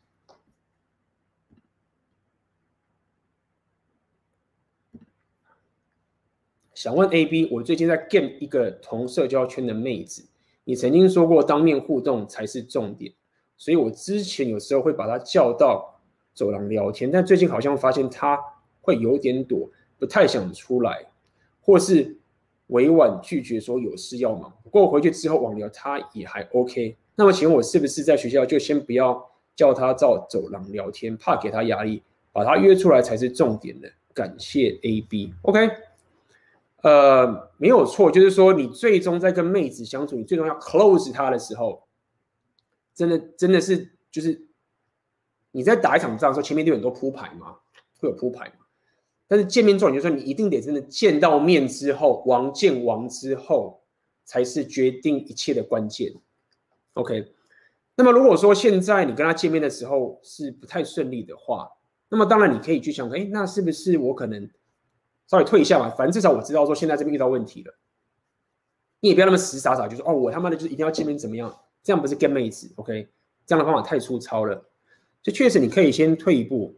[6.75, 10.27] 想问 AB，我最近在 game 一个同社交圈的妹子，
[10.65, 13.13] 你曾经说过当面互动才是重点，
[13.57, 16.01] 所以我之前有时候会把他叫到
[16.35, 18.39] 走廊聊天，但最近好像发现他
[18.81, 19.69] 会有点躲，
[19.99, 21.05] 不太想出来，
[21.61, 22.17] 或是
[22.69, 24.53] 委婉拒绝说有事要忙。
[24.63, 32.03] 不过回去之后网聊他也还 OK，那么请问我是不是在学校就先不要叫他到走廊聊天，怕给他压力，
[32.33, 33.89] 把他约出来才是重点的？
[34.15, 35.71] 感谢 AB，OK。
[36.83, 41.85] 呃，没有错，就是说你最终在跟妹子相处，你最终要 close 她的时候，
[42.93, 44.49] 真的真的是就是
[45.53, 47.57] 你在打一场仗的时候，前面就有很多铺排嘛，
[48.01, 48.55] 会有铺排嘛。
[49.29, 53.81] 但是见面之后，你就说你一定得真的见到面之后，王见王之后，
[54.25, 56.13] 才是决定一切的关键。
[56.95, 57.33] OK，
[57.95, 61.71] 那么如果说现在你跟他见面的时候是不太顺利的话，
[62.09, 64.51] 那么当然你可以去想，哎，那是不是我可能？
[65.33, 67.75] 稍微退一下吧，反正至少我知道说现在这边遇到问题了。
[69.01, 71.59] 你也不要那么死傻傻，就说哦，我他妈的就是一定要见面怎么样？
[71.83, 73.09] 这样不是 get 妹子，OK？
[73.47, 74.63] 这样的方法太粗糙了。
[75.23, 76.77] 就确实你可以先退一步，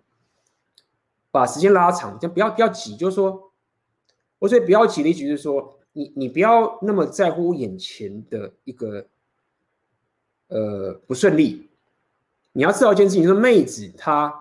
[1.33, 2.97] 把时间拉长，就不要不要急。
[2.97, 3.51] 就是说，
[4.39, 9.05] 我所以不要急的意思是说，你你不要那么在乎眼前的一个
[10.47, 11.69] 呃不顺利。
[12.53, 14.33] 你要知道一件事情，就是妹子她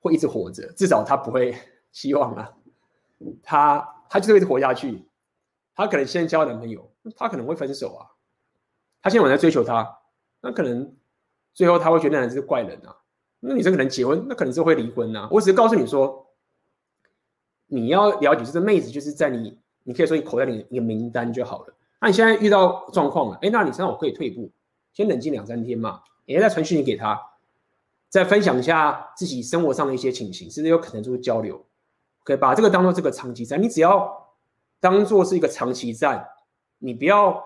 [0.00, 1.56] 会一直活着，至少她不会。
[1.98, 2.52] 希望啊，
[3.42, 5.04] 他他就是会活下去。
[5.74, 8.06] 他可能先交男朋友，他可能会分手啊。
[9.02, 9.98] 他现在我在追求他，
[10.40, 10.94] 那可能
[11.52, 12.94] 最后他会觉得那人是怪人啊。
[13.40, 15.28] 那女生可能结婚，那可能是会离婚啊。
[15.32, 16.24] 我只是告诉你说，
[17.66, 21.74] 你要了解这个妹子就是在你，你可以说你口袋里一个名单就好了。
[22.00, 24.52] 那你现在遇到状况了，哎，那你身上我可以退步，
[24.92, 26.04] 先冷静两三天嘛。
[26.26, 27.20] 也再传讯息给他，
[28.08, 31.64] 再分享一下自己生活上的一些情形，是不是有可能就是交流？
[32.28, 34.36] 可以把这个当做这个长期战，你只要
[34.80, 36.28] 当做是一个长期战，
[36.76, 37.42] 你不要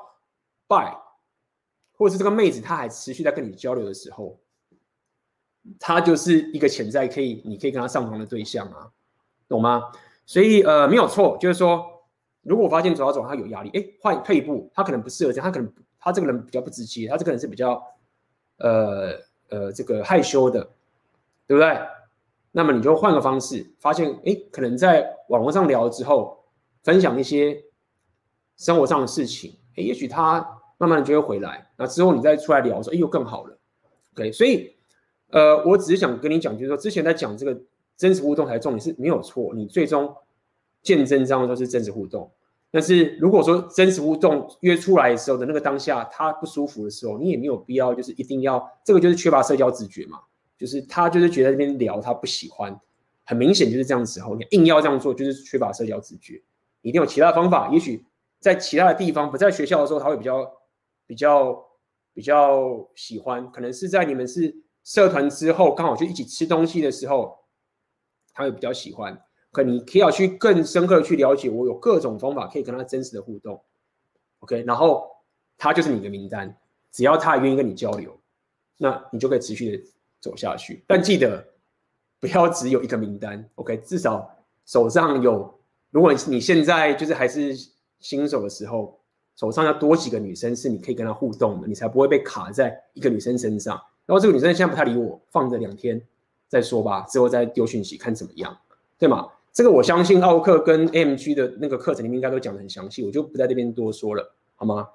[0.67, 0.93] 败，
[1.97, 4.37] 或者是这个妹子她还持续在跟你交流的时候，
[5.79, 8.91] 她就是一个潜在可以你可以跟她上床的对象啊，
[9.49, 9.93] 懂吗？
[10.27, 12.05] 所以呃没有错，就是说，
[12.43, 17.81] 如果我发现走到走他有压力，哎，换退一步，他可能不适合这样，他可能他这个人比较不直接，他这个人是比较
[18.57, 19.17] 呃
[19.49, 20.69] 呃这个害羞的，
[21.47, 21.79] 对不对？
[22.53, 26.45] 那么你就换个方式，发现哎，可能在网络上聊之后，
[26.85, 27.65] 分享一些
[28.57, 33.59] 生活上的事情，哎，也许他慢慢的就会回来，那之后你再出来聊的时候，哎，又更好了。
[34.15, 34.77] OK，所以
[35.31, 37.61] 呃，我只是想跟你讲，就是说之前在讲这个。
[37.95, 40.13] 真实互动才重点是没有错，你最终
[40.83, 42.29] 见真章都是真实互动。
[42.71, 50.19] 但是如果说真实互动约出来的时候的那个当下他不舒服的时候，你也没有必要就是一定要这个就是缺乏社交直觉嘛，
[50.63, 52.81] 就是他就是觉得这边聊他不喜欢，
[53.25, 56.41] 很明显就是这样子时候，你硬要这样做就是缺乏社交直觉。
[56.83, 58.07] 一定有其他的方法，也许
[58.39, 60.53] 在其他的地方不在学校的时候他会比较
[61.09, 61.65] 比较
[62.15, 67.43] 比较喜欢，可能是在你们是社团之后刚好就一起吃东西的时候。
[68.35, 73.63] 他会比较喜欢，可你可以要去更深刻的去了解，我有各种方法可以跟他真实的互动
[74.39, 75.07] ，OK，然后
[75.59, 76.59] 他就是你的名单，
[76.91, 78.19] 只要他愿意跟你交流，
[78.79, 79.85] 那你就可以持续的
[80.23, 80.83] 走下去。
[80.87, 81.47] 但记得
[82.19, 84.35] 不要只有一个名单，OK，至少
[84.65, 85.53] 手上有，
[85.91, 87.55] 如果你现在就是还是
[88.01, 88.99] 新手的时候，
[89.37, 93.75] 手上要多几个女生是你可以跟她互动的，你才不会被卡在一个女生身上。
[94.07, 96.01] 然后这个女生现在不太理我，放着两天。
[96.49, 98.55] 再说吧，之后再丢讯息看怎么样，
[98.99, 99.27] 对吗？
[99.55, 104.87] 这个我相信奥克跟 MG 的那个课程里面应该都讲得很详细，我就不在这边多说了，好吗？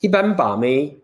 [0.00, 0.98] 一般把妹，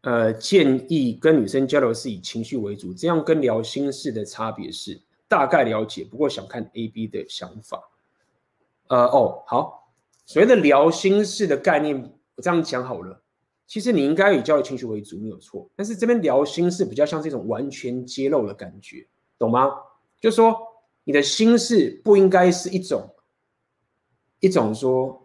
[0.00, 5.00] 呃，建议跟女生交流是以情绪为主，这样跟聊心事的差别是。
[5.28, 7.90] 大概了解，不过想看 A B 的想法。
[8.88, 9.92] 呃哦，好，
[10.26, 12.00] 所谓的聊心事的概念，
[12.36, 13.22] 我这样讲好了。
[13.66, 15.68] 其实你应该以交流情绪为主，没有错。
[15.74, 19.06] 但是这边聊心事比较像这种完全揭露的感觉，
[19.38, 19.70] 懂吗？
[20.20, 20.56] 就说
[21.02, 23.14] 你的心事不应该是一种
[24.40, 25.23] 一种说，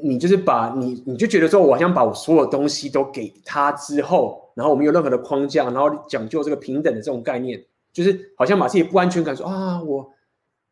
[0.00, 7.62] 你就是把你你就觉得说，我好像把我所有东西都给他之后，然后我没有任何的框架，然后讲究这个平等的这种概念。
[7.92, 10.10] 就是好像把自己不安全感说啊，我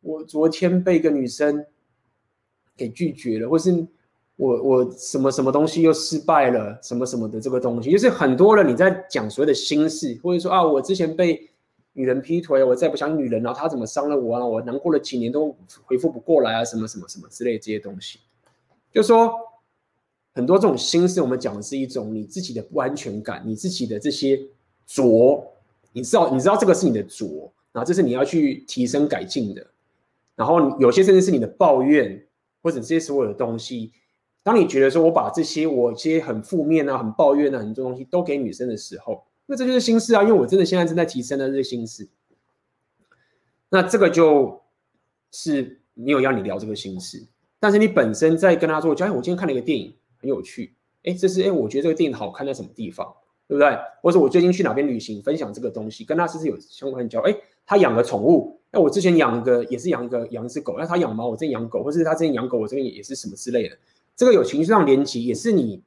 [0.01, 1.67] 我昨天被一个女生
[2.75, 3.87] 给拒绝了，或是
[4.37, 11.47] 我我什么什么东西又失败了，什么什么的这个东西，就是很多人你在讲所谓的心事，或者说啊，我之前被
[11.93, 18.19] 女人劈腿，我再不想女人了，她怎么伤了我啊，我难过了几年都回复不过来啊，什么什么什么之类这些东西，
[18.93, 19.33] 就说
[20.33, 24.41] 很多这种心事，我们讲的是一种你自己的不安全感，你自己的这些
[24.87, 25.47] 拙。
[25.93, 29.67] 你知道，你知道这个是你的拙，然后这是你要去提升改进的。
[30.37, 32.25] 然后有些甚至是你的抱怨，
[32.63, 33.93] 或者这些所有的东西。
[34.43, 40.23] 当你觉得说我把这些我这些很负面啊、很抱怨啊很多东西都给女生的时候，那这就是心事啊。
[40.23, 42.09] 因为我真的现在正在提升的这个心事。
[43.69, 44.63] 那这个就
[45.33, 47.27] 是没有要你聊这个心事，
[47.61, 50.75] 但是你本身在跟他说，假如我今天看了一个电影很有趣，
[51.05, 53.15] 哎，这是哎，我觉得这个电影好看在什么地方？
[53.47, 53.77] 对不对？
[54.01, 57.21] 或者我最近去哪边旅行，分享这个东西，跟他是不是有相关的交？
[57.21, 63.77] 哎，他养个宠物，那我之前养个也是养个养一只狗，那他养猫，我之前养狗，或者是他之前养狗，我这边也是什么之类的。
[64.15, 65.83] 这个有情绪上连接，也是你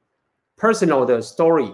[0.58, 1.74] personal 的 story。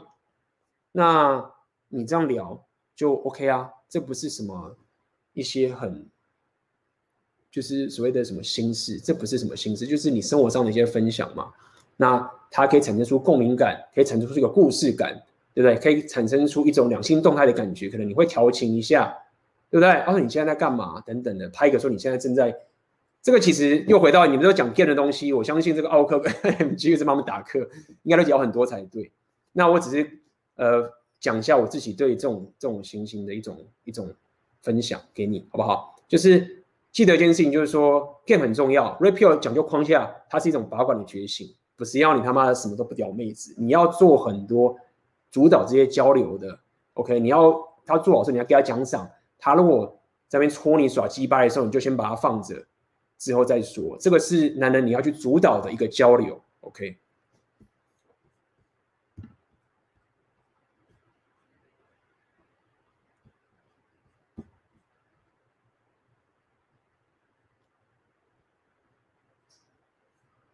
[0.91, 1.51] 那
[1.88, 2.63] 你这样聊
[2.95, 4.77] 就 OK 啊，这不是什么
[5.34, 6.07] 一些很
[7.51, 11.51] 就是所谓的什么心事，这不是什么心事，就是你生活上的一些分享嘛。
[11.97, 15.21] 那它可以产生出共鸣感，可以产生出一个故事感。
[15.51, 15.77] 对不对？
[15.80, 19.13] 可以产生出一种两性动态的感觉，可能你会调情一下，
[19.69, 19.89] 对不对？
[20.03, 21.01] 哦，你现在在干嘛？
[21.01, 22.55] 等等的，拍一个说你现在正在，
[23.21, 26.31] 这个其实又回到你们都讲 game 的东西，我相信这个奥克跟
[26.71, 27.59] MG 是帮我们打课，
[28.03, 29.11] 应该都聊很多才对。
[29.51, 30.09] 那我只是
[30.55, 30.89] 呃
[31.19, 34.09] 讲一下我自己对这种这种情形的一种一种
[34.61, 35.95] 分享给你，好不好？
[36.07, 36.59] 就是
[36.91, 44.76] 记得一件事情，就是说 game 很重要，Rapio 讲究框架，它是一种把管的觉醒，不是要你他妈的什么都不屌妹子，你要做很多。
[45.32, 46.60] 主导这些交流的
[46.95, 47.56] ，OK，你要
[47.86, 49.07] 他做好事，你要给他奖赏。
[49.38, 49.86] 他如果
[50.28, 52.56] 在那边戳你耍鸡巴的时候，你就先把他放着，
[53.20, 53.95] 之后再说。
[53.99, 56.98] 这个是男人你要去主导的一个交流，OK。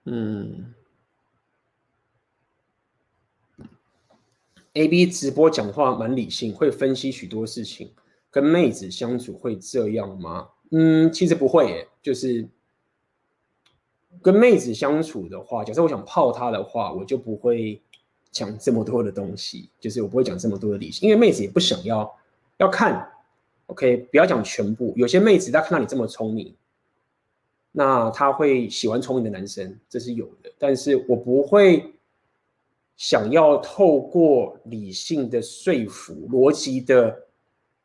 [0.06, 0.73] 嗯。
[4.73, 7.91] A B 直播讲话蛮理性，会分析许多事情。
[8.30, 10.49] 跟妹子相处会这样吗？
[10.72, 12.45] 嗯，其实不会耶，就是
[14.22, 17.82] 跟妹子相处的话，假设我想泡她的话，我就不会
[18.32, 22.14] 讲这么多的东西，就是我不会讲这么多的理性，因为妹子也不想要
[22.57, 23.10] 要看。
[23.68, 26.53] OK，不要讲全部，有些妹子她看到你这么聪明，
[27.77, 30.49] 那他会喜欢聪明的男生，这是有的。
[30.57, 31.93] 但是我不会
[32.95, 37.23] 想要透过理性的说服、逻辑的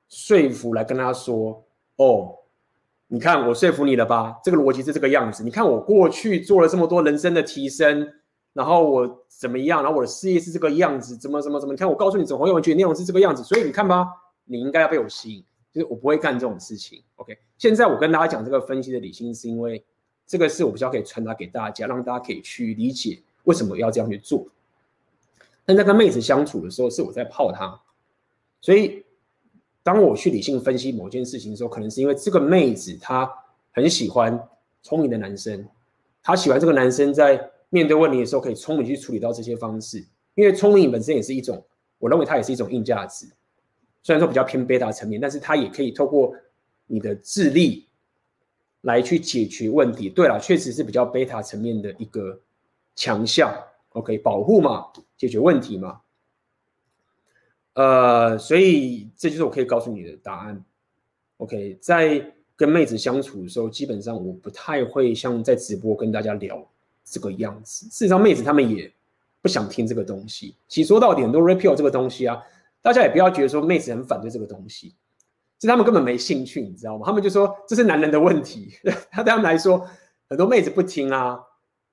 [0.09, 1.65] 说服来跟他说
[1.99, 2.37] ：“哦，
[3.09, 4.39] 你看我说服你了吧？
[4.45, 5.43] 这个逻辑是这个样子。
[5.43, 8.09] 你看我过去做了这么多人生的提升，
[8.53, 9.83] 然后我怎么样？
[9.83, 11.75] 然后我的事业是这个样子，怎么怎么怎么？
[11.75, 14.07] 你看我告诉你，整红业文学内容是这个样子，所以你看吧，
[14.45, 17.39] 你应该要被我吸引。”就是我不会干这种事情，OK。
[17.57, 19.85] 现在我跟大家讲这个分析的理性，是因为
[20.27, 24.47] 这个是我比较可以传达给大家，让大家可以去理解为什么要这样去做。
[25.65, 27.81] 但在跟妹子相处的时候，是我在泡她，
[28.61, 29.05] 所以
[29.83, 33.31] 当我去理性分析某件事情的时候，可能是因为这个妹子她
[33.71, 34.49] 很喜欢
[34.83, 35.65] 聪明的男生，
[36.23, 41.63] 她喜欢这个男生在面对问题的时候可以聪明去处理到这些方式，因为聪明本身也是一种，
[41.99, 43.27] 我认为它也是一种硬价值。
[44.03, 46.35] 虽然说比较偏贝塔层面，但是它也可以透过
[46.87, 47.87] 你的智力
[48.81, 50.09] 来去解决问题。
[50.09, 52.41] 对了，确实是比较贝塔层面的一个
[52.95, 53.55] 强项。
[53.91, 54.87] OK，保护嘛，
[55.17, 56.01] 解决问题嘛。
[57.75, 60.65] 呃，所以这就是我可以告诉你的答案。
[61.37, 66.67] OK，在跟妹子相处的时候，基本上我不太会像在直播跟大家聊
[67.05, 67.87] 这个样子。
[67.87, 68.91] 事实上，妹子他们也
[69.43, 70.55] 不想听这个东西。
[70.69, 72.43] 其实说到底，很多 repeal 这个东西啊。
[72.83, 74.95] 大家也不要觉得说妹子很反对这个东西，
[75.61, 77.05] 是他们根本没兴趣，你知道吗？
[77.05, 78.73] 他们就说这是男人的问题。
[79.13, 79.87] 他对他们来说，
[80.29, 81.39] 很多妹子不听啊，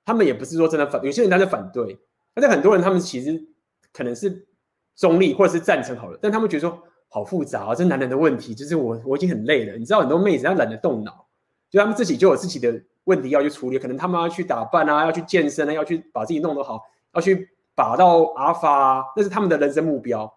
[0.04, 1.98] 他们也不是说真的反，有些人他是反对，
[2.34, 3.38] 但是很多人他们其实
[3.92, 4.46] 可能是
[4.96, 11.26] 中立或者是赞成好了，但他们觉得说好复杂啊，这男人的问题，就是我我已经很累了，你知道很多妹子她懒得动脑，
[11.68, 16.80] 就他们自己就有自己的问题要去处理，可能他们要去打扮啊，要去健身啊，要去把自己弄得好，
[17.12, 20.32] 要去把到阿法啊，那是他们的人生目标。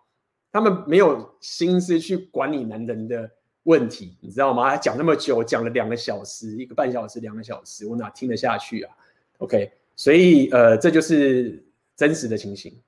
[0.52, 3.32] 他们没有心思去管理男人的
[3.64, 4.70] 问题，你知道吗？
[4.70, 8.94] 他讲那么久，讲了两个小时，一个半小时，两个小时，我哪听得下去啊
[9.38, 11.64] ？OK，所以呃，这就是
[11.96, 12.82] 真实的情形。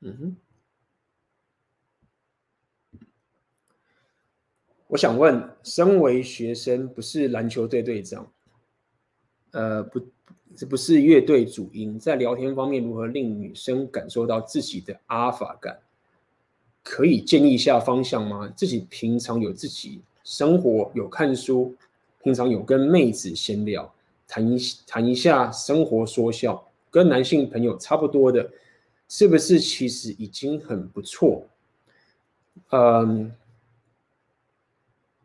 [0.00, 0.43] 嗯哼。
[4.94, 8.30] 我想问，身为学生，不是篮球队队长，
[9.50, 10.00] 呃，不，
[10.54, 15.80] 这不是乐队主音，在聊天方面如何令女生感受到自己的阿尔法感？
[16.84, 18.46] 可以建议一下方向吗？
[18.56, 21.74] 自己平常有自己生活，有看书，
[22.22, 23.92] 平常有跟妹子闲聊，
[24.28, 24.56] 谈一
[24.86, 28.48] 谈一下生活说笑，跟男性朋友差不多的，
[29.08, 31.48] 是不是其实已经很不错？
[32.70, 33.32] 嗯。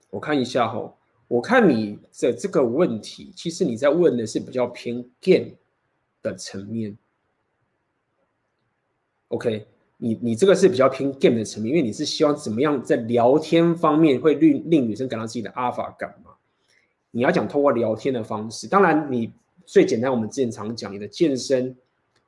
[0.10, 0.94] 我看一下哈，
[1.28, 5.52] 我看你的这个问题，其实你在问的是比较偏 game
[6.22, 6.98] 的层面。
[9.28, 9.68] OK，
[9.98, 16.32] 你你这个是比较偏 game 的层面，因为你是希望怎么样在聊天方面会令令女生感到自己的 alpha 感嘛？
[17.12, 19.32] 你要讲通过聊天的方式，当然你
[19.66, 21.76] 最简单，我们之前常讲你的健身、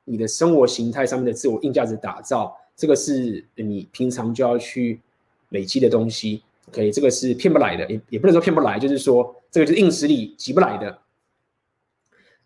[0.04, 5.00] 你的生活形态上面的自我硬价值打造，这个是你平常就要去
[5.48, 6.44] 累积的东西。
[6.72, 10.98] OK，这个是骗不来的，也也不能说骗不来，就是说这个就是硬实力挤不来的。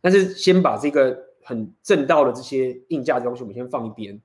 [0.00, 4.20] 但是先把这个很正道的这些硬价值东西，我们先放一边。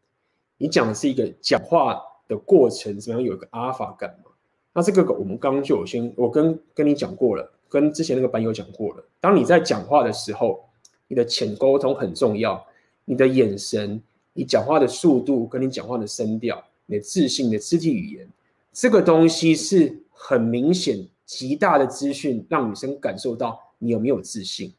[0.58, 4.32] 你讲的是一个讲话的过程，怎么样有一个阿尔法感嘛？
[4.74, 9.04] 那这个我们刚刚就有先，我跟跟你讲过了，跟之前那个班友讲过了。
[9.20, 10.68] 当你在讲话的时候，
[11.08, 12.66] 你的浅沟通很重要，
[13.06, 14.02] 你的眼神、
[14.34, 18.28] 你讲话的速度、跟你讲话的声调、你的自信、的肢体语言。
[18.72, 24.74] 这个东西是很明显、极大的资讯，让女生感受到你有没有自信，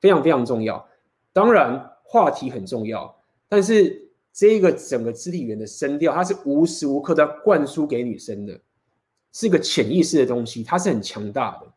[0.00, 0.86] 非常非常重要。
[1.32, 3.16] 当然，话题很重要，
[3.48, 8.60] 但是这个整个肢体语言的声调，它是无时无刻都要灌输给女生的，
[9.32, 11.72] 是一个潜意识的东西，它是很强大的，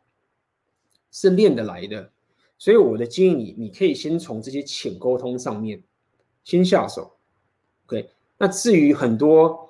[1.10, 2.10] 是练得来的。
[2.58, 5.82] 所以我的建议你，你可以先从这些浅沟通上面
[6.44, 7.12] 先下手。
[7.86, 9.65] OK，那至于很多。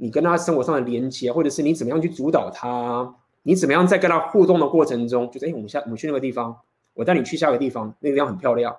[0.00, 6.56] 你跟他生活上的连接，或者是你怎么样去主导他，你怎么样在跟他互动的过程中，就是哎，我们下我们去那个地方，
[6.94, 8.74] 我带你去下个地方，那个地方很漂亮，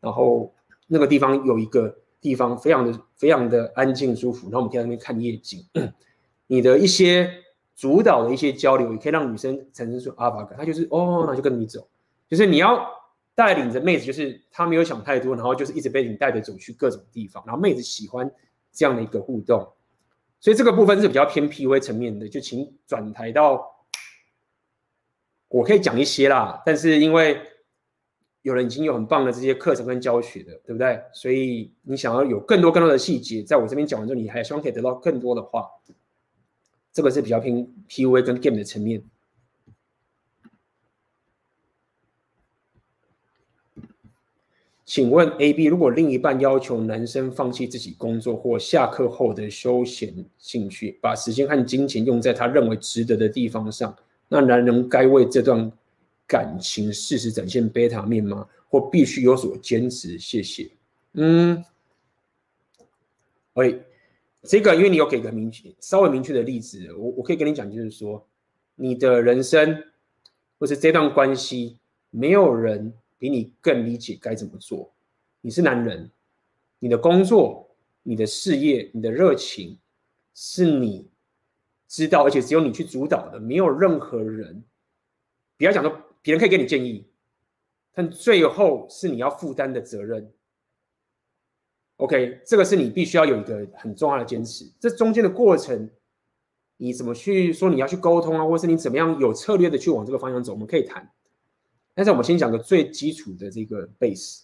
[0.00, 0.54] 然后
[0.86, 5.66] 那个地方有一个地方非常的非常的安静舒服，然后我们可以在那边看夜景。
[6.46, 7.28] 你的一些
[7.74, 11.88] 主导的一些交流，也可以让女生产生出阿法感，她就是哦，那就跟你走，
[12.28, 12.86] 就是你要
[13.34, 18.30] 带领着妹子，就是她没有想太多，然后就是一直被你带着走去各种地方，然后妹子喜欢
[18.72, 19.66] 这样的一个互动，
[20.40, 23.66] 所以这个部分是比较偏 PUA 层面的，就请转台到，
[25.48, 27.40] 我可以讲一些啦，但是因为
[28.42, 31.02] 有人已经有很棒的这些课程跟教学的，对不对？
[31.12, 35.68] 所以你想要有更多更多的细节，在我这边讲完之后，你还希望可以得到更多的话，
[36.92, 39.02] 这个是比较偏 PUA 跟 game 的层面。
[44.86, 53.94] 请问 A、B，如果另一半要求男生放弃自己工作或下课后的休闲兴趣，把时间和金钱用在他认为值得的地方上，
[54.28, 55.70] 那男人该为这段
[56.24, 58.46] 感情适时展现贝塔面吗？
[58.68, 60.16] 或必须有所坚持？
[60.20, 60.70] 谢谢。
[61.14, 61.64] 嗯，
[63.54, 63.82] 喂，
[64.44, 68.24] 这个因为你有给个明确、稍微明确的例子，我我可以跟你讲，就是说，
[68.76, 69.82] 你的人生
[70.60, 71.78] 或是这段关系，
[72.10, 72.92] 没有人。
[73.18, 74.92] 比你更理解该怎么做。
[75.40, 76.10] 你是男人，
[76.78, 77.68] 你的工作、
[78.02, 79.78] 你的事业、你的热情，
[80.34, 81.08] 是你
[81.88, 84.64] 知道，而且只有你去主导的，没有任何人。
[85.56, 87.06] 不要讲说别人可以给你建议，
[87.92, 90.32] 但最后是你要负担的责任。
[91.96, 94.70] OK，这个是你必须要有一个很重要的坚持。
[94.78, 95.88] 这中间的过程，
[96.76, 101.10] 你怎么去说你要去沟通啊，或是你怎么样有策略的去往这个方向走，我们可以谈。
[101.96, 104.42] 但是我们先讲个最基础的这个 base。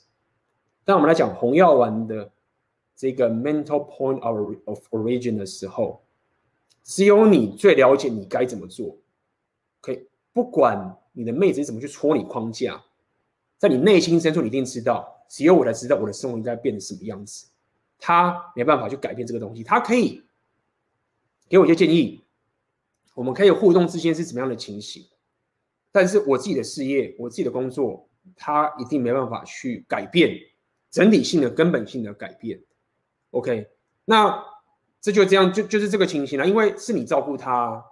[0.86, 2.32] 当我们来讲红药丸的
[2.96, 6.02] 这个 mental point of of origin 的时候，
[6.82, 8.96] 只有你最了解你该怎么做。
[9.82, 12.82] 可以，不管你的妹子怎么去戳你框架，
[13.58, 17.48] 在你内心深处，你一定知道，只有我才知道我的生活应该变成什么样子。
[17.98, 20.22] 他没办法去改变这个东西，他可以
[21.50, 22.24] 给我一些建议，
[23.14, 25.04] 我们可以互动之间是怎么样的情形。
[25.94, 30.34] 但是我自己的事业，我自己的工作，他一定没办法去改变
[30.90, 32.58] 整体性的、根本性的改变。
[33.32, 33.68] OK，
[34.06, 34.42] 那
[35.02, 36.48] 这就这样，就就是这个情形了。
[36.48, 37.84] 因为是你照顾他，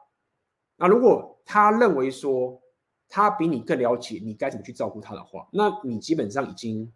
[0.77, 2.59] 那如果他认为说
[3.07, 6.91] 他比你更了解你该怎么去照顾他的话，那你基本上已经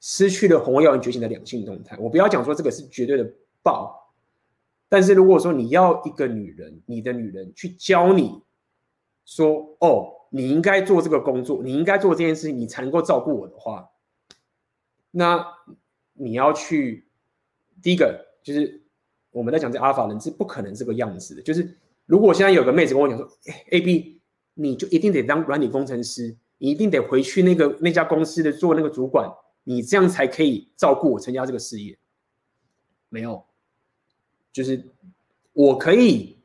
[0.00, 1.98] 失去了红药丸觉醒的两性动态。
[1.98, 3.30] 我不要讲说这个是绝对的
[3.62, 4.14] 爆，
[4.88, 8.42] 但是如果说你要一个女人，你的女人去教你。
[9.24, 13.88] 说哦，你应该做这个工作，你应该做这件事情，你才能够照顾我的话，
[15.10, 15.46] 那
[16.14, 17.06] 你要去
[17.80, 18.82] 第一个就是
[19.30, 21.42] 我们在讲这阿尔法人是不可能这个样子的。
[21.42, 23.28] 就是如果现在有个妹子跟我讲说
[23.70, 24.20] ，A B，
[24.54, 29.30] 你就一定得当软体工程师，你一定得回去那个那家公司的做那个主管，
[29.64, 31.96] 你这样才可以照顾我参加这个事业。
[33.08, 33.44] 没有，
[34.52, 34.84] 就是
[35.52, 36.41] 我可以。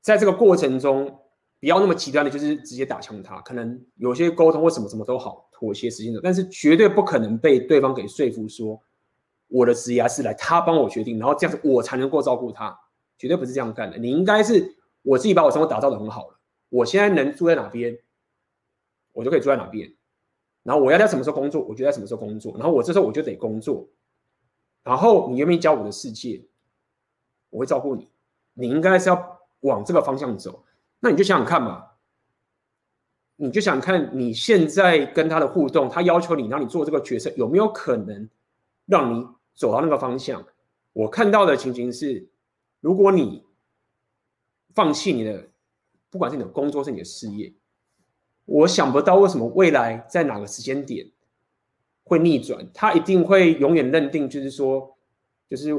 [0.00, 1.18] 在这个过程中，
[1.60, 3.38] 不要那么极端的，就是直接打枪他。
[3.42, 8.80] 可能有些沟通或什么什么都好，妥协时间的，但是绝对不可能被对方给说服说，
[9.48, 12.74] 我的职业是来他帮我决定，然后这样子我才能够照顾他，
[13.18, 13.98] 绝对不是这样干的。
[13.98, 16.38] 你应该是我自己把我生活打造得很好了，
[16.70, 17.98] 我现在能住在哪边，
[19.12, 19.92] 我就可以住在哪边。
[20.62, 22.54] 然后我要在什么时候工作，我就在什么时候工作。
[22.56, 23.86] 然后我这时候我就得工作。
[24.82, 26.42] 然后你愿不愿意教我的世界，
[27.50, 28.08] 我会照顾你。
[28.54, 29.39] 你应该是要。
[29.60, 30.64] 往这个方向走，
[31.00, 31.84] 那你就想想看嘛，
[33.36, 38.28] 你就想看你现在跟他的互动，他要求你让你做这个角色，有没有可能
[38.86, 40.46] 让你走到那个方向？
[40.92, 42.28] 我看到的情形是，
[42.80, 43.44] 如果你
[44.74, 45.48] 放弃你的，
[46.10, 47.52] 不管是你的工作是你的事业，
[48.44, 51.10] 我想不到为什么未来在哪个时间点
[52.02, 54.96] 会逆转，他一定会永远认定就是说，
[55.48, 55.70] 就是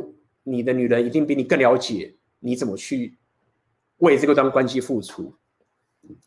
[0.43, 3.17] 你的女人一定比你更了解你怎么去。
[4.01, 5.31] 为这个段关系付出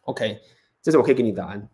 [0.03, 0.41] ，OK，
[0.81, 1.69] 这是我可以给你答案。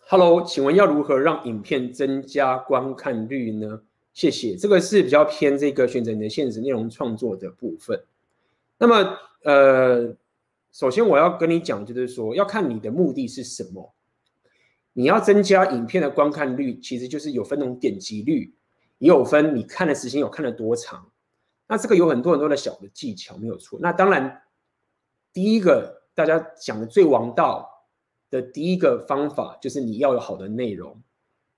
[0.00, 3.82] Hello，请问要如何让影片增加观看率呢？
[4.12, 8.04] 谢谢，这个是比较偏这个选择你的现实内容创作的部分。
[8.76, 10.14] 那么，呃，
[10.70, 13.94] 首先我要跟你讲，就是说要看你的目的是什么。
[14.94, 18.54] 你要增加影片的观看率，其实就是有分那种点击率，
[18.98, 21.10] 也有分你看的时间有看了多长。
[21.66, 23.78] 那这个有很多很多的小的技巧，没有错。
[23.80, 24.42] 那当然，
[25.32, 27.86] 第一个大家讲的最王道
[28.28, 31.00] 的第一个方法，就是你要有好的内容，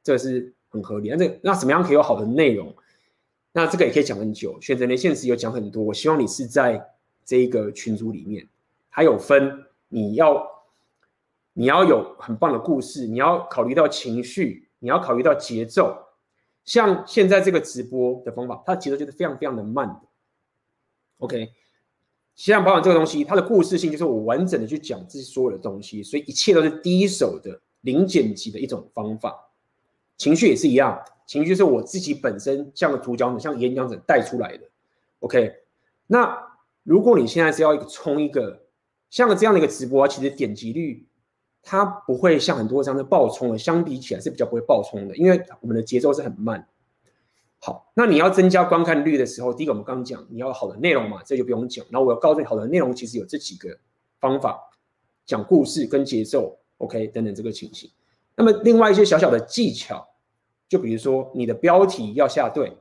[0.04, 1.10] 这个是很合理。
[1.10, 2.72] 那这那怎么样可以有好的内容？
[3.50, 4.60] 那这个也可以讲很久。
[4.60, 6.92] 选择的现实有讲很多，我希望你是在
[7.24, 8.46] 这一个群组里面，
[8.90, 10.53] 还有分你要。
[11.56, 15.96] 你要有很棒的故事，你要考虑到情绪，你要考虑到节奏，
[16.64, 20.00] 像现在这个直播的方法，它的节奏就是非常非常的慢的。
[21.18, 21.52] OK，
[22.34, 29.52] 现在保养这个东西，它的故事性就是我完整的去讲这些所有的东西，所以一切都是第一手的零剪辑的一种方法。
[30.16, 34.68] 情绪也是一样，情绪是我自己本身像个主讲者，像演讲者带出来的。
[35.20, 35.54] OK，
[36.08, 36.36] 那
[36.82, 38.64] 如果你现在是要一个冲一个
[39.08, 41.06] 像这样的一个直播，其实点击率。
[41.64, 46.68] 它不会像很多这样的爆冲的，相比起来是比较不会爆冲的，因为我们的节奏是很慢。
[47.58, 51.82] 好，那你要增加观看率的时候，第一个我们刚刚讲，你要好的内容嘛，这就不用讲。
[51.88, 53.74] 然后我要告诉你，好的内容其实有这几个
[54.20, 54.60] 方法，
[55.24, 57.90] 讲故事跟节奏，OK 等等这个情形。
[58.36, 60.06] 那么另外一些小小的技巧，
[60.68, 62.76] 就比如说你的标题要下对，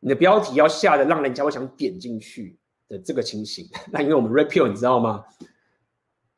[0.00, 3.66] 你的标题要下的让人家会想点进去的这个情形。
[3.90, 5.24] 那因为我们 Rapio 你知道吗？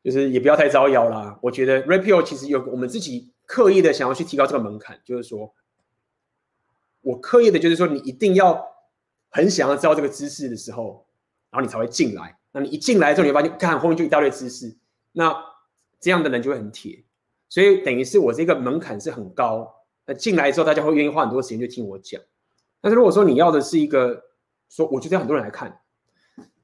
[0.09, 1.37] 就是也不要太招摇啦。
[1.39, 5.53] 我觉得 Rapio 其实有我们自己刻意的想要去提高这个门槛，就是说，
[7.01, 8.65] 我刻意的就是说，你一定要
[9.29, 11.05] 很想要知道这个知识的时候，
[11.51, 12.39] 然后你才会进来。
[12.51, 14.75] 那你一进来之后，你会发现，看后面就一大堆知识，
[15.11, 15.31] 那
[15.99, 17.03] 这样的人就会很铁。
[17.47, 19.71] 所以等于是我这个门槛是很高。
[20.07, 22.19] 那进来之后，大家会愿意花很多时间去听我讲。
[22.81, 24.23] 但是如果说你要的是一个
[24.69, 25.81] 说，我觉得很多人来看，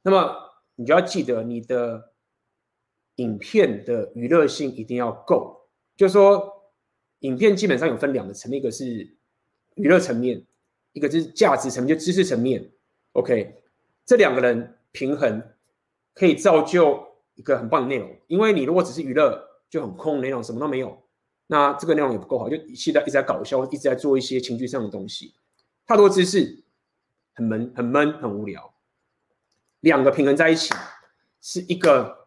[0.02, 0.36] 那么
[0.76, 2.15] 你就要记得你的。
[3.16, 6.74] 影片的娱乐性一定要够，就是说，
[7.20, 9.16] 影片基本上有分两个层面，一个是
[9.76, 10.46] 娱乐层面，
[10.92, 12.70] 一个是价值层面，就知识层面。
[13.14, 13.62] OK，
[14.06, 15.42] 这两个人平衡，
[16.14, 18.14] 可以造就一个很棒的内容。
[18.28, 21.02] 因为你如果只是娱乐，就很空内容，什么都没有，
[21.48, 25.34] 那这个内容也不够好，就现在一直在搞笑，一直在做一些情绪上的东西，
[25.88, 26.66] 太多知识，
[27.34, 28.74] 很闷，很闷，很无聊。
[29.80, 30.74] 两个平衡在一起，
[31.40, 32.25] 是一个。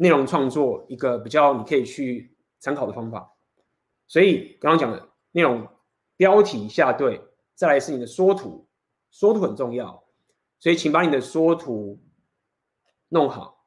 [0.00, 3.34] 内容创作一个比较你可以去参考的方法，
[4.06, 5.68] 所以刚刚讲的内容
[6.16, 7.20] 标题下对，
[7.54, 8.66] 再来是你的缩图，
[9.10, 10.02] 缩图很重要，
[10.58, 12.00] 所以请把你的缩图
[13.10, 13.66] 弄好。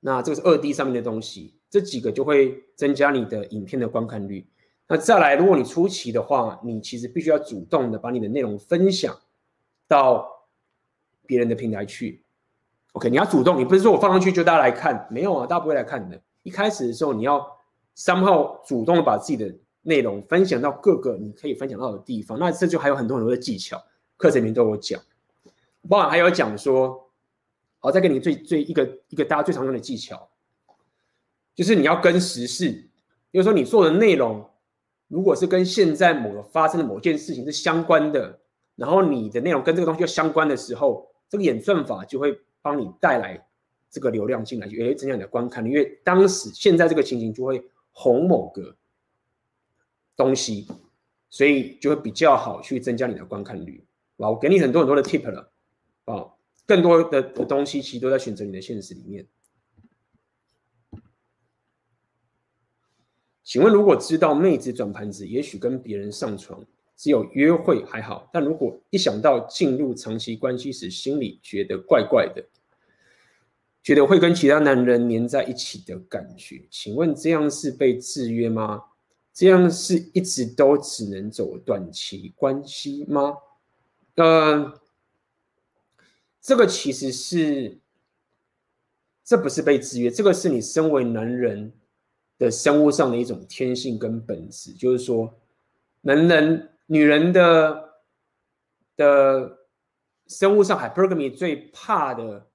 [0.00, 4.48] 那这个是二 D 上面的东西，这几个就会增加你的影片的观看率。
[4.88, 9.14] 那再来，如果你初期的话，你其实必须要主动的把你的内容分享
[9.86, 10.48] 到
[11.26, 12.21] 别人的平台去。
[12.92, 16.20] OK，你要主动，你不是说我放上去就大家来看，没有啊，大家不会来看的。
[16.42, 17.40] 一开始的时候，你要
[17.96, 19.50] somehow 主动的把自己的
[19.80, 22.38] 内容分享到各个你可以分享到的地方。
[22.38, 23.82] 那这就还有很多很多的技巧，
[24.18, 25.00] 课程里面都有讲，
[25.88, 27.08] 包含还有讲说，
[27.78, 30.28] 好，再给你最最一个一个大家最常用的技巧，
[31.54, 32.70] 就是你要跟时事，
[33.32, 34.44] 就是说你做的内容，
[35.08, 38.38] 如果是跟现在某个发生的某件事情是相关的，
[38.76, 42.38] 然后你的内容跟这个东西又相关的时候，这个演算法就会。
[42.62, 43.46] 帮你带来
[43.90, 48.76] 这个流量进来，也会增加你的观看率，因为当时现在这个情形就会红某个
[50.16, 50.66] 东西，
[51.28, 53.84] 所以就会比较好去增加你的观看率。
[54.16, 55.52] 哇，我给你很多很多的 tip 了，
[56.04, 56.32] 啊，
[56.64, 59.26] 更多的的东西其实都在选择你的现实里面。
[63.42, 66.64] 请问，如果知道妹子转盘子，也许跟别人上床。
[67.02, 72.44] 只有约会还好，但如果一想到进入长期关系时，心里觉得怪怪的，
[73.82, 78.84] 觉得会跟其他男人黏在一起的感觉，请问这样是被制约吗？
[79.32, 83.34] 这样是一直都只能走短期关系吗？
[84.14, 84.80] 呃，
[86.40, 87.78] 这个其实是，
[89.24, 91.72] 这不是被制约，这个是你身为男人
[92.38, 95.34] 的生物上的一种天性跟本质，就是说，
[96.02, 96.68] 男人。
[96.92, 97.94] 女人的
[98.98, 99.60] 的
[100.26, 102.46] 生物上，hypergamy 最怕的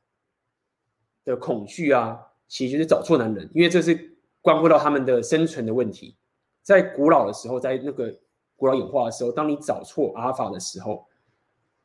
[1.26, 6.16] 的恐惧啊，其实就是找错男人，因为这是关乎到他们的生存的问题。
[6.62, 8.16] 在古老的时候，在那个
[8.56, 11.08] 古老演化的时候，当你找错阿尔法的时候，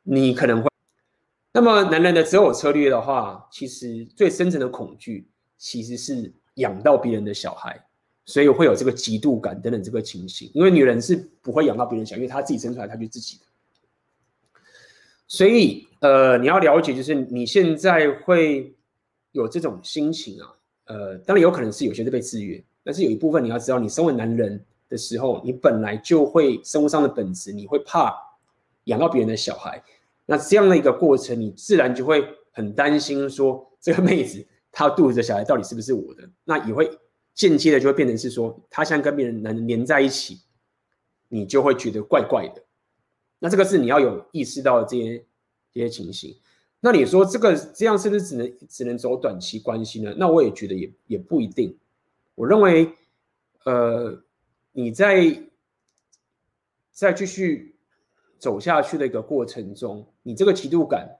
[0.03, 0.69] 你可能会。
[1.53, 5.27] 那么男人的择偶策略的话，其实最深层的恐惧
[5.57, 7.83] 其实是养到别人的小孩。
[8.25, 13.43] 所以会有这个嫉妒感等等这个情形，因为女人是不会养到别人小，因为她自己生出来，她就自己的。
[15.27, 18.73] 所以，呃，你要了解，就是你现在会
[19.33, 20.55] 有这种心情啊，
[20.85, 28.13] 呃，当然有可能是有些是被制约，但是有一部分你要知道，你身为男人的时候，你本来就会生物上的本质，你会怕
[28.85, 29.83] 养到别人的小孩，
[30.25, 36.89] 那这样的一个过程，你自然就会很担心说，这个妹子她肚子的小孩到底是不是我的，那也会。
[37.33, 40.41] 间接的就会变成是说，他现在跟别人能连在一起，
[41.29, 42.63] 你就会觉得怪怪的。
[43.39, 45.25] 那这个是你要有意识到的这些
[45.71, 46.37] 这些情形。
[46.79, 50.13] 那你说这个这样是不是只能只能走短期关系呢？
[50.17, 51.77] 那我也觉得也也不一定。
[52.35, 52.91] 我认为，
[53.63, 54.21] 呃，
[54.71, 55.43] 你在
[56.91, 57.75] 再继续
[58.37, 61.17] 走下去的一个过程中，你这个嫉妒感，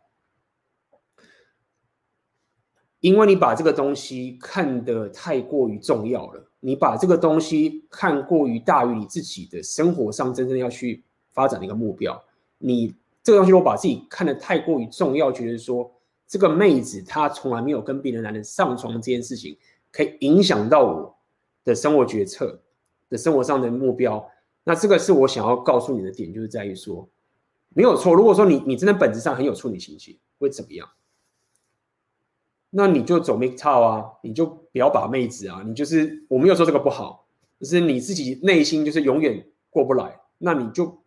[3.03, 11.03] 因为你把这个东西看得太过于重要了，你把这个东西看过于大于你自己的生活上真正要去
[11.33, 12.23] 发展的一个目标，
[12.59, 15.91] 你这个东西我把自己看得太过于重要，觉得说
[16.25, 19.57] 这个妹子她从来没有跟别的男人上床这件事情，
[19.91, 21.13] 可以影响到我
[21.65, 22.57] 的生活决策
[23.09, 24.25] 的生活上的目标，
[24.63, 27.05] 那这个是我想要告诉你的点，就是在于说
[27.75, 28.13] 没有错。
[28.13, 30.87] 如果说你你真的本质上很有处女情结，会怎么样？
[32.75, 37.27] 那你就走 MGTOW 啊，你就不要把妹子啊，你就是我没有说这个不好，
[37.59, 41.03] 就是你自己内心就是永远过不来，那你就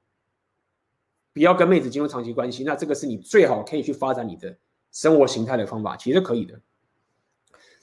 [1.32, 4.56] 不要跟妹子进入长期关系，那这个是你最好可以去发展你的
[4.92, 6.54] 生活形态的方法，其实可以的。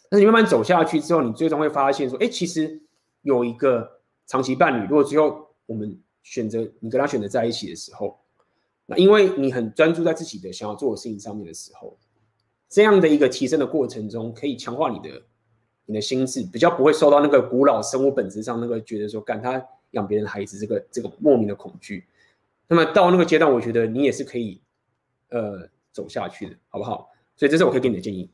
[0.10, 2.82] 但是你慢慢走下去之后，你最终会发现说，哎，其实
[3.22, 8.18] 有一个长期伴侣，如果最后我们选择你跟他选择在一起的时候，
[8.86, 11.98] 那因为你很专注在自己的想要做的事情上面的时候。
[12.74, 15.22] 这样的一个提升的过程中，可以强化你的
[15.86, 22.08] 你的心智，比较不会受到那个古老生物本质上那个觉得说，干他养别人孩子这个这个莫名的恐惧。
[22.68, 24.60] 那么到那个阶段，我觉得你也是可以
[25.30, 27.12] 呃走下去的，好不好？
[27.36, 28.32] 所以这是我可以给你的建议。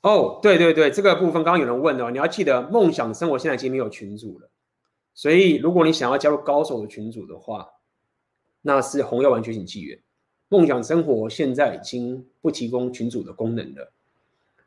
[0.00, 4.50] 哦，对对对，这个部分刚刚有人问哦，你要记得梦想生活现在已经没有群组了，
[5.14, 7.68] 所以如果你想要加入高手的群组的话。
[8.62, 9.98] 那是红药丸觉醒纪元，
[10.48, 13.92] 梦想生活现在已经不提供群组的功能了，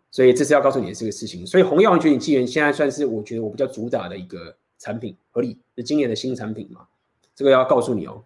[0.10, 1.46] 所以这是要告诉你的这个事情。
[1.46, 6.88] 所以红药丸觉醒纪元现在算是我觉得我比较主打的一个产品，合理是今年的新产品嘛？
[7.36, 8.24] 这个要告诉你哦。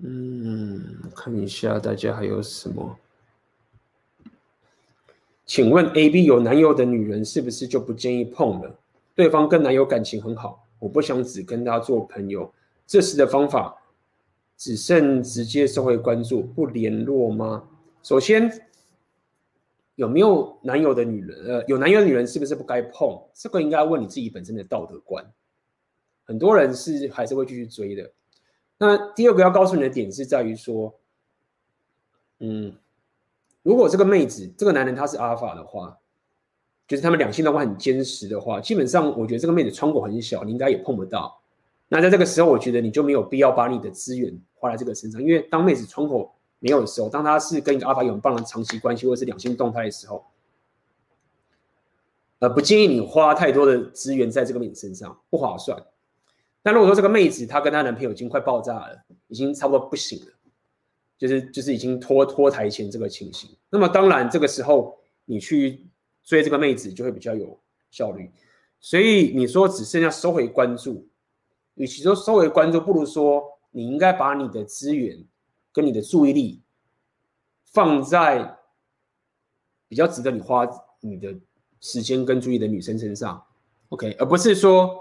[0.00, 2.96] 嗯，看一下大家还有什么？
[5.44, 8.78] 请问 A B 有男友的女人是不是就不建议碰了？
[9.16, 12.54] 对方跟男友感情很好，我不想只跟他做朋友。
[12.86, 13.76] 这时的方法
[14.56, 17.68] 只剩直接收回关注，不联络吗？
[18.04, 18.48] 首先，
[19.96, 21.44] 有没有男友的女人？
[21.46, 23.20] 呃，有男友的女人是不是不该碰？
[23.34, 25.28] 这个应该问你自己本身的道德观。
[26.24, 28.08] 很多人是还是会继续追的。
[28.78, 30.94] 那第二个要告诉你的点是在于说，
[32.40, 32.72] 嗯，
[33.62, 35.98] 如果这个妹子、这个男人他是阿尔法的话，
[36.86, 41.40] 就是他们两性的话很坚实的话，基本上我觉得这个妹子窗口很小，你应该也碰不到。
[41.88, 50.24] 那在这个时候，我觉得你就没有必要把你的资源花在这个身上，因为当妹子窗口没有的时候，当她是跟一个阿尔法有很棒的长期关系或者是两性动态的时候，
[52.40, 55.82] 呃，不建议你花太多的资源在这个妹子身上，不划算。
[56.62, 60.32] 但如果说这个妹子她跟她男朋友已经快爆炸了，已经差不多不行了，
[61.18, 65.86] 就是就是已经拖拖台前这个情形，那么当然这个时候你去
[66.22, 68.32] 追这个妹子就会比较有效率。
[68.80, 71.06] 所以你说只剩下收回关注，
[71.74, 75.22] 与其说收回关注，不如说你应该把你的资源
[75.72, 76.62] 跟你的注意力
[77.66, 78.56] 放在
[79.88, 80.66] 比较值得你花
[81.00, 81.36] 你的
[81.80, 83.44] 时间跟注意的女生身上
[83.90, 84.96] ，OK，而不是说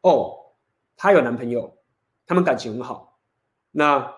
[0.00, 0.42] 哦。
[0.98, 1.76] 她有男朋友，
[2.26, 3.18] 他们感情很好。
[3.70, 4.10] 那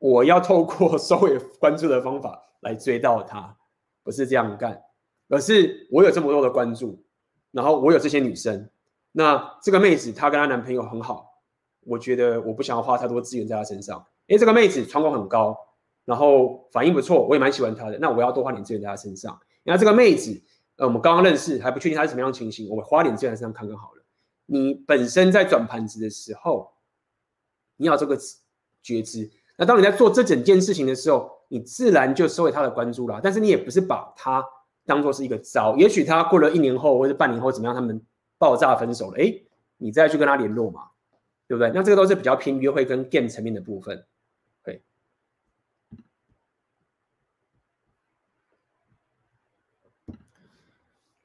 [0.00, 3.56] 我要透过 收回关注的方法来追到她，
[4.02, 4.82] 不是这样干，
[5.28, 7.00] 而是我有这么多的关注，
[7.52, 8.68] 然后我有这些女生。
[9.12, 11.30] 那这个妹子她跟她男朋友很好，
[11.82, 14.04] 我觉得我不想要花太多资源在她身上。
[14.26, 15.56] 因为，这个妹子窗口很高，
[16.04, 17.98] 然后反应不错，我也蛮喜欢她的。
[17.98, 19.38] 那我要多花点资源在她身上。
[19.64, 20.40] 那这个妹子，
[20.76, 24.02] 呃，我们刚刚认识还不确定她是什么样情形，我花点资源在身上看看好了。
[24.46, 26.72] 你本身在转盘子的时候，
[27.76, 28.16] 你要这个
[28.82, 29.30] 觉知。
[29.60, 33.20] 那当你在做这整件事情的时候，你自然就收回他的关注了。
[33.22, 34.42] 但是你也不是把他
[34.86, 35.76] 当做是一个招。
[35.76, 38.00] 也许他过了一年后或者半年后怎么样，他们
[38.38, 39.44] 爆炸分手了，诶，
[39.76, 40.84] 你再去跟他联络嘛，
[41.46, 41.70] 对不对？
[41.74, 44.02] 那这个都是比较偏约会跟 game 层面的部分。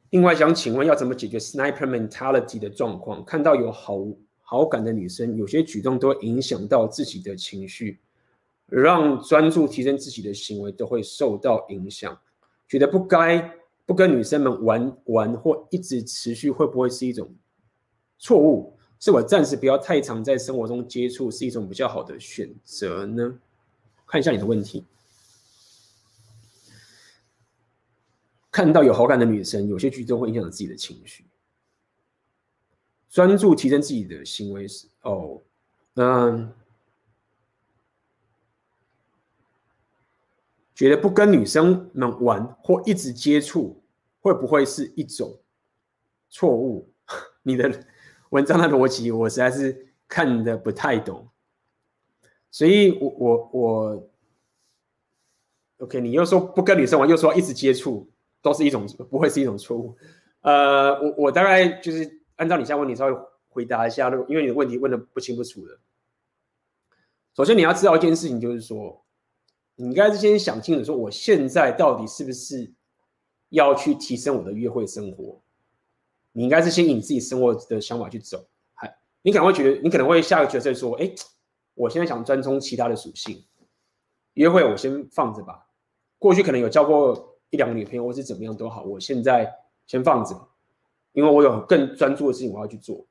[0.10, 3.24] 另外想请问，要怎么解决 sniper mentality 的状况？
[3.24, 3.98] 看到有好
[4.42, 8.00] 好感的女生，有些举动都会影响到自己的情绪，
[8.68, 12.20] 让专注提升自己的行为都会受到影响。
[12.68, 13.52] 觉得不该
[13.86, 17.34] 不跟女生们玩玩或一直持续，会不会是一种
[18.18, 18.78] 错误？
[19.00, 23.38] 是我暂时不要太常在生活中接触，是一种比较好的选择呢？
[24.08, 24.84] 看一下你的问题。
[28.50, 31.26] 看到有好感的女生，有些举动会影响自己的情绪。
[33.10, 35.42] 专注提升自己的行为时，哦，
[35.96, 36.52] 嗯，
[40.76, 43.82] 觉得不跟女生们玩或一直接触，
[44.20, 45.40] 会不会是一种
[46.30, 46.92] 错误？
[47.42, 47.84] 你的
[48.30, 51.28] 文章的逻辑，我实在是看得不太懂。
[52.52, 54.10] 所以我，我我我
[55.80, 58.08] ，OK，你又说不跟女生玩，又说一直接触，
[58.44, 59.98] 都是一种，不会是一种错误。
[60.42, 62.22] 呃，我我大概就是。
[62.38, 65.80] 按照你现在问题稍微回答一下，因为你的问题问的不清不楚的。
[67.34, 69.05] 首先你要知道一件事情，就是说，
[69.76, 72.72] 你应该是先想清楚，说我现在到底是不是
[73.50, 75.42] 要去提升我的约会生活？
[76.32, 78.46] 你应该是先以你自己生活的想法去走。
[78.74, 81.12] 嗨，你可能会觉得，你可能会下个决策说，哎，
[81.74, 83.46] 我现在想专攻其他的属性，
[84.34, 85.68] 约会我先放着吧。
[86.18, 89.54] 过去可能有交过一两个女朋友，或是怎么样都好，我现在
[89.88, 90.36] 先放着。
[91.14, 93.06] 因为我有更专注的事情我要去做，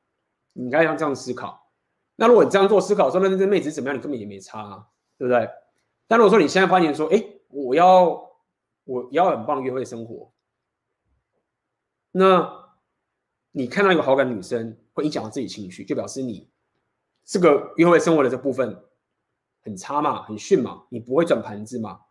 [0.53, 1.71] 你应该要这样思考。
[2.17, 4.87] 那如果你这样做思考说，那这妹子怎么样，你根本也没差啊，
[5.17, 5.49] 对不对？
[6.15, 8.31] 但如果说你现在发现说，哎，我要
[8.85, 10.31] 我要很棒约会生活，
[12.13, 12.49] 那
[13.51, 16.49] 你看到一个好感女生会影响到自己情绪，就表示你
[17.25, 18.81] 这个约会生活的这部分
[19.65, 22.03] 很差嘛，很逊嘛，你不会转盘子嘛？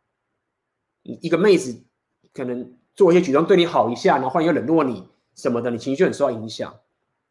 [1.03, 1.85] 你一个妹子
[2.33, 5.07] 可能做一些举动对你好一下，然后忽然又冷落你。
[5.33, 6.77] 什么的，你情绪很受到影响，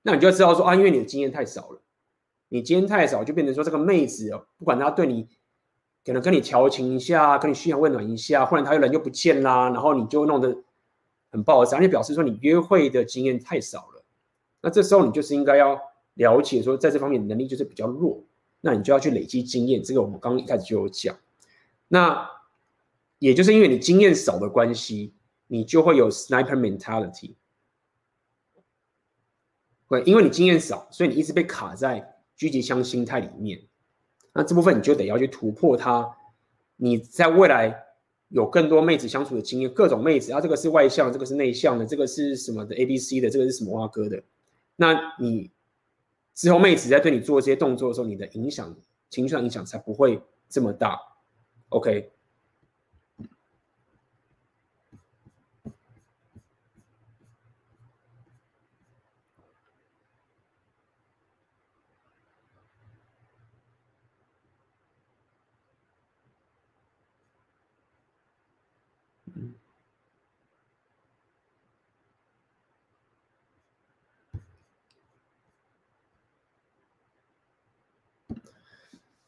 [0.01, 1.83] 那你就知道说啊，因为你的经验太少了，
[2.49, 5.29] 你经验太少，就变成说这个妹子哦，不管她对你
[6.05, 10.63] 可能跟你调情一下，跟你嘘寒问暖一下，忽然他又人又不见啦，然后你就弄得
[11.31, 14.05] 很爆炸，你表示说你约会的经验太少了。
[14.61, 15.81] 那这时候你就是应该要
[16.15, 18.23] 了解说，在这方面能力就是比较弱，
[18.61, 19.83] 那你就要去累积经验。
[19.83, 21.17] 这个我们刚刚一开始就有讲，
[21.89, 22.29] 那
[23.19, 25.15] 也就是因为你经验少的关系，
[25.47, 27.35] 你就会有 sniper mentality。
[29.89, 33.63] 对，因为你经验少，所以你一直被卡在狙击枪心态里面。
[34.33, 36.17] 那这部分你就得要去突破它。
[36.77, 37.77] 你在未来
[38.29, 44.23] 有更多妹子相处的经验，各种妹子啊，这个是外向，这个是内向的，这个是什么的 A B C 的，这个是什么蛙哥的。
[44.77, 45.51] 那你
[46.35, 48.75] 之后妹子在对你做这些动作的时候，你的影响
[49.11, 50.99] 情绪上影响才不会这么大。
[51.69, 52.11] OK。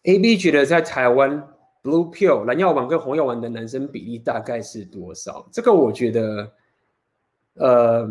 [0.05, 1.43] A B 觉得在台湾
[1.83, 5.47] Blue Pill 蓝药丸跟红药丸的男生比例大概是多少？
[5.53, 6.53] 这个我觉得，
[7.55, 8.09] 呃，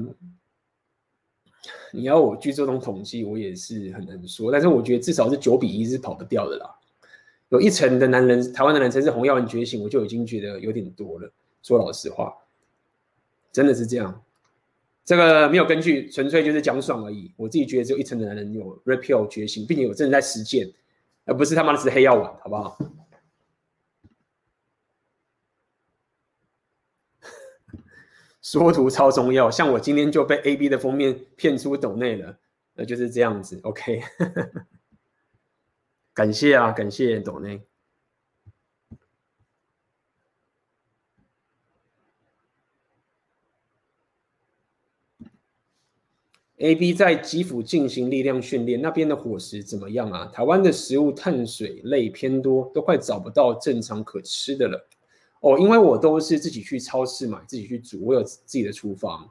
[1.91, 4.52] 你要我去做这种统计，我也是很难说。
[4.52, 6.70] 但是我觉得至少是九比一是跑不掉的啦。
[7.49, 11.32] 有一成的男人，台湾的男生是红药丸觉醒，我就已经觉得有点多了。
[11.61, 12.34] 说老实话，
[13.52, 14.24] 真的是这样。
[15.06, 17.32] 这个没有根据，纯粹就是讲爽而已。
[17.38, 20.72] 我自己觉得只有一成的男人有 Red Pill 觉醒，并且有真的在实践。
[21.26, 22.78] 而不是他妈的是黑药丸，好不好？
[28.41, 32.38] 缩图超重要，像我今天就被 A B 的封面骗出抖内了，
[32.74, 33.60] 那就是这样子。
[33.64, 34.02] OK，
[36.14, 37.66] 感谢啊，感谢抖内。
[46.64, 50.31] A B 在基辅进行力量训练，那边的伙食怎么样啊？
[50.34, 54.88] 台湾的食物碳水类偏多，都快找不到正常可吃的了。
[55.41, 59.30] 哦，因为我都是自己去超市买，自己去煮，我有自己的厨房。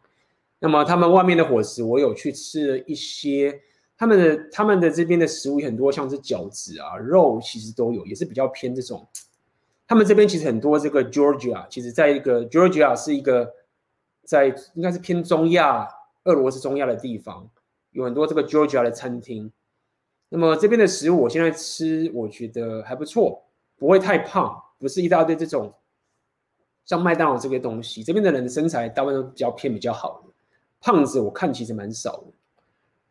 [0.59, 3.63] 那么他们外面的伙食，我有去吃了一些。
[3.97, 9.09] 他们的他们的这边的食物很多，像是饺子啊、肉，其实都有，也是比较偏这种。
[9.87, 13.55] 他们这边其实很多这个 Georgia，其实在一个 Georgia 是一个
[14.23, 15.89] 在应该是偏中亚。
[16.25, 17.49] 俄罗斯中亚的地方
[17.91, 19.51] 有很多这个 Georgia 的餐厅，
[20.29, 23.45] 那么这边的食物我现在吃，我觉得还不错，
[23.77, 25.75] 不会太胖，不是一大堆这种
[26.85, 28.03] 像麦当劳这个东西。
[28.03, 30.33] 这边的人的身材大部分都比较偏比较好的，
[30.81, 32.33] 胖子我看其实蛮少的。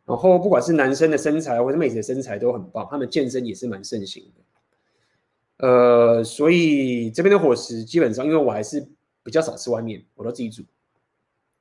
[0.06, 5.68] 然后不管是男生的身材或者妹子的身材都很棒，他们健身也是蛮盛行的。
[5.68, 8.86] 呃，所以这边的伙食基本上，因为我还是
[9.22, 10.64] 比较少吃外面，我都自己煮。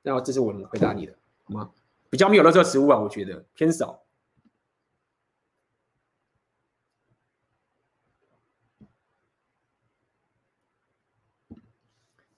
[0.01, 1.13] 那这是我能回答你的。
[1.51, 1.71] 吗？
[2.09, 4.03] 比较没有垃圾食物啊，我觉得偏少。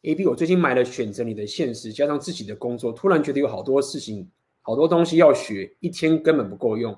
[0.01, 4.29] A B，我最近买了《选择你的现实》，加上自己的工作，突然觉得有好多事情、
[4.61, 6.93] 好多东西要学，一天根本不够用。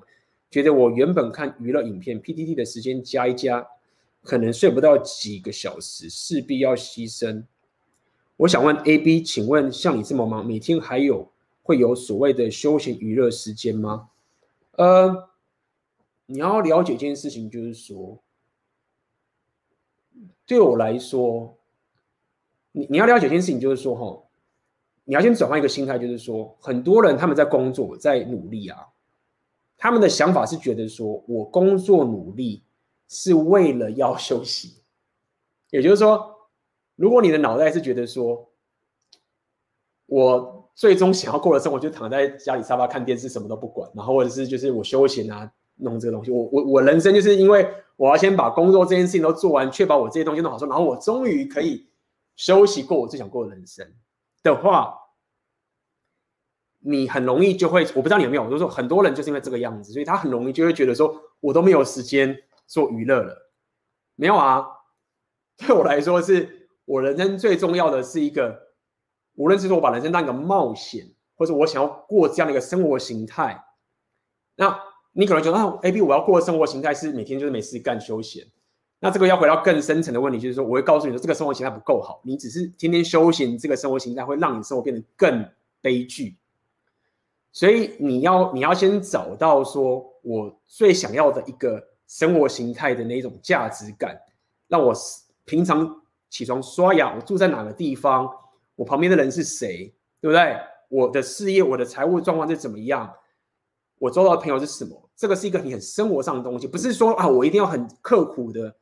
[0.50, 3.64] 觉得我原本看娱乐影片 P T T 的时间加一加，
[4.22, 7.44] 可能睡不到几个小时，势必要牺牲。
[8.38, 11.32] 我想问 A B，请问像你这么忙，每天还有
[11.66, 14.10] 会有所谓的休闲娱乐时间吗？
[14.72, 15.28] 呃，
[16.26, 18.22] 你要了解一件事情，就是说，
[20.46, 21.58] 对我来说，
[22.70, 24.22] 你你要了解一件事情，就是说，哈，
[25.04, 28.86] 你要先转换一个心态，就是说，很多人他们在工作，在努力啊，
[29.76, 32.62] 他们的想法是觉得说，我工作努力
[33.08, 34.82] 是为了要休息，
[35.70, 36.34] 也就是说。
[36.98, 38.48] 如果你的脑袋是觉得说，
[40.06, 47.66] 我最终想要过的生活就躺在家里沙发看电视，什么都不管，然后或者是就是我休闲啊，弄这个东西，我我我人生就是因为
[47.96, 51.88] 我要先把工作这件事情都做完，确保我这些东西弄好，说，然后我终于可以
[52.36, 53.90] 休息过我最想过的人生
[54.42, 54.94] 的话，
[56.80, 62.36] 你很容易就会，我不知道你有没有，我就说很多人就是因为这个样子，所以他很容易就会觉得说，我都没有时间
[62.66, 63.50] 做娱乐了，
[64.14, 64.62] 没有啊，
[65.56, 66.68] 对我来说是。
[66.88, 68.65] 我人生最重要的是一个，
[69.36, 71.06] 无论是说我把人生当一个冒险，
[71.36, 73.64] 或者我想要过这样的一个生活形态，
[74.56, 74.78] 那
[75.12, 78.44] 你可能觉得啊，A B 我要过的生活形态是每天就是没事干休闲，
[78.98, 85.48] 那这个要回到更深层的问题，就是说我会告诉你说这个生活形态不够好，你只是天天休闲，这个生活形态会让你生活变得更
[85.80, 86.36] 悲剧。
[87.52, 94.20] 所以你要你要先找到说我最想要的一个生活形态的那种价值感，
[94.68, 94.94] 让我
[95.44, 96.02] 平常。
[96.28, 98.28] 起床刷牙，我住在哪个地方？
[98.76, 99.92] 我旁边的人是谁？
[100.20, 100.56] 对不对？
[100.88, 103.12] 我的事业、我的财务状况是怎么样？
[103.98, 105.10] 我周到的朋友是什么？
[105.16, 108.76] 这个是一个你很生活上的东西，不是说啊，我一定要很刻苦的、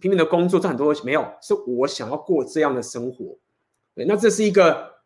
[0.00, 1.02] 拼命的工作赚很多东西。
[1.06, 3.38] 没有，是我想要过这样的生活。
[3.94, 4.96] 对，那这是一个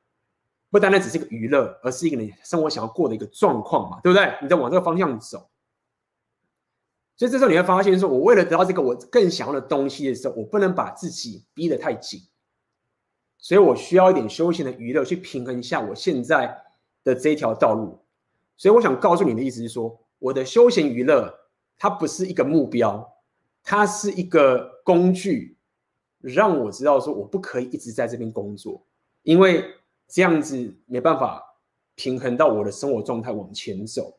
[0.70, 4.34] 不单单只是一个娱乐，而是一个你生活想要过的一个状况嘛，对不对？
[4.40, 5.50] 你在往这个方向走。
[7.16, 12.18] 所以这时候你会发现，说我为了得到这个我更想要的东西的时候，我不能把自己逼得太紧，
[13.40, 16.56] 所以我需要一点休闲的娱乐去平衡一下我现在
[17.02, 17.98] 的这条道路。
[18.56, 21.32] 所以我想告诉你的意思是说，我的休闲娱乐
[21.78, 23.10] 它不是一个目标，
[23.62, 25.56] 它是一个工具，
[26.20, 28.84] 让我知道说我不可以一直在这边工作，
[29.22, 29.64] 因为
[30.06, 31.42] 这样子没办法
[31.94, 34.18] 平衡到我的生活状态往前走。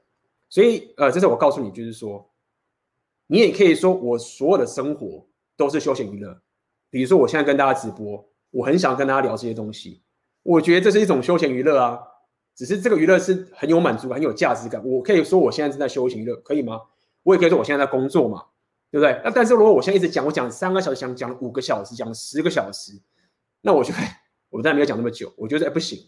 [0.49, 2.27] 所以呃，这是我告诉你，就是说。
[3.27, 5.25] 你也可以说，我所有的生活
[5.55, 6.37] 都是休闲娱乐。
[6.89, 10.01] 比如说，我现在跟大家直播，我很想跟大家聊这些东西。
[10.43, 11.99] 我觉得这是一种休闲娱乐啊，
[12.55, 14.83] 只是这个娱乐是很有满足感、很有价值感。
[14.85, 16.79] 我可以说我现在正在休闲娱乐，可以吗？
[17.23, 18.43] 我也可以说我现在在工作嘛，
[18.91, 19.21] 对不对？
[19.23, 22.93] 那但是如果我现在一直讲，我讲三个小时，讲讲五个小时，讲十个小时，
[23.61, 24.03] 那我就会，
[24.49, 25.33] 我当然没有讲那么久。
[25.37, 25.99] 我觉得哎不行，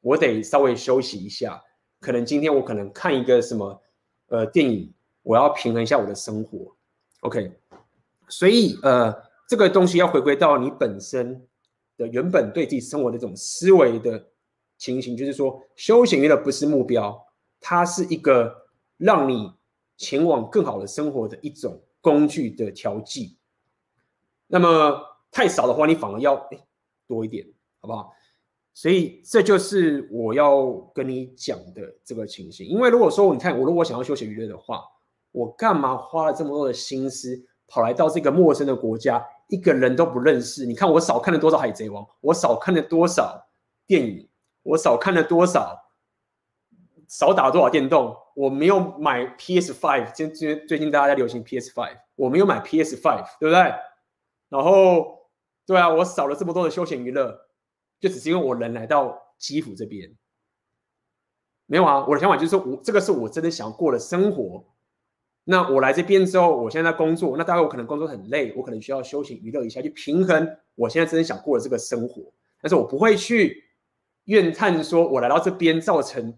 [0.00, 1.62] 我得稍微休息一下。
[2.00, 3.82] 可能今天我可能看一个什么
[4.28, 4.92] 呃电影。
[5.22, 6.76] 我要平衡一下我的生活
[7.20, 7.50] ，OK，
[8.28, 9.10] 所以呃，
[9.48, 11.42] 这个东西要回归到你本身
[11.96, 14.24] 的原本对自己生活的这种思维的
[14.76, 17.26] 情形，就是说，休闲娱乐不是目标，
[17.60, 18.66] 它是一个
[18.96, 19.52] 让你
[19.96, 23.36] 前往更好的生活的一种工具的调剂。
[24.46, 25.00] 那么
[25.30, 26.60] 太少的话，你反而要诶
[27.06, 27.46] 多一点，
[27.80, 28.12] 好不好？
[28.72, 32.66] 所以这就是我要跟你讲的这个情形。
[32.66, 34.82] 因为如果说你看我如果想要休闲娱乐的话，
[35.30, 39.24] 我干嘛花了这么多的心思跑来到这个陌生的国家，
[39.54, 40.66] 一个人都不认识？
[40.66, 43.46] 你看我少看了多少《海贼王》，我少看了多少
[43.86, 44.28] 电影，
[44.64, 45.92] 我少看了多少，
[47.06, 48.16] 少打多少电动？
[48.34, 53.74] 我没有买 PS Five，最最最近大家在流行 PS Five，我没有买 PS Five，对不对？
[54.48, 55.28] 然后，
[55.64, 57.46] 对啊，我少了这么多的休闲娱乐，
[58.00, 60.16] 就只是因为我人来到基辅这边，
[61.66, 62.04] 没有啊？
[62.08, 64.64] 我的想法就是说我这个是我真的想过的生活。
[65.44, 72.22] 那我来这边之后，我现在工作，那大概我可能工作很累，我可能需要休息娱乐一下，去平衡我现在真的想过的这个生活。
[72.62, 73.64] 但是我不会去
[74.24, 76.34] 怨叹说，我来到这边造成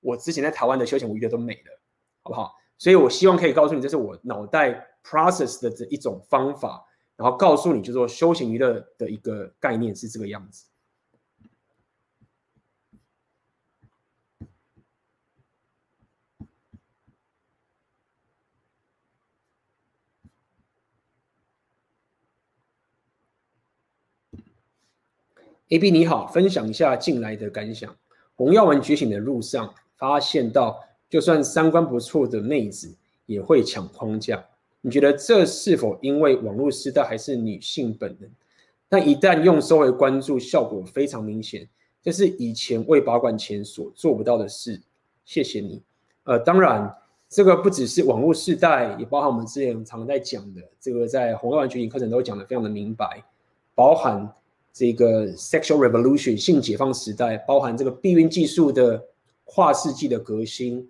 [0.00, 1.80] 我之前在台湾的休闲娱乐都没了，
[2.22, 2.52] 好不好？
[2.78, 6.84] 所以我希望可以告诉你，这是我脑袋 process 的这一种方法，
[7.16, 10.67] 然后告诉你，就是说休闲娱乐的一个概念是这个样子。
[25.70, 27.94] A B 你好，分享一下近来的感想。
[28.36, 32.96] 红药丸觉醒的路上，发现到就算三观不错的妹子
[33.26, 34.42] 也会抢框架。
[34.80, 38.30] 你觉得这是否因为网络时代，还是女性本能？
[38.88, 41.68] 但一旦用收回关注，效果非常明显，
[42.02, 44.80] 这是以前未保管前所做不到的事。
[45.26, 45.82] 谢谢你。
[46.24, 46.90] 呃，当然，
[47.28, 53.22] 这个不只是网络时代，也包含我们之前常在讲的，这个在红药丸觉醒课程都讲得非常的明白，
[53.74, 54.32] 包含
[54.78, 59.04] 这个 sexual revolution 性解放时代，包含这个避孕技术的
[59.44, 60.88] 跨世纪的革新，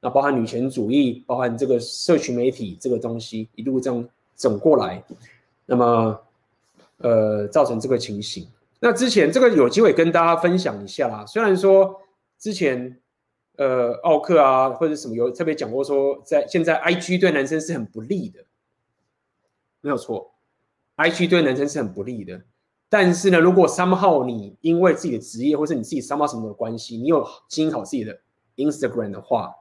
[0.00, 5.02] 那包含女权主义，包含这个社群媒体这个东西一路这样整过来，
[5.64, 6.20] 那么
[6.98, 8.46] 呃造成这个情形。
[8.78, 12.00] 那之前这个有机会跟大家分享一下啦，虽然说
[12.38, 12.96] 之前。
[13.58, 18.44] 呃，奥克啊，或者什么有特别讲过说，在现在 IG 对男生是很不利的，
[19.80, 20.30] 没有错
[20.98, 22.42] ，IG 对男生是很不利的。
[22.88, 28.18] 但是呢，如果 somehow 你因为自己的职业或是你自己 somehow 什么的关系，你有经营好自己的
[28.56, 29.54] Instagram 的话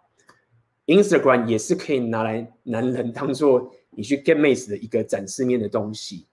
[0.85, 6.27] ，Instagram 也是可以拿来男人当做你去 get 妹子的一个展示面的东西，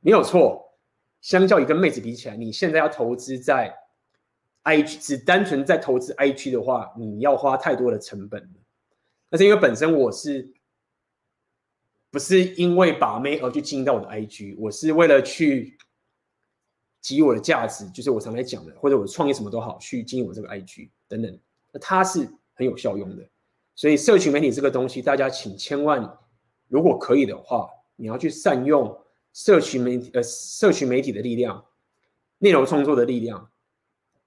[0.00, 0.62] 没有错。
[1.20, 3.74] 相较于跟妹子比起来，你现在要投资在。
[4.64, 8.48] IG 只单纯在投资 IG 的话，你要花太多的成本了。
[9.30, 10.52] 那是因为本身我是
[12.10, 15.75] 不是因为把妹而去经营到我的 IG，我是为了去
[17.06, 21.38] 给予我的价值，就是我常来讲的，或者我创业什么都好，去经营我这个 IG 等等。
[21.72, 23.22] 那它是很有效用的。
[23.76, 26.18] 所以社群媒体这个东西，大家请千万，
[26.66, 28.98] 如果可以的话，你要去善用
[29.32, 31.64] 社群媒体呃社群媒体的力量，
[32.38, 33.48] 内容创作的力量。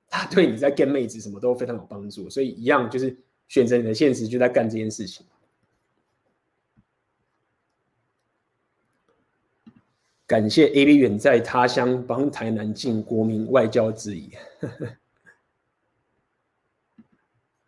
[0.07, 3.15] 它对你在 get 妹子什么都非常有帮助，所以一样就是
[3.47, 5.25] 选择你的现实，就在干这件事情。
[10.29, 14.29] 感谢 A B 远在他乡帮台南尽国民外交之谊。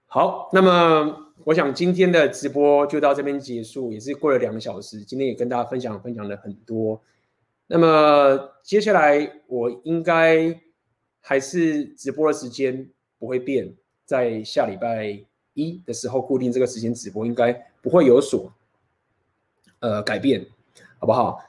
[0.05, 5.01] 好，那么我想今天的直播就到这边结束，也是过了两个小时。
[5.01, 7.01] 今天也跟大家分享分享了很多。
[7.65, 10.61] 那么接下来我应该。
[11.23, 12.89] 还是直播的时间
[13.19, 13.75] 不会变，
[14.05, 15.23] 在下礼拜
[15.53, 18.51] 一的时候固定这个时间直播，应该不会有所
[19.81, 20.43] 呃改变，
[20.97, 21.39] 好不好？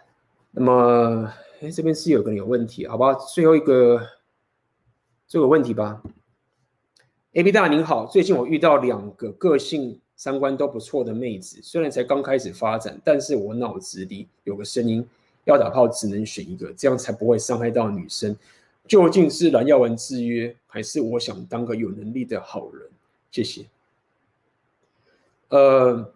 [0.55, 3.15] 那么，哎，这边是有个有问题，好吧？
[3.15, 4.07] 最后一个
[5.27, 6.03] 这个问题吧。
[7.33, 15.09] A B 大您好，最近我遇到两个个性三观都不错的妹子，虽然才刚开始发展，但是我脑子里有个声音，
[15.45, 18.37] 要打炮只能选一个，这样才不会伤害到女生。
[18.87, 22.87] 究竟是蓝药丸制约，还是我想当个有能力的好人？
[23.31, 23.65] 谢谢。
[25.49, 26.12] 呃，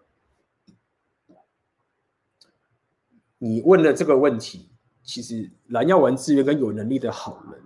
[3.47, 4.69] 你问了这个问题，
[5.05, 7.63] 其实蓝药丸制约跟有能力的好人，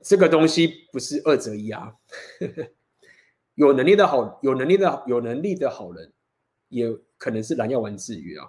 [0.00, 1.92] 这个东西不是二择一啊。
[3.54, 6.12] 有能力的好，有能力的有能力的好人，
[6.68, 8.48] 也可能是蓝药丸制约啊。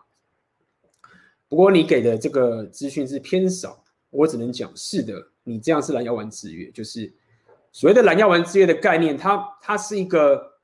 [1.49, 5.31] 不过你给的这个资讯是偏少，我只能讲是的。
[5.43, 7.13] 你这样是蓝药丸制约，就是
[7.71, 10.59] 所谓的蓝药丸制约的概念，它它是一个，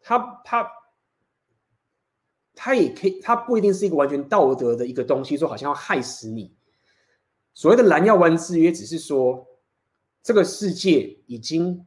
[0.00, 0.70] 它它
[2.64, 6.54] 它也可以，它不一定是一个完全道德的一个东西，说好像要害死你。
[7.52, 9.44] 所谓的蓝药丸制约，只是说
[10.22, 11.84] 这个世界已经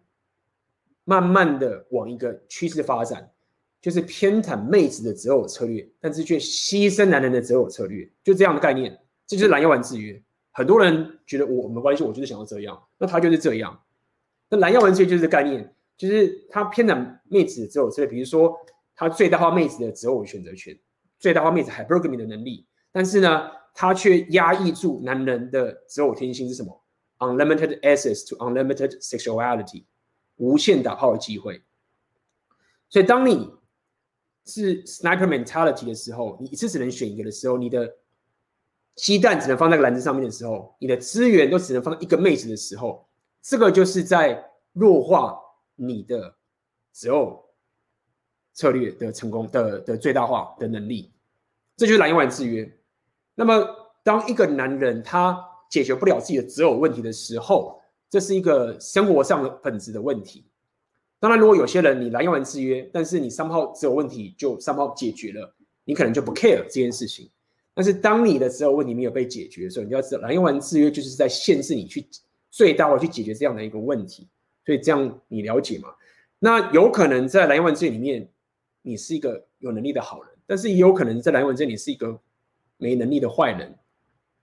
[1.05, 3.31] 慢慢的往一个趋势发展，
[3.81, 10.21] 就是偏袒妹子的择偶策略，但是却牺牲男人的择偶策略，就这样的概念，这就是蓝药丸制约。
[10.51, 13.81] 很多人觉得我没关系，我就是想要这样，那他就是这样。
[14.49, 18.53] 那蓝药丸制约就是这概念，就是他偏袒妹子的择偶策略，比如说
[18.95, 20.77] 他最大化妹子的择偶选择权，
[21.19, 26.81] 最大化妹子 hypergamy 的能力，但是呢，他却压抑住男人的择偶天性是什么
[27.19, 29.85] ？Unlimited access to unlimited sexuality，
[30.37, 31.61] 无限打炮的机会。
[32.89, 33.51] 所以当你
[34.45, 37.95] 是 sniper mentality 的时候，你一次只能选一个的时候，你的
[38.95, 43.07] 鸡蛋只能放在篮子上面的时候，你的资源都只能放在一个妹子的时候，
[43.41, 45.37] 这个就是在弱化
[45.75, 46.37] 你的
[46.91, 47.44] 择偶
[48.55, 51.11] 策略的成功的的最大化的能力，
[51.77, 52.67] 这就是蓝药丸制约。
[53.35, 53.67] 那么，
[54.01, 55.37] 当一个男人他
[55.69, 57.79] 解决不了自己的择偶问题的时候，
[58.09, 60.45] 这是一个生活上的本质的问题。
[61.19, 65.53] 当然，如果有些人你蓝药丸制约，但是你三号择偶问题就三号解决了，
[65.83, 67.29] 你可能就不 care 这件事情。
[67.73, 72.07] 但是当你的择偶问题没有被解决的时候，你要知道蓝药丸制约就是在限制你去
[72.51, 74.29] 最大化去解决这样的一个问题。
[74.65, 75.89] 所以这样你了解吗？
[76.39, 78.29] 那有可能在蓝药丸制约里面，
[78.87, 82.21] 你是一个有能力的好人，但是也有可能在蓝药丸制约你是一个
[82.77, 83.75] 没能力的坏人，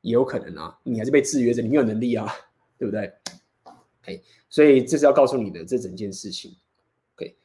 [0.00, 2.26] 也有可能啊，你还是被制约着，你没有能力啊，
[2.76, 3.12] 对不对？
[4.06, 6.56] 哎，所以这是要告诉你的这整件事情。
[7.14, 7.36] OK，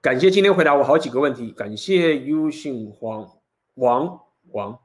[0.00, 3.30] 感谢今天回答我好几个问题，感谢 U 姓黄
[3.74, 4.20] 王
[4.50, 4.76] 王，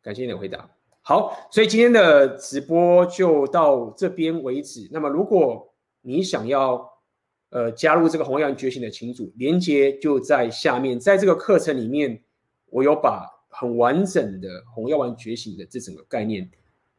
[0.00, 0.70] 感谢你的回答。
[1.02, 4.88] 好，所以今天的直播就到这边为止。
[4.90, 5.70] 那么，如果
[6.00, 6.93] 你想要
[7.50, 10.98] 呃加入这个红药觉醒的群组，连接就在下面。
[10.98, 12.22] 在这个课程里面，
[12.70, 16.50] 我有把很完整的红药丸觉醒的这整个概念、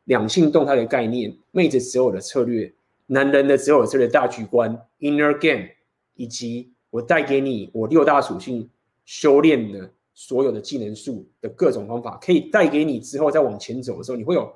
[0.05, 2.73] 两性动态的概念、妹子择偶的策略、
[3.07, 5.69] 男人的择偶策略大局观、Inner Game，
[6.15, 8.69] 以及我带给你我六大属性
[9.05, 9.91] 修炼的。
[10.17, 14.49] 所有的技能树的各种方法，可以带给你之后再往前走的时候，你会有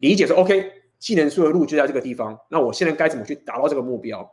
[0.00, 2.38] 理解说，OK，技能树的路就在这个地方。
[2.50, 4.30] 那我现在该怎么去达到这个目标？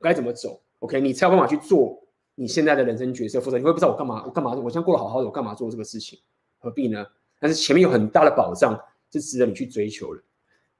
[0.00, 2.02] 该怎么走？OK，你才有办法去做
[2.34, 3.40] 你现在的人生角色。
[3.40, 4.52] 否则你会不知道我干嘛，我干嘛？
[4.54, 6.18] 我现在过得好好的，我干嘛做这个事情？
[6.58, 7.06] 何必呢？
[7.40, 8.78] 但是前面有很大的保障，
[9.12, 10.22] 是值得你去追求的。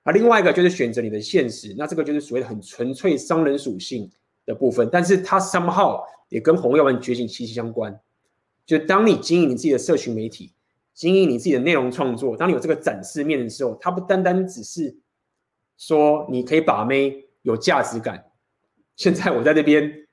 [0.02, 4.10] 啊，另外一个就是选择你的现实，那这个就是所谓的很纯粹商人属性
[4.46, 7.98] 的部分，但是它 somehow 也跟红药丸觉醒息息相关。
[8.64, 10.52] 就当你经营你自己的社群媒体，
[10.94, 14.96] 经营你自己的内容创作，当你有这个展示面的时候，它不单单只是
[15.76, 18.27] 说你可以把妹有价值感。
[18.98, 20.06] 现在我在这边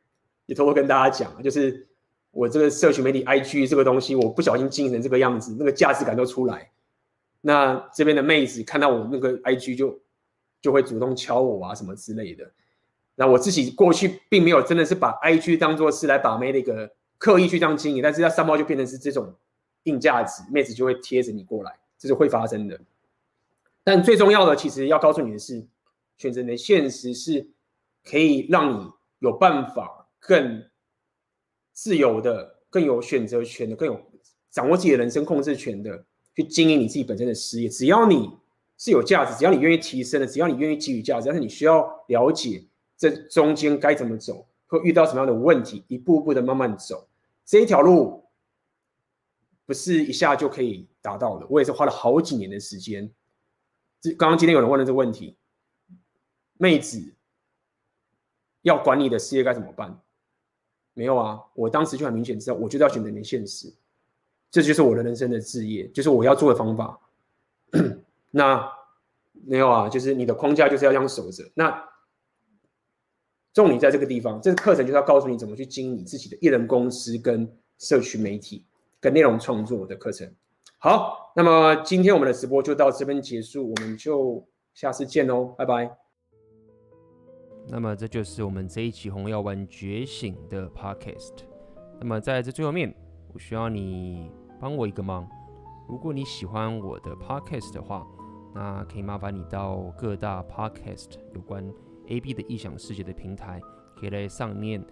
[0.46, 1.86] 也偷偷跟大家讲， 就是
[2.32, 6.72] 我这个社群媒体 IG 这个东西，我不小心经营成这个样子，那个价值感都出来。
[7.42, 10.00] 那这边的妹子看到我那个 IG 就
[10.62, 12.50] 就会主动敲我啊什么之类的。
[13.16, 16.90] 那我自己过去并没有真的是把 IG 当做是来把妹的一个。
[17.18, 19.34] 刻意去这样经营，但是它上报就变成是这种
[19.84, 22.78] 硬价值，妹子就会贴着你过来，这是会发生的。
[23.86, 25.66] 但最重要的，其实要告诉你的是，
[26.18, 27.48] 选择你的现实是
[28.06, 30.64] 可以让你有办法更
[31.74, 34.00] 自由的、更有选择权的、更有
[34.52, 36.06] 掌握自己的人生控制权的
[36.36, 37.68] 去经营你自己本身的事业。
[37.68, 38.30] 只要你
[38.78, 42.64] 是有价值，只要你愿意提升的，只要你愿意给予价值，但是你需要了解
[42.96, 44.48] 这中间该怎么走。
[44.68, 45.84] 会遇到什么样的问题？
[45.88, 47.08] 一步步的慢慢走，
[47.46, 48.26] 这一条路
[49.66, 51.46] 不是一下就可以达到的。
[51.50, 53.12] 我也是花了好几年的时间。
[54.02, 55.38] 这刚刚今天有人问了这个问题，
[56.58, 57.15] 妹子
[58.66, 59.96] 要管你的事业该怎么办？
[60.96, 63.72] 没有啊，我当时就很明显知道，我就要选择你的现实，
[64.50, 67.00] 这就是我的人生的志业，就是我要做的方法。
[68.32, 68.66] 那
[69.46, 71.44] 没有啊，就是你的框架就是要这样守着。
[71.54, 71.84] 那
[73.54, 77.48] 重点在这个地方，这个课程就是要告诉你怎么去经营你自己的艺人公司、跟
[77.78, 78.66] 社区媒体、
[79.00, 80.34] 跟内容创作的课程。
[80.80, 86.05] 好，那么今天我们的直播就到这边结束，我们就下次见喽，拜拜。
[87.68, 91.34] 那么这就是我们这一期红药丸觉醒的 Podcast。
[92.00, 92.94] 那么在这最后面，
[93.34, 94.30] 我需要你
[94.60, 95.28] 帮我一个忙，
[95.88, 98.06] 如果你喜欢我的 Podcast 的话，
[98.54, 101.66] 那可以麻烦你到各大 Podcast 有关。
[102.08, 103.60] A B 的异想世界的平台，
[104.00, 104.86] 可以在上面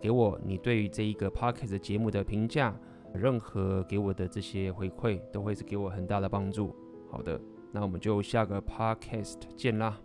[0.00, 2.74] 给我你对于这一个 Podcast 节目的评价，
[3.14, 6.74] 任何给我的这些回馈，都会是给我很大的帮助。
[7.12, 7.40] 好的，
[7.70, 10.00] 那我们就下个 Podcast 见啦。